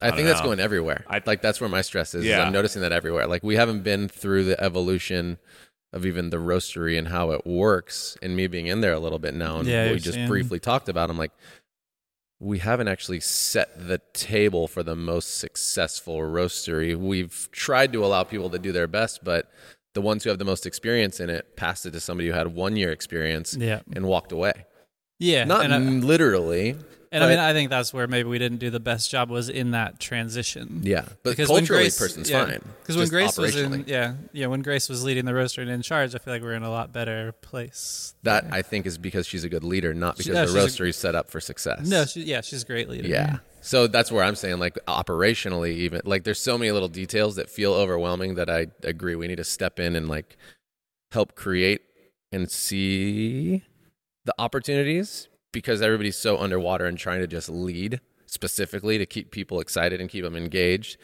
I, 0.00 0.08
don't 0.08 0.16
think 0.16 0.28
that's 0.28 0.40
know. 0.40 0.46
going 0.46 0.60
everywhere. 0.60 1.04
I- 1.08 1.22
like 1.24 1.40
that's 1.40 1.60
where 1.60 1.70
my 1.70 1.80
stress 1.82 2.14
is. 2.14 2.24
is 2.24 2.34
I'm 2.34 2.52
noticing 2.52 2.82
that 2.82 2.92
everywhere. 2.92 3.26
Like 3.26 3.42
we 3.42 3.56
haven't 3.56 3.82
been 3.82 4.08
through 4.08 4.44
the 4.44 4.62
evolution 4.62 5.38
of 5.92 6.04
even 6.04 6.30
the 6.30 6.38
roastery 6.38 6.98
and 6.98 7.06
how 7.08 7.30
it 7.30 7.46
works, 7.46 8.16
and 8.20 8.34
me 8.34 8.48
being 8.48 8.66
in 8.66 8.80
there 8.80 8.92
a 8.92 8.98
little 8.98 9.20
bit 9.20 9.32
now, 9.32 9.58
and 9.58 9.68
Yeah, 9.68 9.92
we 9.92 9.98
just 10.00 10.14
seeing- 10.14 10.26
briefly 10.28 10.58
talked 10.58 10.88
about. 10.88 11.08
I'm 11.08 11.16
like, 11.16 11.30
we 12.40 12.58
haven't 12.58 12.88
actually 12.88 13.20
set 13.20 13.88
the 13.88 14.00
table 14.12 14.66
for 14.68 14.82
the 14.82 14.96
most 14.96 15.38
successful 15.38 16.18
roastery. 16.18 16.96
We've 16.96 17.48
tried 17.52 17.92
to 17.92 18.04
allow 18.04 18.24
people 18.24 18.50
to 18.50 18.58
do 18.58 18.72
their 18.72 18.86
best, 18.88 19.24
but 19.24 19.50
the 19.94 20.00
ones 20.00 20.24
who 20.24 20.30
have 20.30 20.38
the 20.38 20.44
most 20.44 20.66
experience 20.66 21.20
in 21.20 21.30
it 21.30 21.56
passed 21.56 21.86
it 21.86 21.92
to 21.92 22.00
somebody 22.00 22.28
who 22.28 22.34
had 22.34 22.48
one 22.54 22.76
year 22.76 22.90
experience 22.90 23.56
Yeah. 23.58 23.80
and 23.94 24.06
walked 24.06 24.32
away. 24.32 24.66
Yeah. 25.20 25.44
Not 25.44 25.64
and 25.64 25.72
I, 25.74 25.78
literally. 25.78 26.76
And 27.14 27.24
I 27.24 27.28
mean, 27.28 27.38
I 27.38 27.52
think 27.54 27.70
that's 27.70 27.94
where 27.94 28.06
maybe 28.06 28.28
we 28.28 28.38
didn't 28.38 28.58
do 28.58 28.68
the 28.68 28.80
best 28.80 29.10
job 29.10 29.30
was 29.30 29.48
in 29.48 29.70
that 29.70 29.98
transition. 30.00 30.80
Yeah, 30.82 31.04
but 31.22 31.30
Because 31.30 31.48
when 31.48 31.60
culturally, 31.60 31.84
Grace- 31.84 31.98
person's 31.98 32.28
yeah. 32.28 32.44
fine. 32.44 32.60
Because 32.82 32.96
when 32.98 33.08
Grace 33.08 33.38
was 33.38 33.56
in, 33.56 33.84
yeah, 33.86 34.14
yeah, 34.32 34.46
when 34.48 34.60
Grace 34.60 34.88
was 34.90 35.02
leading 35.04 35.24
the 35.24 35.32
roaster 35.34 35.62
and 35.62 35.70
in 35.70 35.80
charge, 35.80 36.14
I 36.14 36.18
feel 36.18 36.34
like 36.34 36.42
we're 36.42 36.52
in 36.54 36.62
a 36.62 36.70
lot 36.70 36.92
better 36.92 37.32
place. 37.40 38.14
That 38.24 38.44
I 38.52 38.60
think 38.62 38.84
is 38.84 38.98
because 38.98 39.26
she's 39.26 39.44
a 39.44 39.48
good 39.48 39.64
leader, 39.64 39.94
not 39.94 40.18
She- 40.18 40.24
because 40.30 40.52
no, 40.54 40.60
the 40.62 40.68
she's 40.68 40.80
a- 40.80 40.84
is 40.84 40.96
set 40.96 41.14
up 41.14 41.30
for 41.30 41.40
success. 41.40 41.86
No, 41.88 42.04
she, 42.04 42.24
yeah, 42.24 42.42
she's 42.42 42.62
a 42.62 42.66
great 42.66 42.90
leader. 42.90 43.08
yeah. 43.08 43.38
So 43.62 43.86
that's 43.86 44.12
where 44.12 44.22
I'm 44.22 44.34
saying, 44.34 44.58
like 44.58 44.78
operationally, 44.86 45.70
even 45.70 46.02
like 46.04 46.24
there's 46.24 46.38
so 46.40 46.58
many 46.58 46.70
little 46.70 46.88
details 46.88 47.36
that 47.36 47.48
feel 47.48 47.72
overwhelming 47.72 48.34
that 48.34 48.50
I 48.50 48.66
agree 48.82 49.14
we 49.14 49.26
need 49.26 49.36
to 49.36 49.44
step 49.44 49.80
in 49.80 49.96
and 49.96 50.06
like 50.06 50.36
help 51.12 51.34
create 51.34 51.80
and 52.30 52.50
see 52.50 53.62
the 54.26 54.34
opportunities 54.38 55.28
because 55.54 55.80
everybody's 55.80 56.18
so 56.18 56.36
underwater 56.36 56.84
and 56.84 56.98
trying 56.98 57.20
to 57.20 57.26
just 57.26 57.48
lead 57.48 58.00
specifically 58.26 58.98
to 58.98 59.06
keep 59.06 59.30
people 59.30 59.60
excited 59.60 60.00
and 60.00 60.10
keep 60.10 60.24
them 60.24 60.36
engaged 60.36 60.98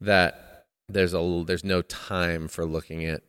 that 0.00 0.66
there's 0.88 1.14
a 1.14 1.44
there's 1.46 1.64
no 1.64 1.80
time 1.82 2.48
for 2.48 2.66
looking 2.66 3.04
at 3.04 3.22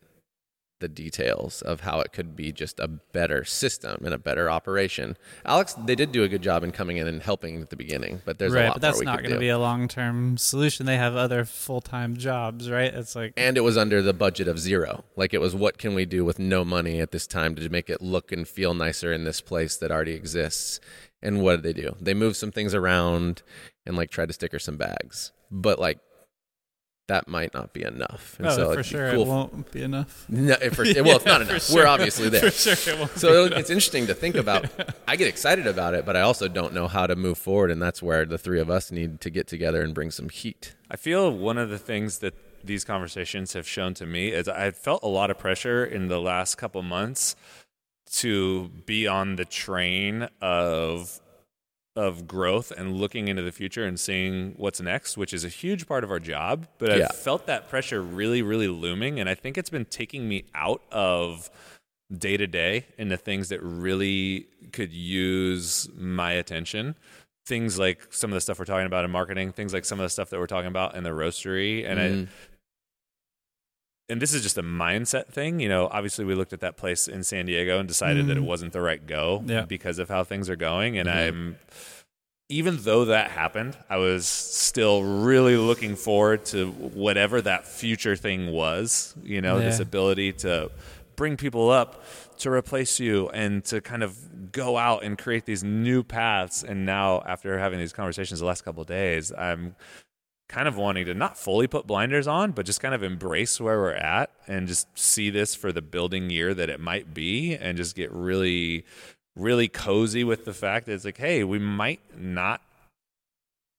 the 0.80 0.88
details 0.88 1.62
of 1.62 1.80
how 1.80 2.00
it 2.00 2.12
could 2.12 2.34
be 2.34 2.52
just 2.52 2.80
a 2.80 2.88
better 2.88 3.44
system 3.44 4.02
and 4.04 4.12
a 4.12 4.18
better 4.18 4.50
operation. 4.50 5.16
Alex, 5.44 5.74
they 5.74 5.94
did 5.94 6.12
do 6.12 6.22
a 6.22 6.28
good 6.28 6.42
job 6.42 6.64
in 6.64 6.72
coming 6.72 6.96
in 6.96 7.06
and 7.06 7.22
helping 7.22 7.62
at 7.62 7.70
the 7.70 7.76
beginning, 7.76 8.22
but 8.24 8.38
there's 8.38 8.54
a 8.54 8.64
lot 8.64 8.74
but 8.74 8.82
that's 8.82 9.02
not 9.02 9.20
going 9.20 9.32
to 9.32 9.38
be 9.38 9.48
a 9.48 9.58
long 9.58 9.88
term 9.88 10.36
solution. 10.36 10.86
They 10.86 10.96
have 10.96 11.16
other 11.16 11.44
full 11.44 11.80
time 11.80 12.16
jobs, 12.16 12.70
right? 12.70 12.92
It's 12.92 13.14
like 13.14 13.34
and 13.36 13.56
it 13.56 13.62
was 13.62 13.76
under 13.76 14.02
the 14.02 14.12
budget 14.12 14.48
of 14.48 14.58
zero. 14.58 15.04
Like 15.16 15.32
it 15.34 15.40
was, 15.40 15.54
what 15.54 15.78
can 15.78 15.94
we 15.94 16.04
do 16.04 16.24
with 16.24 16.38
no 16.38 16.64
money 16.64 17.00
at 17.00 17.12
this 17.12 17.26
time 17.26 17.54
to 17.54 17.68
make 17.68 17.88
it 17.88 18.02
look 18.02 18.32
and 18.32 18.46
feel 18.46 18.74
nicer 18.74 19.12
in 19.12 19.24
this 19.24 19.40
place 19.40 19.76
that 19.76 19.90
already 19.90 20.12
exists? 20.12 20.80
And 21.22 21.42
what 21.42 21.62
did 21.62 21.62
they 21.62 21.80
do? 21.80 21.96
They 22.00 22.14
moved 22.14 22.36
some 22.36 22.50
things 22.50 22.74
around 22.74 23.42
and 23.84 23.96
like 23.96 24.10
tried 24.10 24.28
to 24.28 24.32
sticker 24.32 24.58
some 24.58 24.76
bags, 24.76 25.32
but 25.50 25.78
like 25.78 25.98
that 27.10 27.26
might 27.26 27.52
not 27.52 27.72
be 27.72 27.82
enough. 27.82 28.36
And 28.38 28.46
oh, 28.46 28.50
so 28.50 28.64
for 28.66 28.72
it'd 28.74 28.86
sure, 28.86 29.10
cool 29.12 29.22
it 29.22 29.26
won't 29.28 29.72
be 29.72 29.82
enough. 29.82 30.26
No, 30.28 30.54
for, 30.70 30.84
well, 30.84 31.16
it's 31.16 31.24
not 31.24 31.42
enough. 31.48 31.62
sure. 31.64 31.82
We're 31.82 31.88
obviously 31.88 32.28
there. 32.34 32.52
For 32.52 32.76
sure, 32.76 32.94
it 32.94 32.98
won't 33.00 33.10
So 33.18 33.48
be 33.48 33.56
it's 33.56 33.68
interesting 33.68 34.06
to 34.06 34.14
think 34.14 34.36
about. 34.36 34.66
I 35.08 35.16
get 35.16 35.26
excited 35.26 35.66
about 35.66 35.94
it, 35.94 36.06
but 36.06 36.16
I 36.16 36.20
also 36.20 36.46
don't 36.46 36.72
know 36.72 36.86
how 36.86 37.08
to 37.08 37.16
move 37.16 37.36
forward, 37.36 37.72
and 37.72 37.82
that's 37.82 38.00
where 38.00 38.24
the 38.24 38.38
three 38.38 38.60
of 38.60 38.70
us 38.70 38.92
need 38.92 39.20
to 39.22 39.30
get 39.30 39.48
together 39.48 39.82
and 39.82 39.92
bring 39.92 40.12
some 40.12 40.28
heat. 40.28 40.76
I 40.88 40.96
feel 40.96 41.32
one 41.32 41.58
of 41.58 41.68
the 41.68 41.78
things 41.78 42.18
that 42.20 42.34
these 42.62 42.84
conversations 42.84 43.54
have 43.54 43.66
shown 43.66 43.94
to 43.94 44.06
me 44.06 44.28
is 44.28 44.46
I 44.46 44.70
felt 44.70 45.02
a 45.02 45.08
lot 45.08 45.30
of 45.32 45.38
pressure 45.38 45.84
in 45.84 46.06
the 46.06 46.20
last 46.20 46.56
couple 46.58 46.82
months 46.82 47.34
to 48.12 48.68
be 48.86 49.08
on 49.08 49.34
the 49.34 49.44
train 49.44 50.28
of 50.40 51.20
of 52.00 52.26
growth 52.26 52.70
and 52.70 52.96
looking 52.96 53.28
into 53.28 53.42
the 53.42 53.52
future 53.52 53.84
and 53.84 54.00
seeing 54.00 54.54
what's 54.56 54.80
next, 54.80 55.16
which 55.18 55.34
is 55.34 55.44
a 55.44 55.48
huge 55.48 55.86
part 55.86 56.02
of 56.02 56.10
our 56.10 56.18
job. 56.20 56.66
But 56.78 56.96
Yeah. 56.96 57.06
I've 57.10 57.16
felt 57.16 57.46
that 57.46 57.68
pressure 57.68 58.00
really, 58.02 58.40
really 58.42 58.68
looming, 58.68 59.20
and 59.20 59.28
I 59.28 59.34
think 59.34 59.58
it's 59.58 59.70
been 59.70 59.84
taking 59.84 60.28
me 60.28 60.44
out 60.54 60.82
of 60.90 61.50
day 62.16 62.36
to 62.36 62.46
day 62.46 62.86
into 62.98 63.16
things 63.16 63.50
that 63.50 63.60
really 63.62 64.46
could 64.72 64.92
use 64.92 65.88
my 65.94 66.32
attention. 66.32 66.94
Things 67.46 67.78
like 67.78 68.00
some 68.10 68.30
of 68.30 68.34
the 68.34 68.40
stuff 68.40 68.58
we're 68.58 68.64
talking 68.64 68.86
about 68.86 69.04
in 69.04 69.10
marketing, 69.10 69.52
things 69.52 69.72
like 69.74 69.84
some 69.84 70.00
of 70.00 70.04
the 70.04 70.10
stuff 70.10 70.30
that 70.30 70.38
we're 70.38 70.46
talking 70.46 70.68
about 70.68 70.94
in 70.94 71.02
the 71.04 71.10
roastery, 71.10 71.84
and 71.86 71.98
Mm. 71.98 72.26
I 72.26 72.28
and 74.10 74.20
this 74.20 74.34
is 74.34 74.42
just 74.42 74.58
a 74.58 74.62
mindset 74.62 75.28
thing. 75.28 75.60
You 75.60 75.68
know, 75.68 75.88
obviously 75.90 76.24
we 76.24 76.34
looked 76.34 76.52
at 76.52 76.60
that 76.60 76.76
place 76.76 77.08
in 77.08 77.22
San 77.24 77.46
Diego 77.46 77.78
and 77.78 77.88
decided 77.88 78.26
that 78.26 78.36
it 78.36 78.42
wasn't 78.42 78.72
the 78.72 78.80
right 78.82 79.04
go 79.06 79.42
Yeah. 79.46 79.62
because 79.62 79.98
of 79.98 80.08
how 80.08 80.24
things 80.24 80.50
are 80.50 80.56
going. 80.56 80.98
And 80.98 81.08
Mhm. 81.08 81.14
I'm, 81.14 81.56
even 82.48 82.78
though 82.82 83.04
that 83.04 83.30
happened, 83.30 83.76
I 83.88 83.96
was 83.98 84.26
still 84.26 85.04
really 85.04 85.56
looking 85.56 85.94
forward 85.94 86.44
to 86.46 86.70
whatever 86.72 87.40
that 87.42 87.66
future 87.66 88.16
thing 88.16 88.50
was. 88.50 89.14
You 89.22 89.40
know, 89.40 89.58
this 89.60 89.78
ability 89.80 90.32
to 90.44 90.70
bring 91.16 91.36
people 91.36 91.70
up 91.70 92.04
to 92.38 92.50
replace 92.50 92.98
you 92.98 93.28
and 93.28 93.64
to 93.66 93.80
kind 93.80 94.02
of 94.02 94.50
go 94.52 94.76
out 94.78 95.04
and 95.04 95.16
create 95.18 95.44
these 95.44 95.62
new 95.62 96.02
paths. 96.02 96.64
And 96.64 96.84
now, 96.86 97.22
after 97.26 97.58
having 97.58 97.78
these 97.78 97.92
conversations 97.92 98.40
the 98.40 98.46
last 98.46 98.64
couple 98.64 98.80
of 98.82 98.88
days, 98.88 99.30
I'm 99.36 99.76
kind 100.50 100.66
of 100.66 100.76
wanting 100.76 101.06
to 101.06 101.14
not 101.14 101.38
fully 101.38 101.68
put 101.68 101.86
blinders 101.86 102.26
on, 102.26 102.50
but 102.50 102.66
just 102.66 102.80
kind 102.80 102.92
of 102.92 103.04
embrace 103.04 103.60
where 103.60 103.78
we're 103.78 103.92
at 103.92 104.30
and 104.48 104.66
just 104.66 104.88
see 104.98 105.30
this 105.30 105.54
for 105.54 105.70
the 105.70 105.80
building 105.80 106.28
year 106.28 106.52
that 106.52 106.68
it 106.68 106.80
might 106.80 107.14
be 107.14 107.54
and 107.54 107.76
just 107.76 107.94
get 107.94 108.10
really, 108.10 108.84
really 109.36 109.68
cozy 109.68 110.24
with 110.24 110.44
the 110.44 110.52
fact 110.52 110.86
that 110.86 110.92
it's 110.92 111.04
like, 111.04 111.18
hey, 111.18 111.44
we 111.44 111.60
might 111.60 112.00
not, 112.18 112.60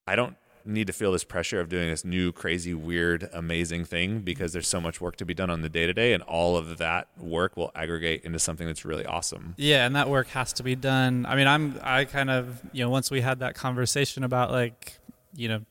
I 0.07 0.15
don't 0.15 0.37
need 0.63 0.87
to 0.87 0.93
feel 0.93 1.11
this 1.11 1.25
pressure 1.25 1.59
of 1.59 1.67
doing 1.67 1.89
this 1.89 2.05
new, 2.05 2.31
crazy, 2.31 2.73
weird, 2.73 3.29
amazing 3.33 3.83
thing 3.83 4.21
because 4.21 4.53
there's 4.53 4.67
so 4.67 4.79
much 4.79 5.01
work 5.01 5.17
to 5.17 5.25
be 5.25 5.33
done 5.33 5.49
on 5.49 5.63
the 5.63 5.69
day 5.69 5.85
to 5.85 5.93
day, 5.93 6.13
and 6.13 6.23
all 6.23 6.55
of 6.55 6.77
that 6.77 7.09
work 7.19 7.57
will 7.57 7.71
aggregate 7.75 8.23
into 8.23 8.39
something 8.39 8.65
that's 8.65 8.85
really 8.85 9.05
awesome. 9.05 9.55
Yeah, 9.57 9.85
and 9.85 9.93
that 9.97 10.07
work 10.07 10.27
has 10.27 10.53
to 10.53 10.63
be 10.63 10.75
done. 10.75 11.25
I 11.25 11.35
mean, 11.35 11.47
I'm 11.47 11.77
I 11.81 12.05
kind 12.05 12.29
of 12.29 12.61
you 12.71 12.81
know 12.83 12.89
once 12.89 13.11
we 13.11 13.19
had 13.19 13.39
that 13.39 13.55
conversation 13.55 14.23
about 14.23 14.51
like 14.51 14.99
you 15.35 15.47
know 15.47 15.61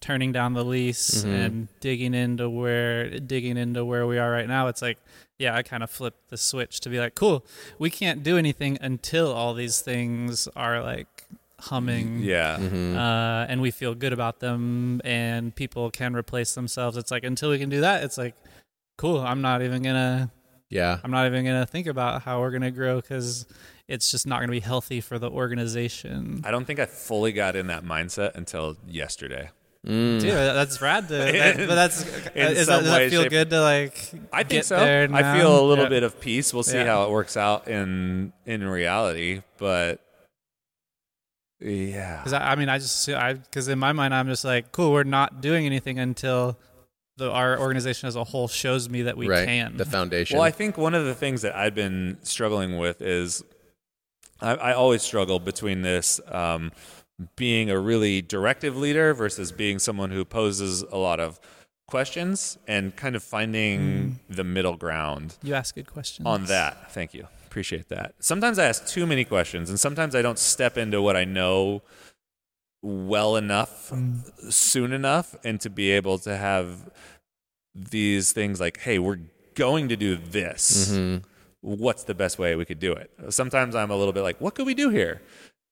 turning 0.00 0.32
down 0.32 0.54
the 0.54 0.64
lease 0.64 1.24
and 1.24 1.68
digging 1.80 2.14
into 2.14 2.48
where 2.48 3.18
digging 3.20 3.56
into 3.56 3.84
where 3.84 4.06
we 4.06 4.18
are 4.18 4.30
right 4.30 4.48
now, 4.48 4.68
it's 4.68 4.82
like 4.82 4.98
yeah, 5.38 5.56
I 5.56 5.62
kind 5.62 5.82
of 5.82 5.90
flipped 5.90 6.28
the 6.28 6.36
switch 6.36 6.80
to 6.80 6.90
be 6.90 6.98
like, 7.00 7.14
cool, 7.14 7.46
we 7.78 7.88
can't 7.88 8.22
do 8.22 8.36
anything 8.36 8.76
until 8.80 9.32
all 9.32 9.54
these 9.54 9.80
things 9.80 10.48
are 10.54 10.82
like 10.82 11.24
humming. 11.60 12.20
Yeah. 12.20 12.56
Uh, 12.56 13.46
and 13.48 13.62
we 13.62 13.70
feel 13.70 13.94
good 13.94 14.12
about 14.12 14.40
them, 14.40 15.00
and 15.02 15.54
people 15.54 15.90
can 15.90 16.14
replace 16.14 16.54
themselves. 16.54 16.98
It's 16.98 17.10
like 17.10 17.24
until 17.24 17.48
we 17.50 17.58
can 17.58 17.70
do 17.70 17.80
that, 17.80 18.04
it's 18.04 18.18
like, 18.18 18.34
cool. 18.98 19.20
I'm 19.20 19.40
not 19.40 19.62
even 19.62 19.82
gonna 19.82 20.30
Yeah, 20.68 20.98
I'm 21.02 21.10
not 21.10 21.26
even 21.26 21.44
going 21.44 21.60
to 21.60 21.66
think 21.66 21.86
about 21.86 22.22
how 22.22 22.40
we're 22.40 22.50
going 22.50 22.62
to 22.62 22.70
grow 22.70 23.00
because 23.00 23.46
it's 23.88 24.10
just 24.10 24.26
not 24.26 24.36
going 24.36 24.48
to 24.48 24.52
be 24.52 24.60
healthy 24.60 25.00
for 25.00 25.18
the 25.18 25.28
organization. 25.30 26.42
I 26.44 26.50
don't 26.50 26.64
think 26.64 26.78
I 26.78 26.86
fully 26.86 27.32
got 27.32 27.56
in 27.56 27.66
that 27.68 27.82
mindset 27.84 28.34
until 28.36 28.76
yesterday. 28.86 29.50
Dude, 29.86 30.22
that's 30.22 30.82
rad. 30.82 31.08
To, 31.08 31.14
that, 31.14 31.56
but 31.56 31.74
that's 31.74 32.02
In 32.34 32.48
is 32.52 32.66
some 32.66 32.84
that, 32.84 32.90
does 32.90 32.92
way, 32.92 33.04
that 33.04 33.10
feel 33.10 33.22
shape- 33.22 33.30
good 33.30 33.50
to 33.50 33.60
like? 33.62 34.12
I 34.32 34.38
think 34.42 34.48
get 34.48 34.64
so. 34.66 34.78
There 34.78 35.08
I 35.12 35.38
feel 35.38 35.58
a 35.58 35.66
little 35.66 35.84
Yeah. 35.84 35.88
bit 35.90 36.02
of 36.02 36.20
peace. 36.20 36.52
We'll 36.52 36.62
see 36.62 36.76
Yeah. 36.76 36.84
how 36.86 37.04
it 37.04 37.10
works 37.10 37.36
out 37.36 37.66
in 37.68 38.32
in 38.44 38.66
reality, 38.68 39.42
but 39.58 40.00
yeah. 41.60 42.18
Because 42.18 42.32
I, 42.32 42.52
I 42.52 42.56
mean, 42.56 42.68
I 42.68 42.78
just 42.78 43.08
I 43.08 43.34
because 43.34 43.68
in 43.68 43.78
my 43.78 43.92
mind 43.92 44.14
I'm 44.14 44.26
just 44.28 44.44
like, 44.44 44.72
cool. 44.72 44.92
We're 44.92 45.04
not 45.04 45.40
doing 45.40 45.66
anything 45.66 45.98
until 45.98 46.58
the 47.16 47.30
our 47.30 47.58
organization 47.58 48.06
as 48.08 48.16
a 48.16 48.24
whole 48.24 48.48
shows 48.48 48.88
me 48.88 49.02
that 49.02 49.16
we 49.16 49.28
right. 49.28 49.46
can. 49.46 49.76
The 49.76 49.84
foundation. 49.84 50.36
Well, 50.38 50.46
I 50.46 50.50
think 50.50 50.78
one 50.78 50.94
of 50.94 51.04
the 51.04 51.14
things 51.14 51.42
that 51.42 51.54
I've 51.54 51.74
been 51.74 52.18
struggling 52.22 52.78
with 52.78 53.02
is 53.02 53.42
I, 54.40 54.52
I 54.54 54.72
always 54.72 55.02
struggle 55.02 55.38
between 55.38 55.82
this 55.82 56.18
um, 56.28 56.72
being 57.36 57.70
a 57.70 57.78
really 57.78 58.22
directive 58.22 58.76
leader 58.76 59.14
versus 59.14 59.52
being 59.52 59.78
someone 59.78 60.10
who 60.10 60.24
poses 60.24 60.82
a 60.82 60.96
lot 60.96 61.20
of 61.20 61.38
questions 61.86 62.56
and 62.66 62.94
kind 62.96 63.16
of 63.16 63.22
finding 63.22 63.80
mm. 63.80 64.14
the 64.28 64.44
middle 64.44 64.76
ground. 64.76 65.36
you 65.42 65.54
ask 65.54 65.74
good 65.74 65.90
questions 65.90 66.26
on 66.26 66.46
that. 66.46 66.92
Thank 66.92 67.14
you. 67.14 67.26
Appreciate 67.46 67.88
that. 67.88 68.14
Sometimes 68.20 68.58
I 68.58 68.66
ask 68.66 68.86
too 68.86 69.06
many 69.06 69.24
questions, 69.24 69.70
and 69.70 69.78
sometimes 69.78 70.14
I 70.14 70.22
don't 70.22 70.38
step 70.38 70.78
into 70.78 71.02
what 71.02 71.16
I 71.16 71.24
know 71.24 71.82
well 72.82 73.36
enough 73.36 73.90
mm. 73.90 74.52
soon 74.52 74.92
enough 74.92 75.34
and 75.44 75.60
to 75.60 75.68
be 75.68 75.90
able 75.90 76.18
to 76.18 76.36
have 76.36 76.90
these 77.74 78.32
things 78.32 78.60
like, 78.60 78.78
hey, 78.80 78.98
we're 78.98 79.18
going 79.54 79.88
to 79.88 79.96
do 79.96 80.16
this. 80.16 80.92
Mm-hmm. 80.92 81.24
What's 81.62 82.04
the 82.04 82.14
best 82.14 82.38
way 82.38 82.56
we 82.56 82.64
could 82.64 82.78
do 82.78 82.92
it? 82.92 83.10
Sometimes 83.28 83.74
I'm 83.74 83.90
a 83.90 83.96
little 83.96 84.14
bit 84.14 84.22
like, 84.22 84.40
what 84.40 84.54
could 84.54 84.64
we 84.64 84.74
do 84.74 84.88
here? 84.88 85.20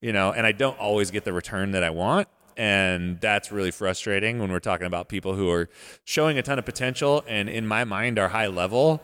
You 0.00 0.12
know, 0.12 0.32
and 0.32 0.46
I 0.46 0.52
don't 0.52 0.78
always 0.78 1.10
get 1.10 1.24
the 1.24 1.32
return 1.32 1.72
that 1.72 1.82
I 1.82 1.90
want. 1.90 2.28
And 2.56 3.20
that's 3.20 3.52
really 3.52 3.70
frustrating 3.70 4.40
when 4.40 4.50
we're 4.50 4.58
talking 4.58 4.86
about 4.86 5.08
people 5.08 5.34
who 5.34 5.48
are 5.50 5.68
showing 6.04 6.38
a 6.38 6.42
ton 6.42 6.58
of 6.58 6.64
potential 6.64 7.24
and, 7.28 7.48
in 7.48 7.66
my 7.66 7.84
mind, 7.84 8.18
are 8.18 8.28
high 8.28 8.48
level. 8.48 9.00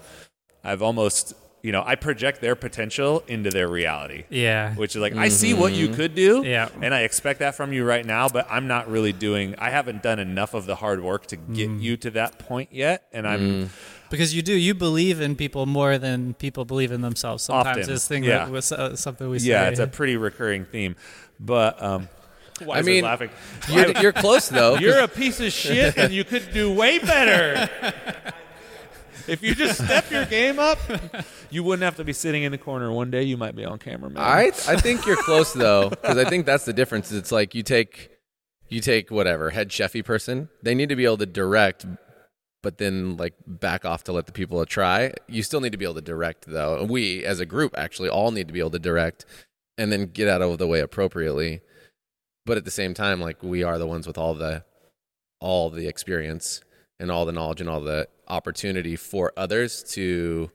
I've 0.64 0.83
almost, 0.83 1.35
you 1.62 1.70
know, 1.70 1.83
I 1.87 1.94
project 1.94 2.40
their 2.40 2.57
potential 2.57 3.22
into 3.28 3.50
their 3.50 3.68
reality. 3.68 4.24
Yeah. 4.28 4.74
Which 4.74 4.96
is 4.96 5.02
like, 5.02 5.14
I 5.14 5.28
see 5.28 5.54
what 5.54 5.72
you 5.72 5.87
mm-hmm. 5.87 5.94
could 5.94 6.14
do. 6.16 6.42
Yeah. 6.44 6.68
And 6.83 6.92
I 6.92 7.02
expect 7.02 7.38
that 7.40 7.54
from 7.54 7.72
you 7.72 7.85
right 7.85 8.04
now, 8.04 8.28
but 8.28 8.46
I'm 8.50 8.66
not 8.66 8.90
really 8.90 9.12
doing, 9.12 9.54
I 9.59 9.70
haven't 9.70 10.02
done 10.02 10.18
enough 10.18 10.54
of 10.54 10.66
the 10.66 10.74
hard 10.74 11.00
work 11.00 11.26
to 11.26 11.37
get 11.37 11.70
mm. 11.70 11.80
you 11.80 11.96
to 11.98 12.11
that 12.11 12.40
point 12.40 12.70
yet. 12.72 13.07
And 13.12 13.26
I'm, 13.26 13.40
mm. 13.40 13.68
Because 14.14 14.35
you 14.35 14.42
do, 14.42 14.55
you 14.55 14.74
believe 14.74 15.20
in 15.20 15.37
people 15.37 15.66
more 15.66 15.98
than 15.98 16.35
people 16.35 16.64
believe 16.64 16.92
in 16.92 17.00
themselves. 17.00 17.44
Sometimes 17.44 17.79
Often, 17.79 17.92
this 17.92 18.09
thing 18.09 18.24
yeah. 18.24 18.44
that 18.44 18.50
was 18.50 18.70
uh, 18.72 18.96
something 18.96 19.29
we 19.29 19.38
yeah, 19.38 19.64
say. 19.64 19.70
it's 19.70 19.81
a 19.81 19.87
pretty 19.87 20.16
recurring 20.16 20.64
theme. 20.64 20.96
But, 21.40 21.83
um, 21.83 22.09
why 22.62 22.77
I 22.77 22.81
is 22.81 22.87
mean, 22.87 23.05
laughing? 23.05 23.31
You're, 23.68 23.90
you're 24.00 24.12
close 24.12 24.48
though. 24.48 24.77
You're 24.79 25.00
a 25.00 25.09
piece 25.09 25.40
of 25.40 25.53
shit 25.53 25.98
and 25.98 26.12
you 26.12 26.24
could 26.24 26.53
do 26.53 26.72
way 26.72 26.98
better. 27.00 27.68
if 29.27 29.42
you 29.42 29.55
just 29.55 29.83
step 29.83 30.11
your 30.11 30.24
game 30.27 30.59
up, 30.59 30.79
you 31.50 31.64
wouldn't 31.64 31.83
have 31.83 31.96
to 31.96 32.05
be 32.05 32.12
sitting 32.12 32.44
in 32.44 32.53
the 32.53 32.59
corner. 32.59 32.92
One 32.92 33.11
day 33.11 33.24
you 33.24 33.37
might 33.37 33.57
be 33.57 33.64
on 33.64 33.79
camera, 33.79 34.11
man. 34.11 34.22
I 34.22 34.46
I 34.68 34.77
think 34.77 35.05
you're 35.05 35.16
close 35.16 35.53
though, 35.53 35.90
because 35.90 36.16
I 36.16 36.29
think 36.29 36.46
that's 36.46 36.64
the 36.64 36.72
difference. 36.72 37.11
It's 37.11 37.33
like 37.33 37.55
you 37.55 37.64
take 37.64 38.11
you 38.68 38.81
take 38.81 39.11
whatever 39.11 39.50
head 39.50 39.70
chefy 39.70 40.05
person. 40.05 40.48
They 40.62 40.74
need 40.74 40.88
to 40.90 40.96
be 40.96 41.05
able 41.05 41.18
to 41.18 41.27
direct, 41.27 41.87
but 42.64 42.79
then 42.79 43.16
like 43.16 43.35
back 43.46 43.85
off 43.85 44.03
to 44.05 44.12
let 44.12 44.27
the 44.27 44.33
people 44.33 44.64
try. 44.66 45.12
You 45.29 45.44
still 45.44 45.61
need 45.61 45.70
to 45.72 45.79
be 45.79 45.85
able 45.85 45.94
to 45.94 46.00
direct 46.00 46.46
though. 46.46 46.81
And 46.81 46.90
we 46.90 47.24
as 47.24 47.38
a 47.38 47.46
group 47.46 47.74
actually 47.79 48.09
all 48.09 48.33
need 48.33 48.48
to 48.48 48.53
be 48.53 48.59
able 48.59 48.70
to 48.70 48.79
direct, 48.81 49.24
and 49.79 49.92
then 49.92 50.07
get 50.07 50.27
out 50.27 50.42
of 50.42 50.59
the 50.59 50.66
way 50.66 50.81
appropriately. 50.81 51.61
But 52.46 52.57
at 52.57 52.64
the 52.64 52.70
same 52.72 52.94
time, 52.94 53.20
like 53.20 53.42
we 53.42 53.62
are 53.62 53.79
the 53.79 53.87
ones 53.87 54.07
with 54.07 54.18
all 54.18 54.35
the 54.35 54.64
all 55.40 55.70
the 55.70 55.87
experience 55.87 56.62
and 56.98 57.11
all 57.11 57.24
the 57.27 57.33
knowledge 57.33 57.61
and 57.61 57.68
all 57.70 57.81
the 57.83 58.09
opportunity 58.29 58.96
for 58.96 59.33
others 59.37 59.83
to 59.92 60.50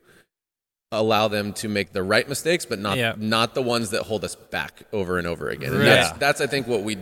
allow 0.92 1.28
them 1.28 1.54
to 1.54 1.68
make 1.70 1.94
the 1.94 2.02
right 2.02 2.28
mistakes, 2.28 2.66
but 2.66 2.80
not 2.80 2.98
Yeah. 2.98 3.14
not 3.18 3.54
the 3.54 3.62
ones 3.62 3.92
that 3.92 4.04
hold 4.04 4.24
us 4.24 4.36
back 4.36 4.82
over 4.92 5.20
and 5.20 5.28
over 5.28 5.50
again. 5.50 5.70
And 5.72 5.80
Right. 5.80 5.86
that's 5.86 6.18
that's 6.18 6.42
I 6.42 6.48
think 6.48 6.66
what 6.68 6.82
we 6.84 6.98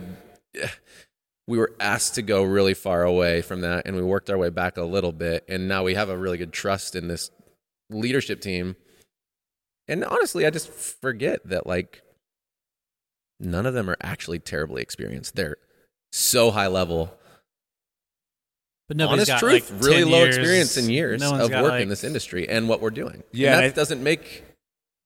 we 1.48 1.56
were 1.58 1.72
asked 1.80 2.14
to 2.16 2.22
go 2.22 2.42
really 2.44 2.74
far 2.74 3.02
away 3.02 3.40
from 3.42 3.62
that, 3.62 3.86
and 3.86 3.96
we 3.96 4.02
worked 4.02 4.28
our 4.30 4.36
way 4.38 4.50
back 4.50 4.76
a 4.76 4.82
little 4.82 5.12
bit, 5.12 5.44
and 5.48 5.66
now 5.66 5.82
we 5.82 5.94
have 5.94 6.10
a 6.10 6.16
really 6.16 6.36
good 6.38 6.52
trust 6.52 6.94
in 6.94 7.08
this 7.08 7.30
leadership 7.90 8.40
team. 8.40 8.76
And 9.88 10.04
honestly, 10.04 10.44
I 10.46 10.50
just 10.50 10.70
forget 10.70 11.40
that 11.48 11.66
like 11.66 12.02
none 13.40 13.64
of 13.64 13.72
them 13.72 13.88
are 13.88 13.96
actually 14.02 14.38
terribly 14.38 14.82
experienced. 14.82 15.34
They're 15.36 15.56
so 16.12 16.50
high 16.50 16.66
level 16.68 17.14
but 18.88 18.96
nobody's 18.96 19.28
honest 19.28 19.42
got, 19.42 19.50
truth, 19.50 19.70
like, 19.70 19.82
really 19.82 20.04
low 20.04 20.22
years. 20.24 20.36
experience 20.38 20.76
in 20.78 20.88
years 20.88 21.20
No 21.20 21.34
of 21.34 21.50
work 21.50 21.72
like- 21.72 21.82
in 21.82 21.90
this 21.90 22.04
industry 22.04 22.48
and 22.48 22.70
what 22.70 22.80
we're 22.80 22.88
doing. 22.90 23.22
Yeah, 23.32 23.48
and 23.56 23.56
and 23.64 23.64
that 23.72 23.74
I- 23.74 23.80
doesn't 23.80 24.02
make 24.02 24.44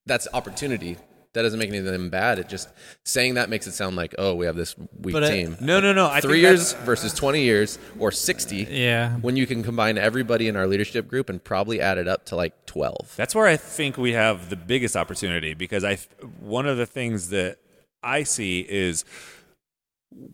that's 0.06 0.28
opportunity. 0.32 0.98
That 1.34 1.42
doesn't 1.42 1.58
make 1.58 1.70
any 1.70 1.78
of 1.78 1.84
them 1.86 2.10
bad. 2.10 2.38
It 2.38 2.48
just 2.50 2.68
saying 3.04 3.34
that 3.34 3.48
makes 3.48 3.66
it 3.66 3.72
sound 3.72 3.96
like 3.96 4.14
oh 4.18 4.34
we 4.34 4.44
have 4.46 4.54
this 4.56 4.76
weak 5.00 5.14
But 5.14 5.24
I- 5.24 5.30
team. 5.30 5.56
no, 5.60 5.80
no, 5.80 5.92
no. 5.94 6.06
I 6.06 6.20
Three 6.20 6.42
think 6.42 6.42
years 6.42 6.72
versus 6.84 7.14
twenty 7.14 7.42
years 7.42 7.78
or 7.98 8.10
sixty. 8.12 8.66
Yeah. 8.70 9.16
When 9.16 9.36
you 9.36 9.46
can 9.46 9.62
combine 9.62 9.96
everybody 9.96 10.46
in 10.48 10.56
our 10.56 10.66
leadership 10.66 11.08
group 11.08 11.30
and 11.30 11.42
probably 11.42 11.80
add 11.80 11.96
it 11.96 12.06
up 12.06 12.26
to 12.26 12.36
like 12.36 12.66
twelve. 12.66 13.14
That's 13.16 13.34
where 13.34 13.46
I 13.46 13.56
think 13.56 13.96
we 13.96 14.12
have 14.12 14.50
the 14.50 14.56
biggest 14.56 14.94
opportunity 14.96 15.54
because 15.54 15.84
I 15.84 15.96
one 16.40 16.66
of 16.66 16.76
the 16.76 16.86
things 16.86 17.30
that 17.30 17.56
I 18.02 18.24
see 18.24 18.60
is 18.68 19.04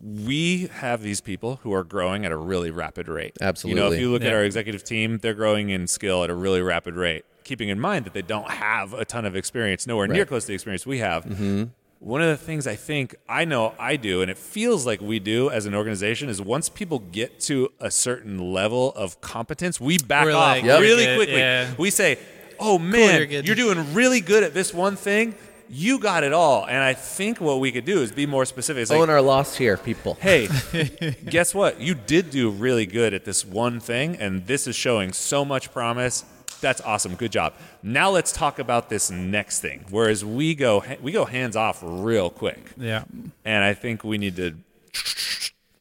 we 0.01 0.67
have 0.67 1.01
these 1.01 1.21
people 1.21 1.57
who 1.63 1.73
are 1.73 1.85
growing 1.85 2.25
at 2.25 2.31
a 2.33 2.37
really 2.37 2.71
rapid 2.71 3.07
rate. 3.07 3.37
Absolutely. 3.39 3.69
You 3.69 3.75
know, 3.81 3.87
Absolutely. 3.87 3.97
if 3.97 4.01
you 4.01 4.11
look 4.11 4.23
at 4.23 4.33
our 4.33 4.43
executive 4.43 4.83
team, 4.83 5.19
they're 5.19 5.33
growing 5.33 5.69
in 5.69 5.87
skill 5.87 6.23
at 6.25 6.29
a 6.29 6.35
really 6.35 6.61
rapid 6.61 6.95
rate. 6.95 7.23
Keeping 7.49 7.69
in 7.69 7.79
mind 7.79 8.05
that 8.05 8.13
they 8.13 8.21
don't 8.21 8.47
have 8.51 8.93
a 8.93 9.03
ton 9.03 9.25
of 9.25 9.35
experience, 9.35 9.87
nowhere 9.87 10.05
near 10.05 10.23
close 10.23 10.43
to 10.43 10.49
the 10.49 10.53
experience 10.53 10.85
we 10.85 10.99
have. 10.99 11.25
Mm-hmm. 11.25 11.63
One 11.97 12.21
of 12.21 12.27
the 12.27 12.37
things 12.37 12.67
I 12.67 12.75
think 12.75 13.15
I 13.27 13.43
know 13.43 13.73
I 13.79 13.95
do, 13.95 14.21
and 14.21 14.29
it 14.29 14.37
feels 14.37 14.85
like 14.85 15.01
we 15.01 15.17
do 15.17 15.49
as 15.49 15.65
an 15.65 15.73
organization, 15.73 16.29
is 16.29 16.39
once 16.39 16.69
people 16.69 16.99
get 16.99 17.39
to 17.41 17.69
a 17.79 17.89
certain 17.89 18.53
level 18.53 18.91
of 18.93 19.19
competence, 19.21 19.81
we 19.81 19.97
back 19.97 20.25
We're 20.25 20.33
off 20.33 20.57
like, 20.57 20.63
Yep. 20.63 20.79
really 20.79 21.05
"Good, 21.05 21.17
quickly. 21.17 21.37
yeah." 21.37 21.71
We 21.79 21.89
say, 21.89 22.19
"Oh 22.59 22.77
man, 22.77 23.27
you're 23.31 23.41
you're 23.41 23.55
doing 23.55 23.95
really 23.95 24.21
good 24.21 24.43
at 24.43 24.53
this 24.53 24.71
one 24.71 24.95
thing. 24.95 25.33
You 25.71 25.97
got 25.97 26.23
it 26.23 26.33
all." 26.33 26.65
And 26.67 26.77
I 26.77 26.93
think 26.93 27.41
what 27.41 27.59
we 27.59 27.71
could 27.71 27.83
do 27.85 28.03
is 28.03 28.11
be 28.11 28.27
more 28.27 28.45
specific. 28.45 28.83
It's 28.83 28.91
like, 28.91 28.99
Own 28.99 29.09
our 29.09 29.23
loss 29.23 29.57
here, 29.57 29.75
people. 29.75 30.19
hey, 30.21 30.47
guess 31.25 31.55
what? 31.55 31.81
You 31.81 31.95
did 31.95 32.29
do 32.29 32.51
really 32.51 32.85
good 32.85 33.15
at 33.15 33.25
this 33.25 33.43
one 33.43 33.79
thing, 33.79 34.17
and 34.17 34.45
this 34.45 34.67
is 34.67 34.75
showing 34.75 35.13
so 35.13 35.43
much 35.43 35.73
promise. 35.73 36.23
That's 36.61 36.81
awesome. 36.81 37.15
Good 37.15 37.31
job. 37.31 37.53
Now 37.83 38.09
let's 38.09 38.31
talk 38.31 38.59
about 38.59 38.89
this 38.89 39.09
next 39.09 39.59
thing. 39.61 39.85
Whereas 39.89 40.25
we 40.25 40.55
go 40.55 40.83
we 41.01 41.11
go 41.11 41.25
hands 41.25 41.55
off 41.55 41.79
real 41.83 42.29
quick, 42.29 42.71
Yeah. 42.77 43.03
and 43.45 43.63
I 43.63 43.73
think 43.73 44.03
we 44.03 44.17
need 44.17 44.35
to. 44.35 44.55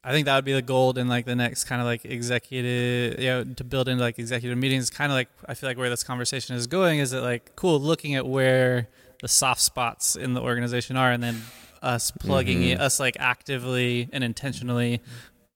I 0.05 0.13
think 0.13 0.25
that 0.27 0.37
would 0.37 0.45
be 0.45 0.53
the 0.55 0.63
gold 0.63 0.97
in 0.97 1.09
like 1.09 1.27
the 1.27 1.35
next 1.37 1.65
kind 1.65 1.81
of 1.83 1.87
like 1.87 2.05
executive, 2.05 3.19
you 3.21 3.27
know, 3.27 3.45
to 3.45 3.65
build 3.65 3.89
into 3.89 4.03
like 4.03 4.19
executive 4.19 4.57
meetings. 4.57 4.89
Kind 4.91 5.11
of 5.13 5.17
like 5.17 5.29
I 5.47 5.55
feel 5.55 5.69
like 5.69 5.77
where 5.77 5.91
this 5.91 6.05
conversation 6.05 6.57
is 6.57 6.67
going 6.67 7.01
is 7.01 7.11
that 7.11 7.23
like 7.23 7.55
cool 7.57 7.79
looking 7.81 8.15
at 8.15 8.27
where 8.27 8.89
the 9.21 9.29
soft 9.29 9.61
spots 9.61 10.15
in 10.17 10.35
the 10.35 10.41
organization 10.41 10.97
are, 10.97 11.11
and 11.11 11.23
then 11.23 11.43
us 11.83 12.11
plugging 12.11 12.59
Mm-hmm. 12.61 12.71
in, 12.73 12.81
us 12.81 12.99
like 13.01 13.17
actively 13.21 14.09
and 14.13 14.23
intentionally 14.25 15.01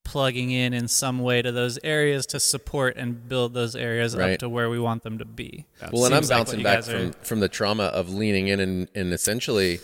plugging 0.03 0.51
in 0.51 0.73
in 0.73 0.87
some 0.87 1.19
way 1.19 1.41
to 1.41 1.51
those 1.51 1.79
areas 1.83 2.25
to 2.27 2.39
support 2.39 2.97
and 2.97 3.27
build 3.27 3.53
those 3.53 3.75
areas 3.75 4.15
Right. 4.15 4.33
up 4.33 4.39
to 4.39 4.49
where 4.49 4.69
we 4.69 4.79
want 4.79 5.03
them 5.03 5.17
to 5.19 5.25
be. 5.25 5.65
Well, 5.91 6.05
and 6.05 6.13
I'm 6.13 6.23
Seems 6.23 6.29
like 6.29 6.39
bouncing 6.39 6.63
back 6.63 6.77
guys 6.77 6.89
are- 6.89 6.99
from, 6.99 7.13
from 7.23 7.39
the 7.39 7.49
trauma 7.49 7.83
of 7.85 8.09
leaning 8.13 8.47
in 8.49 8.59
and, 8.59 8.87
and 8.93 9.13
essentially 9.13 9.79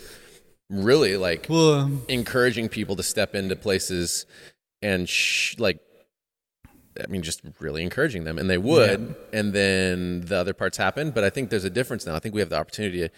really 0.68 1.16
like 1.16 1.46
Well, 1.48 1.72
um, 1.74 2.02
encouraging 2.08 2.68
people 2.68 2.96
to 2.96 3.02
step 3.02 3.34
into 3.34 3.56
places 3.56 4.26
and 4.82 5.08
sh- 5.08 5.56
like 5.58 5.80
I 7.02 7.06
mean 7.08 7.22
just 7.22 7.40
really 7.58 7.82
encouraging 7.82 8.24
them 8.24 8.38
and 8.38 8.48
they 8.48 8.58
would 8.58 9.14
and 9.32 9.52
then 9.52 10.20
the 10.22 10.36
other 10.36 10.52
parts 10.54 10.76
happen 10.76 11.10
but 11.10 11.24
I 11.24 11.30
think 11.30 11.50
there's 11.50 11.64
a 11.64 11.70
difference 11.70 12.06
now 12.06 12.14
I 12.14 12.18
think 12.20 12.34
we 12.34 12.40
have 12.40 12.50
the 12.50 12.56
opportunity 12.58 13.00
to, 13.00 13.10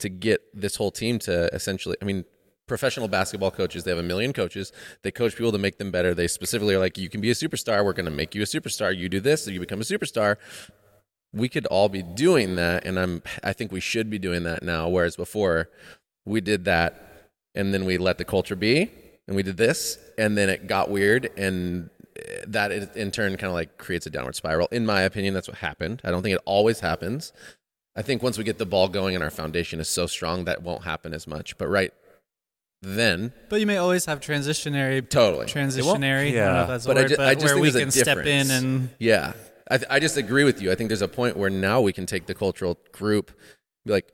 to 0.00 0.08
get 0.08 0.40
this 0.54 0.76
whole 0.76 0.90
team 0.92 1.18
to 1.20 1.52
essentially 1.54 1.96
I 2.00 2.04
mean 2.04 2.24
professional 2.70 3.08
basketball 3.08 3.50
coaches. 3.50 3.82
They 3.82 3.90
have 3.90 3.98
a 3.98 4.02
million 4.02 4.32
coaches. 4.32 4.72
They 5.02 5.10
coach 5.10 5.34
people 5.36 5.50
to 5.52 5.58
make 5.58 5.78
them 5.78 5.90
better. 5.90 6.14
They 6.14 6.28
specifically 6.28 6.74
are 6.76 6.78
like 6.78 6.96
you 6.96 7.10
can 7.10 7.20
be 7.20 7.30
a 7.30 7.34
superstar. 7.34 7.84
We're 7.84 7.92
going 7.92 8.06
to 8.06 8.12
make 8.12 8.34
you 8.34 8.42
a 8.42 8.46
superstar. 8.46 8.96
You 8.96 9.08
do 9.08 9.20
this 9.20 9.46
you 9.46 9.58
become 9.58 9.80
a 9.80 9.84
superstar. 9.84 10.36
We 11.32 11.48
could 11.48 11.66
all 11.66 11.88
be 11.88 12.02
doing 12.02 12.56
that 12.56 12.84
and 12.84 12.98
i'm 12.98 13.22
i 13.44 13.52
think 13.52 13.70
we 13.70 13.78
should 13.80 14.10
be 14.10 14.18
doing 14.18 14.42
that 14.42 14.64
now 14.64 14.88
whereas 14.88 15.14
before 15.14 15.68
we 16.24 16.40
did 16.40 16.64
that 16.64 16.90
and 17.54 17.72
then 17.72 17.84
we 17.84 17.98
let 17.98 18.18
the 18.18 18.24
culture 18.24 18.56
be 18.56 18.90
and 19.28 19.36
we 19.36 19.44
did 19.44 19.56
this 19.56 19.96
and 20.18 20.36
then 20.36 20.48
it 20.48 20.66
got 20.66 20.90
weird 20.90 21.30
and 21.36 21.88
eh, 22.16 22.44
that 22.48 22.72
in 22.96 23.10
turn 23.12 23.36
kind 23.36 23.50
of 23.50 23.54
like 23.54 23.78
creates 23.78 24.06
a 24.06 24.10
downward 24.10 24.34
spiral. 24.34 24.66
In 24.72 24.84
my 24.86 25.02
opinion 25.02 25.34
that's 25.34 25.48
what 25.48 25.58
happened. 25.58 26.00
I 26.04 26.10
don't 26.10 26.22
think 26.22 26.34
it 26.34 26.42
always 26.44 26.80
happens. 26.80 27.32
I 27.96 28.02
think 28.02 28.22
once 28.22 28.38
we 28.38 28.44
get 28.44 28.58
the 28.58 28.66
ball 28.66 28.88
going 28.88 29.14
and 29.14 29.22
our 29.22 29.30
foundation 29.30 29.78
is 29.80 29.88
so 29.88 30.06
strong 30.06 30.44
that 30.44 30.62
won't 30.62 30.84
happen 30.84 31.12
as 31.12 31.26
much. 31.26 31.58
But 31.58 31.68
right 31.68 31.92
then 32.82 33.32
but 33.48 33.60
you 33.60 33.66
may 33.66 33.76
always 33.76 34.06
have 34.06 34.20
transitionary, 34.20 35.06
totally 35.08 35.46
transitionary. 35.46 36.30
I 36.30 36.34
yeah. 36.34 36.64
that's 36.64 36.86
but 36.86 36.96
I 36.96 37.02
word, 37.02 37.08
ju- 37.08 37.16
but 37.16 37.26
I 37.28 37.34
just 37.34 37.44
where 37.46 37.62
think 37.62 37.74
we 37.74 37.80
can 37.80 37.90
step 37.90 38.26
in 38.26 38.50
and 38.50 38.90
Yeah, 38.98 39.34
I, 39.70 39.78
th- 39.78 39.90
I 39.90 40.00
just 40.00 40.16
agree 40.16 40.44
with 40.44 40.60
you. 40.62 40.72
I 40.72 40.74
think 40.74 40.88
there's 40.88 41.02
a 41.02 41.08
point 41.08 41.36
where 41.36 41.50
now 41.50 41.80
we 41.80 41.92
can 41.92 42.06
take 42.06 42.26
the 42.26 42.34
cultural 42.34 42.78
group, 42.92 43.32
be 43.84 43.92
like, 43.92 44.12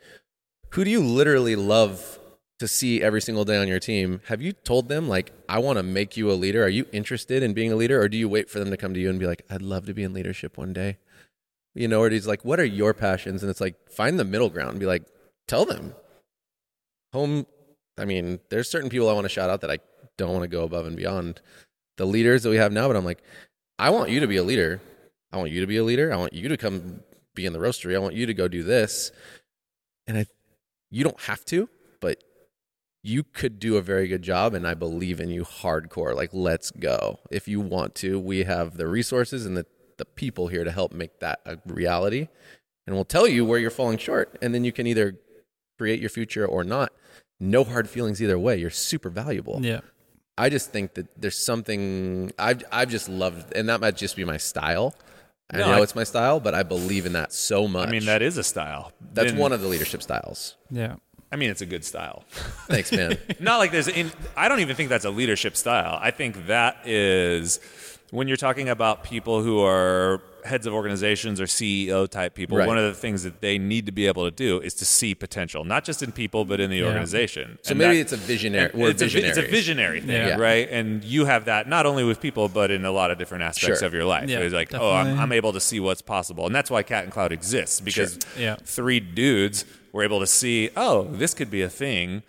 who 0.71 0.85
do 0.85 0.91
you 0.91 1.01
literally 1.01 1.57
love 1.57 2.19
to 2.59 2.67
see 2.67 3.03
every 3.03 3.21
single 3.21 3.45
day 3.45 3.57
on 3.57 3.69
your 3.69 3.79
team? 3.79 4.21
Have 4.27 4.43
you 4.43 4.53
told 4.53 4.89
them 4.89 5.09
like, 5.09 5.33
I 5.49 5.59
want 5.59 5.79
to 5.79 5.83
make 5.83 6.17
you 6.17 6.31
a 6.31 6.35
leader? 6.35 6.65
Are 6.65 6.69
you 6.69 6.87
interested 6.93 7.43
in 7.43 7.53
being 7.53 7.73
a 7.73 7.77
leader, 7.77 8.01
or 8.01 8.09
do 8.09 8.17
you 8.17 8.29
wait 8.29 8.51
for 8.51 8.59
them 8.59 8.71
to 8.71 8.77
come 8.77 8.95
to 8.95 9.01
you 9.01 9.09
and 9.09 9.19
be 9.19 9.27
like, 9.27 9.43
I'd 9.49 9.63
love 9.63 9.87
to 9.87 9.95
be 9.95 10.03
in 10.03 10.13
leadership 10.13 10.59
one 10.59 10.73
day? 10.73 10.99
You 11.75 11.89
know, 11.89 12.01
or 12.01 12.11
he's 12.11 12.27
like, 12.27 12.45
what 12.45 12.59
are 12.59 12.65
your 12.65 12.95
passions? 12.95 13.43
And 13.43 13.51
it's 13.51 13.61
like, 13.61 13.91
find 13.91 14.19
the 14.19 14.25
middle 14.25 14.49
ground 14.49 14.71
and 14.71 14.81
be 14.81 14.87
like, 14.87 15.05
tell 15.47 15.65
them. 15.65 15.95
Home, 17.13 17.47
I 17.99 18.05
mean, 18.05 18.41
there's 18.51 18.69
certain 18.69 18.91
people 18.91 19.09
I 19.09 19.13
want 19.13 19.25
to 19.25 19.31
shout 19.31 19.51
out 19.51 19.61
that 19.63 19.71
I 19.71 19.79
don't 20.17 20.33
want 20.33 20.43
to 20.43 20.49
go 20.49 20.65
above 20.65 20.87
and 20.87 20.97
beyond 20.97 21.41
the 21.97 22.07
leaders 22.07 22.43
that 22.43 22.51
we 22.51 22.57
have 22.57 22.73
now, 22.73 22.89
but 22.89 22.97
I'm 22.97 23.05
like, 23.05 23.23
I 23.79 23.91
want 23.91 24.11
you 24.11 24.21
to 24.21 24.27
be 24.27 24.37
a 24.37 24.43
leader. 24.43 24.81
I 25.33 25.39
want 25.39 25.51
you 25.51 25.61
to 25.61 25.67
be 25.67 25.77
a 25.77 25.85
leader. 25.85 26.13
I 26.13 26.17
want 26.17 26.33
you 26.33 26.49
to 26.49 26.57
come 26.57 27.01
be 27.35 27.47
in 27.47 27.53
the 27.53 27.59
roastery. 27.59 27.95
I 27.95 27.99
want 27.99 28.15
you 28.15 28.27
to 28.27 28.35
go 28.35 28.49
do 28.49 28.63
this. 28.63 29.13
And 30.07 30.19
I, 30.19 30.27
you 30.91 31.05
don't 31.05 31.21
have 31.23 31.45
to, 31.47 31.69
but 32.01 32.23
you 33.03 33.23
could 33.23 33.59
do 33.59 33.77
a 33.77 33.83
very 33.83 34.09
good 34.09 34.23
job. 34.23 34.55
And 34.55 34.67
I 34.67 34.75
believe 34.75 35.21
in 35.21 35.31
you 35.31 35.45
hardcore. 35.45 36.15
Like, 36.15 36.31
let's 36.33 36.71
go. 36.71 37.21
If 37.31 37.47
you 37.49 37.61
want 37.61 37.95
to, 37.97 38.19
we 38.19 38.45
have 38.45 38.77
the 38.77 38.87
resources 38.87 39.47
and 39.47 39.57
the, 39.57 39.67
the 39.99 40.05
people 40.05 40.49
here 40.49 40.65
to 40.65 40.73
help 40.73 40.93
make 40.93 41.21
that 41.21 41.41
a 41.45 41.59
reality. 41.67 42.29
And 42.87 42.95
we'll 42.95 43.05
tell 43.05 43.29
you 43.29 43.45
where 43.45 43.59
you're 43.59 43.71
falling 43.71 43.99
short. 43.99 44.39
And 44.41 44.55
then 44.55 44.65
you 44.65 44.73
can 44.73 44.87
either 44.87 45.17
create 45.79 46.01
your 46.01 46.11
future 46.11 46.47
or 46.47 46.65
not. 46.65 46.93
No 47.41 47.65
hard 47.65 47.89
feelings 47.89 48.23
either 48.23 48.39
way. 48.39 48.57
You're 48.59 48.71
super 48.71 49.11
valuable. 49.11 49.59
yeah. 49.63 49.81
I 50.39 50.51
just 50.51 50.71
think 50.71 50.95
that 50.95 51.07
there's 51.19 51.39
something 51.39 52.31
I've 52.39 52.63
I've 52.71 52.91
just 52.91 53.09
loved, 53.09 53.55
and 53.55 53.71
that 53.71 53.81
might 53.81 53.97
just 53.97 54.17
be 54.17 54.25
my 54.25 54.37
style. 54.37 54.95
I 55.51 55.59
No, 55.59 55.67
know 55.71 55.79
I- 55.79 55.83
it's 55.83 55.95
my 55.95 56.05
style, 56.05 56.41
but 56.41 56.55
I 56.55 56.63
believe 56.63 57.07
in 57.07 57.13
that 57.15 57.33
so 57.33 57.67
much. 57.67 57.89
I 57.89 57.91
mean, 57.91 58.05
that 58.05 58.21
is 58.21 58.37
a 58.37 58.45
style. 58.45 58.93
that's 59.15 59.31
Then- 59.33 59.41
one 59.41 59.53
of 59.53 59.63
the 59.63 59.69
leadership 59.69 60.03
styles. 60.03 60.57
Yeah. 60.71 60.97
I 61.33 61.37
mean, 61.37 61.51
it's 61.51 61.63
a 61.63 61.67
good 61.67 61.85
style. 61.85 62.25
Thanks, 62.69 62.93
man. 62.93 63.17
Not 63.41 63.57
like 63.59 63.73
there's. 63.73 63.89
In, 63.89 64.13
I 64.37 64.49
don't 64.49 64.61
even 64.61 64.77
think 64.77 64.91
that's 64.91 65.05
a 65.07 65.11
leadership 65.11 65.57
style. 65.57 65.99
I 66.01 66.11
think 66.11 66.47
that 66.49 66.87
is 66.87 67.59
when 68.11 68.29
you're 68.29 68.37
talking 68.37 68.69
about 68.69 69.05
people 69.05 69.43
who 69.43 69.61
are 69.63 70.21
heads 70.45 70.65
of 70.65 70.73
organizations 70.73 71.41
or 71.41 71.45
CEO 71.47 72.09
type 72.09 72.33
people. 72.35 72.57
Right. 72.57 72.69
One 72.69 72.79
of 72.79 72.85
the 72.85 72.95
things 72.95 73.25
that 73.25 73.41
they 73.41 73.59
need 73.59 73.85
to 73.87 73.93
be 73.93 74.07
able 74.07 74.25
to 74.27 74.31
do 74.31 74.61
is 74.61 74.75
to 74.75 74.85
see 74.85 75.13
potential, 75.13 75.65
not 75.65 75.83
just 75.85 76.05
in 76.05 76.13
people, 76.13 76.45
but 76.45 76.61
in 76.61 76.71
the 76.71 76.77
Yeah. 76.79 76.85
organization. 76.87 77.59
So 77.63 77.71
And 77.73 77.79
maybe 77.81 77.97
that- 77.97 78.01
it's 78.03 78.13
a 78.13 78.17
visionary. 78.17 78.71
We're 78.73 78.91
it's, 78.91 79.03
a, 79.03 79.07
it's 79.27 79.39
a 79.39 79.43
visionary 79.43 80.01
thing, 80.01 80.11
Yeah. 80.29 80.37
right? 80.37 80.69
And 80.71 81.03
you 81.03 81.25
have 81.25 81.47
that 81.47 81.69
not 81.69 81.85
only 81.85 82.05
with 82.05 82.21
people, 82.21 82.49
but 82.49 82.71
in 82.71 82.85
a 82.85 82.93
lot 82.93 83.11
of 83.11 83.19
different 83.19 83.43
aspects 83.43 83.81
Sure. 83.81 83.89
of 83.89 83.93
your 83.93 84.05
life. 84.05 84.29
Yeah, 84.31 84.39
it's 84.39 84.55
like, 84.55 84.73
oh, 84.73 84.93
I'm. 84.93 85.19
I'm 85.19 85.33
able 85.33 85.53
to 85.53 85.61
see 85.61 85.81
what's 85.81 86.03
possible, 86.03 86.47
and 86.47 86.55
that's 86.55 86.71
why 86.71 86.85
Cat 86.85 87.03
and 87.03 87.13
Cloud 87.13 87.33
exists 87.33 87.81
because 87.81 88.17
Yeah. 88.39 88.55
three 88.65 89.01
dudes 89.01 89.65
were 89.93 90.05
able 90.05 90.21
to 90.21 90.27
see, 90.29 90.71
oh, 90.77 91.09
this 91.11 91.35
could 91.35 91.51
be 91.51 91.63
a 91.63 91.69
thing. 91.69 92.23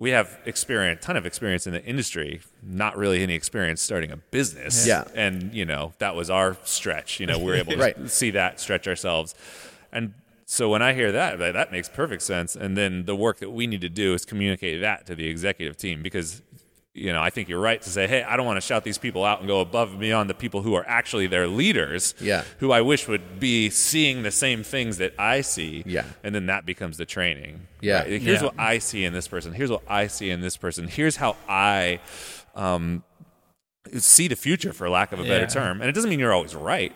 We 0.00 0.10
have 0.10 0.38
experience, 0.44 1.04
ton 1.04 1.16
of 1.16 1.24
experience 1.24 1.66
in 1.66 1.72
the 1.72 1.82
industry, 1.84 2.40
not 2.62 2.96
really 2.96 3.22
any 3.22 3.34
experience 3.34 3.80
starting 3.80 4.10
a 4.10 4.16
business. 4.16 4.86
Yeah. 4.86 5.04
and 5.14 5.54
you 5.54 5.64
know 5.64 5.92
that 5.98 6.14
was 6.16 6.30
our 6.30 6.56
stretch. 6.64 7.20
You 7.20 7.26
know, 7.26 7.38
we 7.38 7.44
were 7.46 7.54
able 7.54 7.72
to 7.74 7.78
Right. 7.78 8.10
see 8.10 8.30
that, 8.32 8.60
stretch 8.60 8.88
ourselves, 8.88 9.34
and 9.92 10.14
so 10.46 10.68
when 10.68 10.82
I 10.82 10.92
hear 10.92 11.10
that, 11.12 11.38
that, 11.38 11.52
that 11.52 11.72
makes 11.72 11.88
perfect 11.88 12.20
sense. 12.22 12.54
And 12.54 12.76
then 12.76 13.06
the 13.06 13.16
work 13.16 13.38
that 13.38 13.50
we 13.50 13.66
need 13.66 13.80
to 13.80 13.88
do 13.88 14.12
is 14.12 14.26
communicate 14.26 14.82
that 14.82 15.06
to 15.06 15.14
the 15.14 15.26
executive 15.26 15.78
team 15.78 16.02
because, 16.02 16.42
you 16.96 17.12
know, 17.12 17.20
I 17.20 17.28
think 17.30 17.48
you're 17.48 17.60
right 17.60 17.82
to 17.82 17.90
say, 17.90 18.06
hey, 18.06 18.22
I 18.22 18.36
don't 18.36 18.46
want 18.46 18.56
to 18.56 18.60
shout 18.60 18.84
these 18.84 18.98
people 18.98 19.24
out 19.24 19.40
and 19.40 19.48
go 19.48 19.60
above 19.60 19.90
and 19.90 19.98
beyond 20.00 20.30
the 20.30 20.34
people 20.34 20.62
who 20.62 20.74
are 20.74 20.84
actually 20.86 21.26
their 21.26 21.48
leaders, 21.48 22.14
Yeah. 22.20 22.44
who 22.60 22.70
I 22.70 22.82
wish 22.82 23.08
would 23.08 23.40
be 23.40 23.68
seeing 23.68 24.22
the 24.22 24.30
same 24.30 24.62
things 24.62 24.98
that 24.98 25.12
I 25.18 25.40
see. 25.40 25.82
Yeah. 25.86 26.04
And 26.22 26.32
then 26.34 26.46
that 26.46 26.64
becomes 26.64 26.96
the 26.96 27.04
training. 27.04 27.66
Yeah. 27.80 28.02
Right? 28.02 28.22
Here's 28.22 28.40
Yeah. 28.40 28.44
what 28.46 28.54
I 28.58 28.78
see 28.78 29.04
in 29.04 29.12
this 29.12 29.26
person. 29.26 29.52
Here's 29.54 29.70
what 29.72 29.82
I 29.88 30.06
see 30.06 30.30
in 30.30 30.40
this 30.40 30.56
person. 30.56 30.86
Here's 30.86 31.16
how 31.16 31.36
I 31.48 31.98
um, 32.54 33.02
see 33.98 34.28
the 34.28 34.36
future, 34.36 34.72
for 34.72 34.88
lack 34.88 35.10
of 35.10 35.18
a 35.18 35.24
better 35.24 35.40
Yeah. 35.40 35.46
term. 35.46 35.80
And 35.80 35.90
it 35.90 35.94
doesn't 35.94 36.08
mean 36.08 36.20
you're 36.20 36.32
always 36.32 36.54
right. 36.54 36.94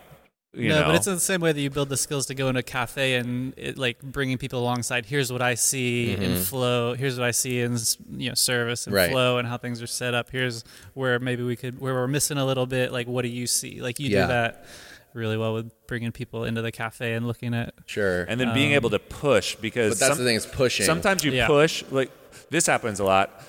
You 0.55 0.71
no, 0.71 0.81
know? 0.81 0.87
but 0.87 0.95
it's 0.97 1.05
the 1.05 1.21
same 1.21 1.41
way 1.43 1.53
that 1.53 1.61
you 1.61 1.69
build 1.69 1.91
the 1.91 1.97
skills 1.97 2.25
to 2.27 2.35
go 2.35 2.49
in 2.49 2.57
a 2.57 2.63
cafe 2.63 3.17
and 3.17 3.53
it, 3.59 3.77
like 3.77 4.01
bringing 4.03 4.39
people 4.39 4.59
alongside. 4.61 5.05
Here's 5.05 5.31
what 5.31 5.43
I 5.43 5.55
see 5.55 6.13
in 6.15 6.37
flow. 6.41 6.95
Here's 6.95 7.19
what 7.19 7.27
I 7.27 7.33
see 7.33 7.61
in 7.61 7.77
you 8.17 8.31
know 8.31 8.35
service 8.35 8.87
and 8.87 8.95
Mm-hmm. 8.95 9.03
Right. 9.05 9.11
flow 9.11 9.39
and 9.39 9.47
how 9.47 9.59
things 9.59 9.83
are 9.83 9.87
set 9.87 10.15
up. 10.15 10.31
Here's 10.31 10.65
where 10.95 11.19
maybe 11.19 11.43
we 11.43 11.55
could 11.55 11.79
where 11.81 11.93
we're 11.95 12.09
missing 12.09 12.39
a 12.39 12.47
little 12.47 12.65
bit. 12.67 12.93
Like 12.93 13.07
what 13.07 13.23
do 13.23 13.29
you 13.29 13.47
see? 13.47 13.83
Like 13.83 14.01
you 14.01 14.09
Yeah. 14.09 14.23
do 14.23 14.29
that 14.29 14.65
really 15.13 15.37
well 15.37 15.53
with 15.53 15.71
bringing 15.87 16.13
people 16.13 16.45
into 16.45 16.63
the 16.63 16.73
cafe 16.73 17.13
and 17.13 17.27
looking 17.27 17.53
at. 17.53 17.75
Sure. 17.85 18.23
and 18.23 18.41
then 18.41 18.55
being 18.55 18.73
able 18.73 18.89
to 18.91 18.99
push 18.99 19.55
because 19.57 19.95
but 19.95 19.99
that's 20.01 20.09
some- 20.17 20.25
the 20.25 20.29
thing 20.29 20.37
is 20.37 20.47
pushing. 20.47 20.87
sometimes 20.87 21.25
you 21.25 21.33
Yeah. 21.33 21.47
push 21.47 21.85
like 21.91 22.11
this 22.51 22.67
happens 22.67 23.01
a 23.01 23.05
lot 23.05 23.43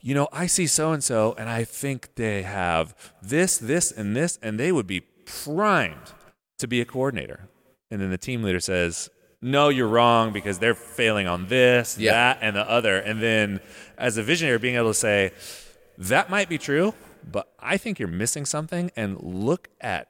you 0.00 0.14
know 0.14 0.28
i 0.32 0.46
see 0.46 0.66
so 0.66 0.92
and 0.92 1.02
so 1.02 1.34
and 1.38 1.48
i 1.48 1.64
think 1.64 2.14
they 2.16 2.42
have 2.42 2.94
this 3.22 3.56
this 3.58 3.90
and 3.90 4.14
this 4.16 4.38
and 4.42 4.58
they 4.60 4.70
would 4.72 4.86
be 4.86 5.02
primed 5.26 6.12
to 6.58 6.66
be 6.68 6.80
a 6.80 6.84
coordinator 6.84 7.48
and 7.90 8.00
then 8.00 8.10
the 8.10 8.18
team 8.18 8.42
leader 8.42 8.60
says 8.60 9.10
no 9.42 9.68
you're 9.68 9.88
wrong 9.88 10.32
because 10.32 10.58
they're 10.58 10.74
failing 10.74 11.26
on 11.26 11.46
this 11.48 11.98
Yeah. 11.98 12.12
that 12.12 12.38
and 12.40 12.56
the 12.56 12.68
other 12.68 12.96
and 12.98 13.20
then 13.22 13.60
as 13.98 14.16
a 14.16 14.22
visionary 14.22 14.58
being 14.58 14.76
able 14.76 14.90
to 14.90 14.94
say 14.94 15.32
that 15.98 16.30
might 16.30 16.48
be 16.48 16.58
true 16.58 16.94
but 17.30 17.52
i 17.58 17.76
think 17.76 17.98
you're 17.98 18.08
missing 18.08 18.44
something 18.44 18.90
and 18.96 19.20
look 19.22 19.68
at 19.80 20.08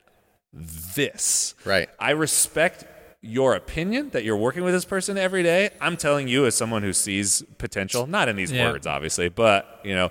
this 0.95 1.55
Right. 1.65 1.89
I 1.99 2.11
respect 2.13 2.85
your 3.21 3.55
opinion 3.55 4.11
that 4.11 4.23
you're 4.25 4.37
working 4.37 4.63
with 4.65 4.75
this 4.75 4.85
person 4.85 5.17
every 5.17 5.43
day. 5.43 5.71
I'm 5.81 5.97
telling 5.97 6.29
you, 6.29 6.45
as 6.45 6.55
someone 6.55 6.83
who 6.83 6.93
sees 6.93 7.43
potential, 7.57 8.07
not 8.07 8.29
in 8.29 8.37
these 8.37 8.53
Yeah. 8.53 8.71
words, 8.71 8.87
obviously, 8.87 9.31
but 9.31 9.81
you 9.83 9.95
know, 9.95 10.07
I 10.07 10.11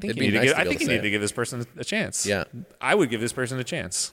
think 0.00 0.10
It'd 0.12 0.16
you 0.22 0.30
need 0.30 0.34
nice 0.36 0.40
to 0.42 0.46
give. 0.48 0.54
to 0.56 0.60
I 0.60 0.64
think 0.64 0.80
able 0.82 0.90
you 0.92 0.96
need 0.98 1.02
to 1.04 1.10
give 1.10 1.20
this 1.20 1.32
person 1.32 1.66
a 1.76 1.84
chance. 1.84 2.26
Yeah. 2.26 2.44
I 2.80 2.94
would 2.94 3.10
give 3.10 3.20
this 3.20 3.32
person 3.32 3.58
a 3.58 3.64
chance, 3.64 4.12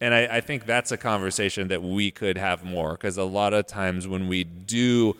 and 0.00 0.14
I, 0.14 0.36
I 0.36 0.40
think 0.40 0.66
that's 0.66 0.92
a 0.92 0.96
conversation 0.96 1.68
that 1.68 1.82
we 1.82 2.10
could 2.10 2.38
have 2.38 2.64
more 2.64 2.92
because 2.92 3.16
a 3.16 3.24
lot 3.24 3.54
of 3.54 3.66
times 3.66 4.06
when 4.08 4.28
we 4.28 4.44
do 4.44 5.16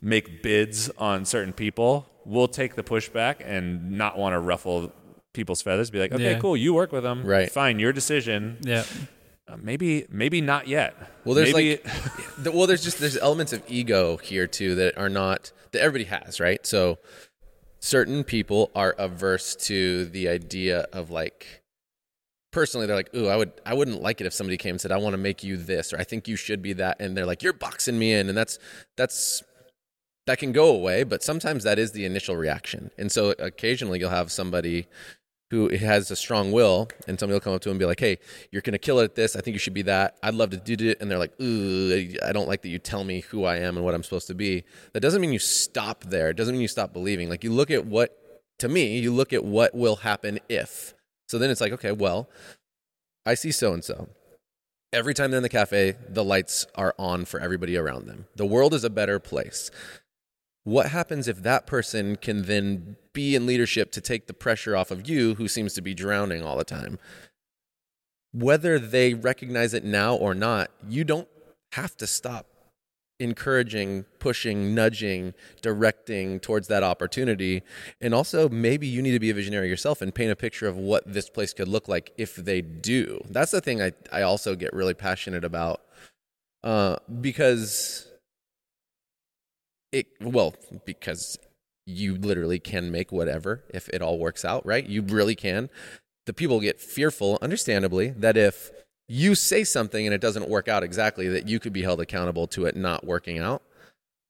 make 0.00 0.42
bids 0.42 0.90
on 0.98 1.24
certain 1.24 1.52
people, 1.52 2.06
we'll 2.24 2.48
take 2.48 2.74
the 2.74 2.82
pushback 2.82 3.36
and 3.44 3.92
not 3.92 4.18
want 4.18 4.32
to 4.34 4.38
ruffle 4.40 4.92
people's 5.32 5.62
feathers. 5.62 5.90
Be 5.90 5.98
like, 6.00 6.12
okay, 6.12 6.32
Yeah. 6.32 6.38
cool, 6.38 6.56
you 6.56 6.74
work 6.74 6.92
with 6.92 7.02
them, 7.04 7.24
Right. 7.24 7.50
Fine, 7.50 7.78
your 7.78 7.92
decision. 7.92 8.58
Yeah. 8.62 8.84
Uh, 9.48 9.56
maybe 9.60 10.06
maybe 10.08 10.40
not 10.40 10.68
yet. 10.68 10.94
Well, 11.24 11.34
there's 11.34 11.52
maybe, 11.52 11.82
like, 11.82 12.36
the, 12.38 12.52
well, 12.52 12.66
there's 12.66 12.82
just 12.82 12.98
there's 13.00 13.16
elements 13.16 13.52
of 13.52 13.62
ego 13.68 14.16
here 14.18 14.46
too 14.46 14.76
that 14.76 14.96
are 14.96 15.08
not 15.08 15.50
that 15.72 15.82
everybody 15.82 16.04
has, 16.04 16.38
right? 16.38 16.64
So, 16.64 16.98
certain 17.82 18.22
people 18.22 18.70
are 18.74 18.94
averse 18.96 19.56
to 19.56 20.06
the 20.06 20.28
idea 20.28 20.86
of 20.92 21.10
like, 21.10 21.62
personally, 22.52 22.86
they're 22.86 22.96
like, 22.96 23.14
"Ooh, 23.14 23.26
I 23.26 23.36
would, 23.36 23.52
I 23.66 23.74
wouldn't 23.74 24.00
like 24.00 24.20
it 24.20 24.26
if 24.26 24.32
somebody 24.32 24.56
came 24.56 24.70
and 24.70 24.80
said, 24.80 24.92
I 24.92 24.98
want 24.98 25.14
to 25.14 25.18
make 25.18 25.42
you 25.42 25.56
this, 25.56 25.92
or 25.92 25.98
I 25.98 26.04
think 26.04 26.28
you 26.28 26.36
should 26.36 26.62
be 26.62 26.72
that," 26.74 27.00
and 27.00 27.16
they're 27.16 27.26
like, 27.26 27.42
"You're 27.42 27.52
boxing 27.52 27.98
me 27.98 28.12
in," 28.14 28.28
and 28.28 28.38
that's 28.38 28.58
that's 28.96 29.42
that 30.26 30.38
can 30.38 30.52
go 30.52 30.68
away, 30.68 31.02
but 31.02 31.24
sometimes 31.24 31.64
that 31.64 31.78
is 31.80 31.90
the 31.92 32.04
initial 32.04 32.36
reaction, 32.36 32.92
and 32.96 33.10
so 33.10 33.34
occasionally 33.38 33.98
you'll 33.98 34.10
have 34.10 34.30
somebody 34.30 34.86
who 35.52 35.68
has 35.68 36.10
a 36.10 36.16
strong 36.16 36.50
will, 36.50 36.88
and 37.06 37.20
somebody 37.20 37.34
will 37.34 37.40
come 37.42 37.52
up 37.52 37.60
to 37.60 37.68
him 37.68 37.74
and 37.74 37.78
be 37.78 37.84
like, 37.84 38.00
"Hey, 38.00 38.18
you're 38.50 38.62
gonna 38.62 38.78
kill 38.78 39.00
it 39.00 39.04
at 39.04 39.14
this. 39.16 39.36
I 39.36 39.42
think 39.42 39.54
you 39.54 39.58
should 39.58 39.74
be 39.74 39.82
that. 39.82 40.16
I'd 40.22 40.32
love 40.32 40.48
to 40.50 40.56
do 40.56 40.88
it." 40.88 40.96
And 40.98 41.10
they're 41.10 41.18
like, 41.18 41.38
"Ooh, 41.42 42.16
I 42.22 42.32
don't 42.32 42.48
like 42.48 42.62
that 42.62 42.70
you 42.70 42.78
tell 42.78 43.04
me 43.04 43.20
who 43.20 43.44
I 43.44 43.56
am 43.56 43.76
and 43.76 43.84
what 43.84 43.94
I'm 43.94 44.02
supposed 44.02 44.28
to 44.28 44.34
be." 44.34 44.64
That 44.94 45.00
doesn't 45.00 45.20
mean 45.20 45.30
you 45.30 45.38
stop 45.38 46.04
there. 46.04 46.30
It 46.30 46.38
doesn't 46.38 46.54
mean 46.54 46.62
you 46.62 46.68
stop 46.68 46.94
believing. 46.94 47.28
Like 47.28 47.44
you 47.44 47.52
look 47.52 47.70
at 47.70 47.84
what, 47.84 48.16
to 48.60 48.68
me, 48.70 48.98
you 48.98 49.12
look 49.12 49.34
at 49.34 49.44
what 49.44 49.74
will 49.74 49.96
happen 49.96 50.40
if. 50.48 50.94
So 51.28 51.38
then 51.38 51.50
it's 51.50 51.60
like, 51.60 51.72
okay, 51.72 51.92
well, 51.92 52.30
I 53.26 53.34
see 53.34 53.52
so 53.52 53.74
and 53.74 53.84
so. 53.84 54.08
Every 54.90 55.12
time 55.12 55.30
they're 55.30 55.38
in 55.38 55.42
the 55.42 55.48
cafe, 55.48 55.96
the 56.08 56.24
lights 56.24 56.66
are 56.74 56.94
on 56.98 57.26
for 57.26 57.40
everybody 57.40 57.76
around 57.76 58.06
them. 58.06 58.26
The 58.36 58.46
world 58.46 58.72
is 58.72 58.84
a 58.84 58.90
better 58.90 59.18
place. 59.18 59.70
What 60.64 60.90
happens 60.90 61.26
if 61.26 61.42
that 61.42 61.66
person 61.66 62.16
can 62.16 62.42
then 62.42 62.96
be 63.12 63.34
in 63.34 63.46
leadership 63.46 63.90
to 63.92 64.00
take 64.00 64.26
the 64.26 64.34
pressure 64.34 64.76
off 64.76 64.90
of 64.90 65.08
you, 65.08 65.34
who 65.34 65.48
seems 65.48 65.74
to 65.74 65.82
be 65.82 65.94
drowning 65.94 66.42
all 66.42 66.56
the 66.56 66.64
time? 66.64 66.98
Whether 68.32 68.78
they 68.78 69.14
recognize 69.14 69.74
it 69.74 69.84
now 69.84 70.14
or 70.14 70.34
not, 70.34 70.70
you 70.88 71.04
don't 71.04 71.28
have 71.72 71.96
to 71.98 72.06
stop 72.06 72.46
encouraging, 73.18 74.04
pushing, 74.18 74.74
nudging, 74.74 75.34
directing 75.60 76.40
towards 76.40 76.68
that 76.68 76.82
opportunity. 76.82 77.62
And 78.00 78.14
also, 78.14 78.48
maybe 78.48 78.86
you 78.86 79.02
need 79.02 79.12
to 79.12 79.20
be 79.20 79.30
a 79.30 79.34
visionary 79.34 79.68
yourself 79.68 80.02
and 80.02 80.14
paint 80.14 80.32
a 80.32 80.36
picture 80.36 80.66
of 80.66 80.76
what 80.76 81.04
this 81.06 81.28
place 81.28 81.52
could 81.52 81.68
look 81.68 81.88
like 81.88 82.12
if 82.16 82.36
they 82.36 82.60
do. 82.60 83.22
That's 83.28 83.52
the 83.52 83.60
thing 83.60 83.82
I, 83.82 83.92
I 84.12 84.22
also 84.22 84.54
get 84.54 84.72
really 84.72 84.94
passionate 84.94 85.44
about 85.44 85.82
uh, 86.64 86.96
because 87.20 88.08
it, 89.92 90.06
well, 90.20 90.54
because 90.84 91.38
you 91.86 92.16
literally 92.16 92.58
can 92.58 92.90
make 92.90 93.12
whatever 93.12 93.64
if 93.72 93.88
it 93.90 94.02
all 94.02 94.18
works 94.18 94.44
out, 94.44 94.64
right? 94.64 94.86
You 94.86 95.02
really 95.02 95.34
can. 95.34 95.68
The 96.26 96.32
people 96.32 96.60
get 96.60 96.80
fearful, 96.80 97.38
understandably, 97.42 98.10
that 98.10 98.36
if 98.36 98.70
you 99.08 99.34
say 99.34 99.64
something 99.64 100.06
and 100.06 100.14
it 100.14 100.20
doesn't 100.20 100.48
work 100.48 100.68
out 100.68 100.82
exactly, 100.82 101.28
that 101.28 101.48
you 101.48 101.58
could 101.58 101.72
be 101.72 101.82
held 101.82 102.00
accountable 102.00 102.46
to 102.48 102.64
it 102.66 102.76
not 102.76 103.04
working 103.04 103.38
out. 103.38 103.62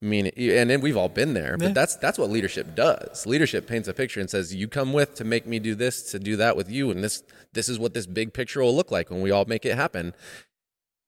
I 0.02 0.06
mean, 0.06 0.26
and 0.36 0.68
then 0.68 0.80
we've 0.80 0.96
all 0.96 1.08
been 1.10 1.34
there, 1.34 1.56
but 1.56 1.66
Yeah. 1.66 1.72
that's 1.74 1.94
that's 1.94 2.18
what 2.18 2.28
leadership 2.28 2.74
does. 2.74 3.24
Leadership 3.24 3.68
paints 3.68 3.86
a 3.86 3.94
picture 3.94 4.18
and 4.18 4.28
says, 4.28 4.52
"You 4.52 4.66
come 4.66 4.92
with 4.92 5.14
to 5.16 5.24
make 5.24 5.46
me 5.46 5.60
do 5.60 5.76
this, 5.76 6.10
to 6.10 6.18
do 6.18 6.34
that 6.36 6.56
with 6.56 6.68
you, 6.68 6.90
and 6.90 7.04
this 7.04 7.22
this 7.52 7.68
is 7.68 7.78
what 7.78 7.94
this 7.94 8.06
big 8.06 8.32
picture 8.32 8.62
will 8.62 8.74
look 8.74 8.90
like 8.90 9.10
when 9.10 9.20
we 9.20 9.30
all 9.30 9.44
make 9.44 9.64
it 9.64 9.76
happen." 9.76 10.14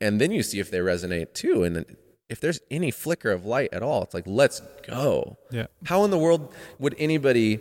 And 0.01 0.21
then 0.21 0.31
you 0.31 0.45
see 0.45 0.61
if 0.61 0.71
they 0.71 0.79
resonate 0.79 1.33
too, 1.35 1.65
and 1.65 1.97
if 2.29 2.41
there's 2.41 2.61
any 2.71 2.91
flicker 2.91 3.31
of 3.31 3.45
light 3.45 3.73
at 3.73 3.83
all, 3.83 4.03
it's 4.03 4.15
like, 4.15 4.27
"Let's 4.27 4.61
go." 4.87 5.37
Yeah. 5.51 5.67
How 5.85 6.05
in 6.05 6.11
the 6.11 6.19
world 6.19 6.53
would 6.79 6.95
anybody 6.99 7.61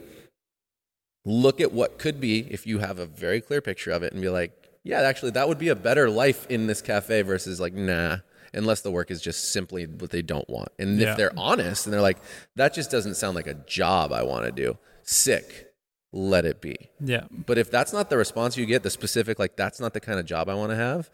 look 1.26 1.61
at 1.61 1.72
what 1.72 1.97
could 1.97 2.20
be 2.20 2.39
if 2.51 2.68
you 2.68 2.80
have 2.80 2.99
a 2.99 3.05
very 3.05 3.39
clear 3.41 3.61
picture 3.61 3.91
of 3.91 4.03
it 4.03 4.11
and 4.14 4.22
be 4.22 4.30
like, 4.30 4.51
yeah, 4.84 5.01
actually, 5.01 5.32
that 5.32 5.47
would 5.47 5.57
be 5.57 5.70
a 5.70 5.76
better 5.76 6.09
life 6.09 6.45
in 6.49 6.68
this 6.68 6.82
cafe 6.82 7.22
versus 7.22 7.59
like, 7.61 7.74
nah, 7.74 8.18
unless 8.53 8.82
the 8.82 8.91
work 8.91 9.09
is 9.09 9.22
just 9.22 9.53
simply 9.53 9.86
what 9.86 10.09
they 10.09 10.22
don't 10.22 10.49
want. 10.49 10.68
And 10.78 10.99
Yeah. 10.99 11.11
if 11.11 11.18
they're 11.18 11.32
honest 11.38 11.86
and 11.86 11.93
they're 11.93 12.01
like, 12.01 12.18
that 12.57 12.74
just 12.74 12.91
doesn't 12.91 13.16
sound 13.16 13.36
like 13.36 13.47
a 13.47 13.53
job 13.53 14.11
I 14.11 14.24
want 14.24 14.45
to 14.45 14.51
do, 14.51 14.78
sick, 15.03 15.68
let 16.11 16.43
it 16.45 16.59
be. 16.61 16.76
Yeah. 16.99 17.24
But 17.32 17.57
if 17.57 17.72
that's 17.72 17.93
not 17.93 18.09
the 18.09 18.18
response 18.18 18.57
you 18.57 18.66
get, 18.66 18.84
the 18.84 18.89
specific, 18.89 19.39
like, 19.39 19.55
that's 19.55 19.80
not 19.80 19.93
the 19.93 20.01
kind 20.01 20.20
of 20.20 20.26
job 20.26 20.49
I 20.49 20.55
want 20.55 20.72
to 20.72 20.76
have, 20.76 21.09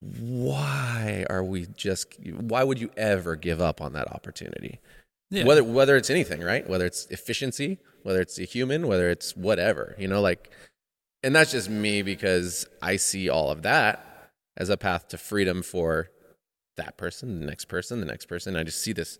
why 0.00 1.24
are 1.30 1.42
we 1.42 1.66
just, 1.76 2.14
why 2.24 2.62
would 2.62 2.80
you 2.80 2.90
ever 2.96 3.36
give 3.36 3.60
up 3.60 3.80
on 3.80 3.92
that 3.94 4.10
opportunity? 4.12 4.80
Yeah. 5.30 5.44
Whether 5.44 5.64
whether 5.64 5.96
it's 5.96 6.10
anything, 6.10 6.40
right? 6.40 6.68
Whether 6.68 6.86
it's 6.86 7.06
efficiency, 7.06 7.78
whether 8.04 8.20
it's 8.20 8.38
a 8.38 8.44
human, 8.44 8.86
whether 8.86 9.10
it's 9.10 9.36
whatever, 9.36 9.96
you 9.98 10.06
know, 10.06 10.20
like, 10.20 10.52
and 11.22 11.34
that's 11.34 11.50
just 11.50 11.68
me 11.68 12.02
because 12.02 12.66
I 12.80 12.96
see 12.96 13.28
all 13.28 13.50
of 13.50 13.62
that 13.62 14.30
as 14.56 14.68
a 14.70 14.76
path 14.76 15.08
to 15.08 15.18
freedom 15.18 15.62
for 15.62 16.10
that 16.76 16.96
person, 16.96 17.40
the 17.40 17.46
next 17.46 17.64
person, 17.64 17.98
the 17.98 18.06
next 18.06 18.26
person. 18.26 18.54
I 18.54 18.62
just 18.62 18.80
see 18.82 18.92
this, 18.92 19.18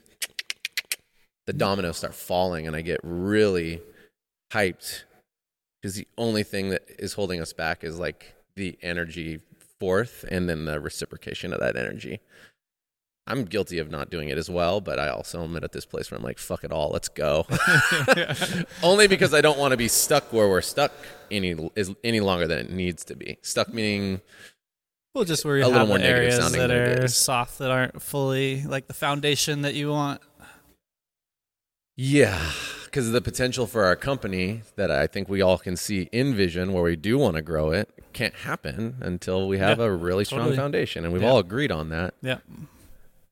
the 1.46 1.52
dominoes 1.52 1.96
start 1.96 2.14
falling, 2.14 2.66
and 2.66 2.76
I 2.76 2.82
get 2.82 3.00
really 3.02 3.80
hyped 4.52 5.04
because 5.82 5.96
the 5.96 6.06
only 6.16 6.44
thing 6.44 6.70
that 6.70 6.84
is 6.98 7.14
holding 7.14 7.40
us 7.40 7.52
back 7.52 7.82
is 7.82 7.98
like 7.98 8.34
the 8.54 8.78
energy 8.82 9.40
forth 9.78 10.24
and 10.30 10.48
then 10.48 10.64
the 10.64 10.80
reciprocation 10.80 11.52
of 11.52 11.60
that 11.60 11.76
energy. 11.76 12.20
I'm 13.28 13.44
guilty 13.44 13.78
of 13.78 13.90
not 13.90 14.08
doing 14.08 14.28
it 14.28 14.38
as 14.38 14.48
well, 14.48 14.80
but 14.80 15.00
I 15.00 15.08
also 15.08 15.42
am 15.42 15.56
at 15.56 15.72
this 15.72 15.84
place 15.84 16.10
where 16.10 16.18
I'm 16.18 16.22
like, 16.22 16.38
fuck 16.38 16.62
it 16.62 16.70
all, 16.70 16.90
let's 16.90 17.08
go. 17.08 17.44
Only 18.84 19.08
because 19.08 19.34
I 19.34 19.40
don't 19.40 19.58
want 19.58 19.72
to 19.72 19.76
be 19.76 19.88
stuck 19.88 20.32
where 20.32 20.48
we're 20.48 20.60
stuck 20.60 20.92
any 21.30 21.56
is 21.74 21.92
any 22.04 22.20
longer 22.20 22.46
than 22.46 22.58
it 22.58 22.70
needs 22.70 23.04
to 23.06 23.16
be. 23.16 23.38
Stuck 23.42 23.74
meaning 23.74 24.20
Well, 25.12 25.24
just 25.24 25.44
where 25.44 25.56
you 25.56 25.64
A 25.64 25.66
little 25.66 25.80
have 25.80 25.88
more 25.88 25.98
negative 25.98 26.38
areas 26.38 26.52
that 26.52 26.70
are 26.70 27.08
soft 27.08 27.58
that 27.58 27.70
aren't 27.70 28.00
fully 28.00 28.62
like 28.62 28.86
the 28.86 28.94
foundation 28.94 29.62
that 29.62 29.74
you 29.74 29.88
want. 29.90 30.20
Yeah, 31.96 32.38
because 32.96 33.12
the 33.12 33.20
potential 33.20 33.66
for 33.66 33.84
our 33.84 33.94
company 33.94 34.62
that 34.76 34.90
I 34.90 35.06
think 35.06 35.28
we 35.28 35.42
all 35.42 35.58
can 35.58 35.76
see 35.76 36.08
in 36.12 36.34
vision 36.34 36.72
where 36.72 36.82
we 36.82 36.96
do 36.96 37.18
want 37.18 37.36
to 37.36 37.42
grow 37.42 37.70
it 37.70 37.90
can't 38.14 38.32
happen 38.34 38.96
until 39.02 39.48
we 39.48 39.58
have 39.58 39.80
Yeah, 39.80 39.84
a 39.84 39.90
really 39.90 40.24
strong 40.24 40.40
totally. 40.44 40.56
foundation. 40.56 41.04
And 41.04 41.12
we've 41.12 41.20
Yeah. 41.20 41.28
all 41.28 41.38
agreed 41.38 41.70
on 41.70 41.90
that. 41.90 42.14
Yeah, 42.22 42.38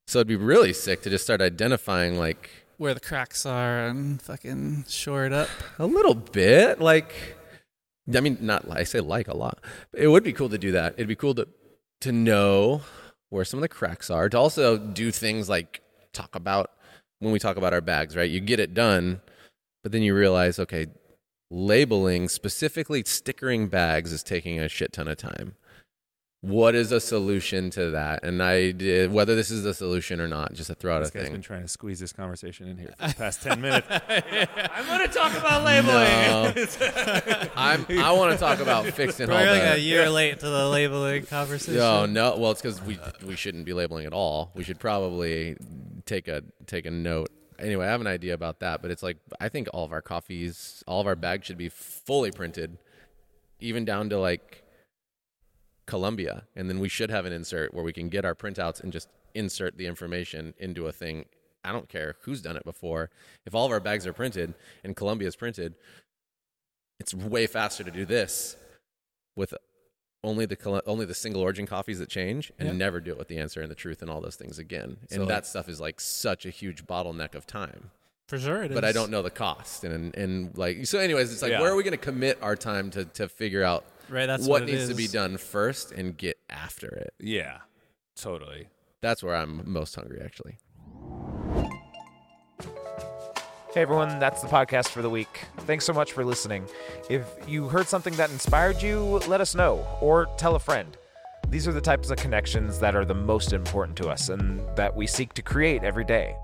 So 0.07 0.19
it'd 0.19 0.29
be 0.29 0.37
really 0.37 0.75
sick 0.75 1.01
to 1.05 1.09
just 1.09 1.25
start 1.25 1.41
identifying 1.41 2.19
like 2.19 2.51
where 2.77 2.93
the 2.93 3.01
cracks 3.01 3.47
are 3.47 3.87
and 3.87 4.21
fucking 4.21 4.85
shore 4.87 5.25
it 5.25 5.33
up. 5.33 5.49
a 5.79 5.87
little 5.87 6.15
bit. 6.15 6.79
Like, 6.79 7.15
I 8.15 8.21
mean, 8.21 8.37
not 8.43 8.67
I 8.71 8.85
say 8.85 9.01
like 9.01 9.29
a 9.29 9.35
lot. 9.35 9.61
It 9.95 10.09
would 10.09 10.25
be 10.25 10.35
cool 10.35 10.51
to 10.51 10.59
do 10.59 10.73
that. 10.73 10.93
It'd 10.99 11.09
be 11.09 11.17
cool 11.17 11.35
to 11.37 11.49
to 12.03 12.13
know 12.13 12.83
where 13.31 13.47
some 13.47 13.57
of 13.61 13.63
the 13.63 13.69
cracks 13.69 14.11
are. 14.11 14.29
To 14.29 14.37
also 14.37 14.77
do 14.77 15.11
things 15.11 15.49
like 15.49 15.81
talk 16.13 16.35
about 16.35 16.71
when 17.21 17.33
we 17.33 17.39
talk 17.39 17.57
about 17.57 17.73
our 17.73 17.81
bags, 17.81 18.15
right? 18.15 18.31
You 18.31 18.41
get 18.41 18.61
it 18.61 18.75
done, 18.75 19.23
but 19.85 19.93
then 19.93 20.03
you 20.03 20.15
realize, 20.15 20.59
okay, 20.59 20.87
labeling 21.51 22.29
specifically 22.29 23.05
stickering 23.07 23.69
bags 23.69 24.13
is 24.13 24.23
taking 24.23 24.59
a 24.59 24.69
shit 24.69 24.95
ton 24.95 25.07
of 25.07 25.19
time. 25.19 25.55
What 26.41 26.75
is 26.75 26.91
a 26.91 27.01
solution 27.01 27.71
to 27.71 27.91
that? 27.91 28.23
And 28.25 28.43
I 28.43 28.71
did 28.73 29.13
whether 29.13 29.35
this 29.35 29.51
is 29.51 29.63
the 29.63 29.73
solution 29.75 30.21
or 30.21 30.29
not, 30.29 30.55
just 30.55 30.69
to 30.69 30.75
throw 30.75 30.97
out 30.97 31.01
This 31.01 31.11
a 31.11 31.13
guy's 31.13 31.23
thing. 31.25 31.33
been 31.33 31.43
trying 31.43 31.63
to 31.63 31.69
squeeze 31.69 32.01
this 32.01 32.13
conversation 32.13 32.67
in 32.69 32.77
here 32.79 32.93
for 32.99 33.09
the 33.09 33.15
past 33.15 33.43
10 33.43 33.61
minutes. 33.61 33.87
I'm 33.91 34.87
gonna 34.87 35.09
talk 35.09 35.33
about 35.39 35.65
No. 35.85 36.53
I'm, 37.57 37.87
I 37.91 38.13
want 38.13 38.33
to 38.33 38.39
talk 38.39 38.61
about 38.61 38.87
fixing 38.87 39.31
all 39.31 39.37
We're 39.37 39.53
like 39.53 39.77
a 39.77 39.81
year 39.81 40.09
late 40.11 40.41
to 40.41 40.49
the 40.49 40.69
labeling 40.69 41.25
conversation. 41.27 41.77
No, 41.77 42.07
no. 42.07 42.37
Well, 42.39 42.51
it's 42.51 42.61
because 42.63 42.81
we 42.83 42.99
we 43.25 43.37
shouldn't 43.37 43.65
be 43.67 43.75
labeling 43.75 44.07
at 44.07 44.13
all. 44.15 44.51
We 44.55 44.65
should 44.65 44.79
probably 44.79 45.57
take 46.07 46.29
a 46.29 46.43
take 46.67 46.85
a 46.87 46.91
note. 46.91 47.31
Anyway, 47.59 47.87
I 47.87 47.91
have 47.91 48.01
an 48.01 48.07
idea 48.07 48.35
about 48.35 48.61
that, 48.61 48.83
but 48.83 48.91
it's 48.91 49.03
like 49.03 49.19
I 49.41 49.49
think 49.49 49.69
all 49.73 49.85
of 49.85 49.93
our 49.93 50.03
coffees, 50.03 50.83
all 50.87 51.01
of 51.01 51.07
our 51.07 51.17
bags 51.17 51.47
should 51.47 51.59
be 51.59 51.69
fully 51.69 52.31
printed, 52.31 52.79
even 53.61 53.85
down 53.85 54.11
to 54.11 54.19
like 54.19 54.63
Colombia, 55.87 56.45
and 56.57 56.69
then 56.69 56.81
we 56.81 56.89
should 56.89 57.11
have 57.11 57.27
an 57.27 57.33
insert 57.33 57.73
where 57.75 57.85
we 57.85 57.93
can 57.93 58.09
get 58.09 58.25
our 58.25 58.35
printouts 58.35 58.83
and 58.83 58.93
just 58.93 59.09
insert 59.35 59.77
the 59.77 59.87
information 59.87 60.55
into 60.59 60.87
a 60.87 60.93
thing. 60.93 61.27
I 61.65 61.73
don't 61.73 61.89
care 61.89 62.17
who's 62.23 62.43
done 62.43 62.57
it 62.57 62.65
before. 62.65 63.11
If 63.47 63.55
all 63.55 63.67
of 63.67 63.73
our 63.73 63.81
bags 63.81 64.07
are 64.07 64.13
printed 64.13 64.55
and 64.83 64.97
Colombia 64.97 65.29
is 65.29 65.37
printed, 65.37 65.75
it's 67.01 67.15
way 67.15 67.47
faster 67.47 67.85
to 67.85 67.91
do 67.91 68.05
this 68.05 68.57
with 69.37 69.55
only 70.25 70.47
the 70.47 70.83
only 70.87 71.05
the 71.05 71.15
single 71.15 71.43
origin 71.43 71.67
coffees 71.67 71.99
that 72.01 72.09
change 72.09 72.53
and 72.59 72.67
Yeah. 72.69 72.75
never 72.75 72.99
do 73.01 73.13
it 73.13 73.19
with 73.19 73.29
the 73.29 73.39
answer 73.39 73.61
and 73.63 73.71
the 73.71 73.75
truth 73.77 74.03
and 74.03 74.11
all 74.11 74.21
those 74.21 74.37
things 74.37 74.59
again. 74.59 74.97
So, 75.11 75.21
and 75.21 75.31
that 75.31 75.47
stuff 75.47 75.69
is 75.69 75.81
like 75.81 76.01
such 76.01 76.45
a 76.47 76.51
huge 76.51 76.87
bottleneck 76.87 77.35
of 77.35 77.47
time. 77.47 77.91
for 78.27 78.39
sure 78.39 78.63
it 78.63 78.71
is. 78.71 78.75
But 78.75 78.85
I 78.87 78.93
don't 78.93 79.11
know 79.11 79.21
the 79.23 79.31
cost 79.31 79.85
and 79.85 80.15
and 80.17 80.57
like 80.57 80.87
so 80.87 80.99
anyways, 80.99 81.31
it's 81.33 81.43
like 81.43 81.51
Yeah. 81.53 81.61
where 81.61 81.71
are 81.73 81.77
we 81.77 81.83
going 81.85 81.93
to 81.93 81.99
commit 81.99 82.39
our 82.43 82.57
time 82.57 82.91
to 82.93 83.05
to 83.05 83.29
figure 83.29 83.63
out 83.63 83.85
Right, 84.09 84.27
that's 84.27 84.47
what, 84.47 84.63
what 84.63 84.69
needs 84.71 84.89
to 84.89 84.95
be 84.95 85.07
done 85.09 85.37
first 85.37 85.93
and 85.93 86.17
get 86.17 86.39
after 86.51 86.89
it. 86.89 87.13
yeah, 87.21 87.59
totally. 88.17 88.69
That's 89.03 89.23
where 89.23 89.35
I'm 89.37 89.63
most 89.71 89.95
hungry 89.95 90.21
actually. 90.25 90.57
Hey 93.75 93.83
everyone, 93.83 94.21
that's 94.21 94.41
the 94.41 94.47
podcast 94.47 94.91
for 94.91 95.03
the 95.03 95.11
week. 95.11 95.47
Thanks 95.63 95.85
so 95.85 95.93
much 95.93 96.13
for 96.13 96.25
listening. 96.25 96.65
If 97.11 97.27
you 97.49 97.67
heard 97.67 97.89
something 97.89 98.15
that 98.15 98.31
inspired 98.31 98.81
you, 98.81 99.01
let 99.27 99.41
us 99.41 99.57
know 99.57 99.85
or 100.01 100.29
tell 100.37 100.55
a 100.55 100.61
friend. 100.61 100.97
These 101.49 101.67
are 101.67 101.73
the 101.73 101.81
types 101.81 102.09
of 102.11 102.17
connections 102.17 102.79
that 102.79 102.95
are 102.95 103.05
the 103.05 103.15
most 103.15 103.53
important 103.53 103.97
to 103.97 104.09
us 104.11 104.29
and 104.29 104.61
that 104.77 104.95
we 104.95 105.09
seek 105.09 105.35
to 105.35 105.43
create 105.43 105.83
every 105.83 106.05
day. 106.05 106.37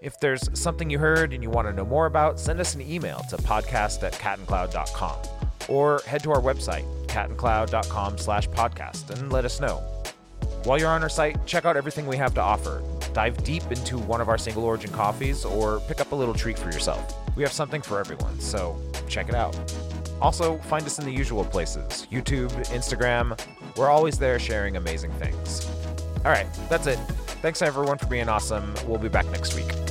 If 0.00 0.18
there's 0.20 0.48
something 0.58 0.88
you 0.88 0.98
heard 0.98 1.34
and 1.34 1.42
you 1.42 1.50
want 1.50 1.68
to 1.68 1.74
know 1.74 1.84
more 1.84 2.06
about, 2.06 2.40
send 2.40 2.60
us 2.60 2.74
an 2.74 2.80
email 2.80 3.20
to 3.28 3.36
podcast 3.36 4.02
at 4.02 4.14
catandcloud.com 4.14 5.18
or 5.68 6.00
head 6.06 6.22
to 6.22 6.32
our 6.32 6.40
website, 6.40 6.86
catandcloud.com 7.08 8.16
slash 8.16 8.48
podcast, 8.48 9.10
and 9.10 9.30
let 9.30 9.44
us 9.44 9.60
know. 9.60 9.76
While 10.64 10.78
you're 10.78 10.88
on 10.88 11.02
our 11.02 11.10
site, 11.10 11.44
check 11.44 11.66
out 11.66 11.76
everything 11.76 12.06
we 12.06 12.16
have 12.16 12.32
to 12.36 12.40
offer. 12.40 12.82
Dive 13.12 13.42
deep 13.44 13.64
into 13.70 13.98
one 13.98 14.20
of 14.20 14.28
our 14.28 14.38
single 14.38 14.64
origin 14.64 14.90
coffees 14.92 15.44
or 15.44 15.80
pick 15.80 16.00
up 16.00 16.12
a 16.12 16.14
little 16.14 16.34
treat 16.34 16.58
for 16.58 16.66
yourself. 16.66 17.16
We 17.36 17.42
have 17.42 17.52
something 17.52 17.82
for 17.82 17.98
everyone, 17.98 18.38
so 18.40 18.80
check 19.08 19.28
it 19.28 19.34
out. 19.34 19.56
Also, 20.20 20.58
find 20.58 20.84
us 20.84 20.98
in 20.98 21.04
the 21.04 21.12
usual 21.12 21.44
places 21.44 22.06
YouTube, 22.10 22.50
Instagram. 22.68 23.38
We're 23.76 23.88
always 23.88 24.18
there 24.18 24.38
sharing 24.38 24.76
amazing 24.76 25.12
things. 25.12 25.68
All 26.24 26.30
right, 26.30 26.46
that's 26.68 26.86
it. 26.86 26.98
Thanks 27.42 27.62
everyone 27.62 27.98
for 27.98 28.06
being 28.06 28.28
awesome. 28.28 28.74
We'll 28.86 28.98
be 28.98 29.08
back 29.08 29.26
next 29.30 29.54
week. 29.54 29.89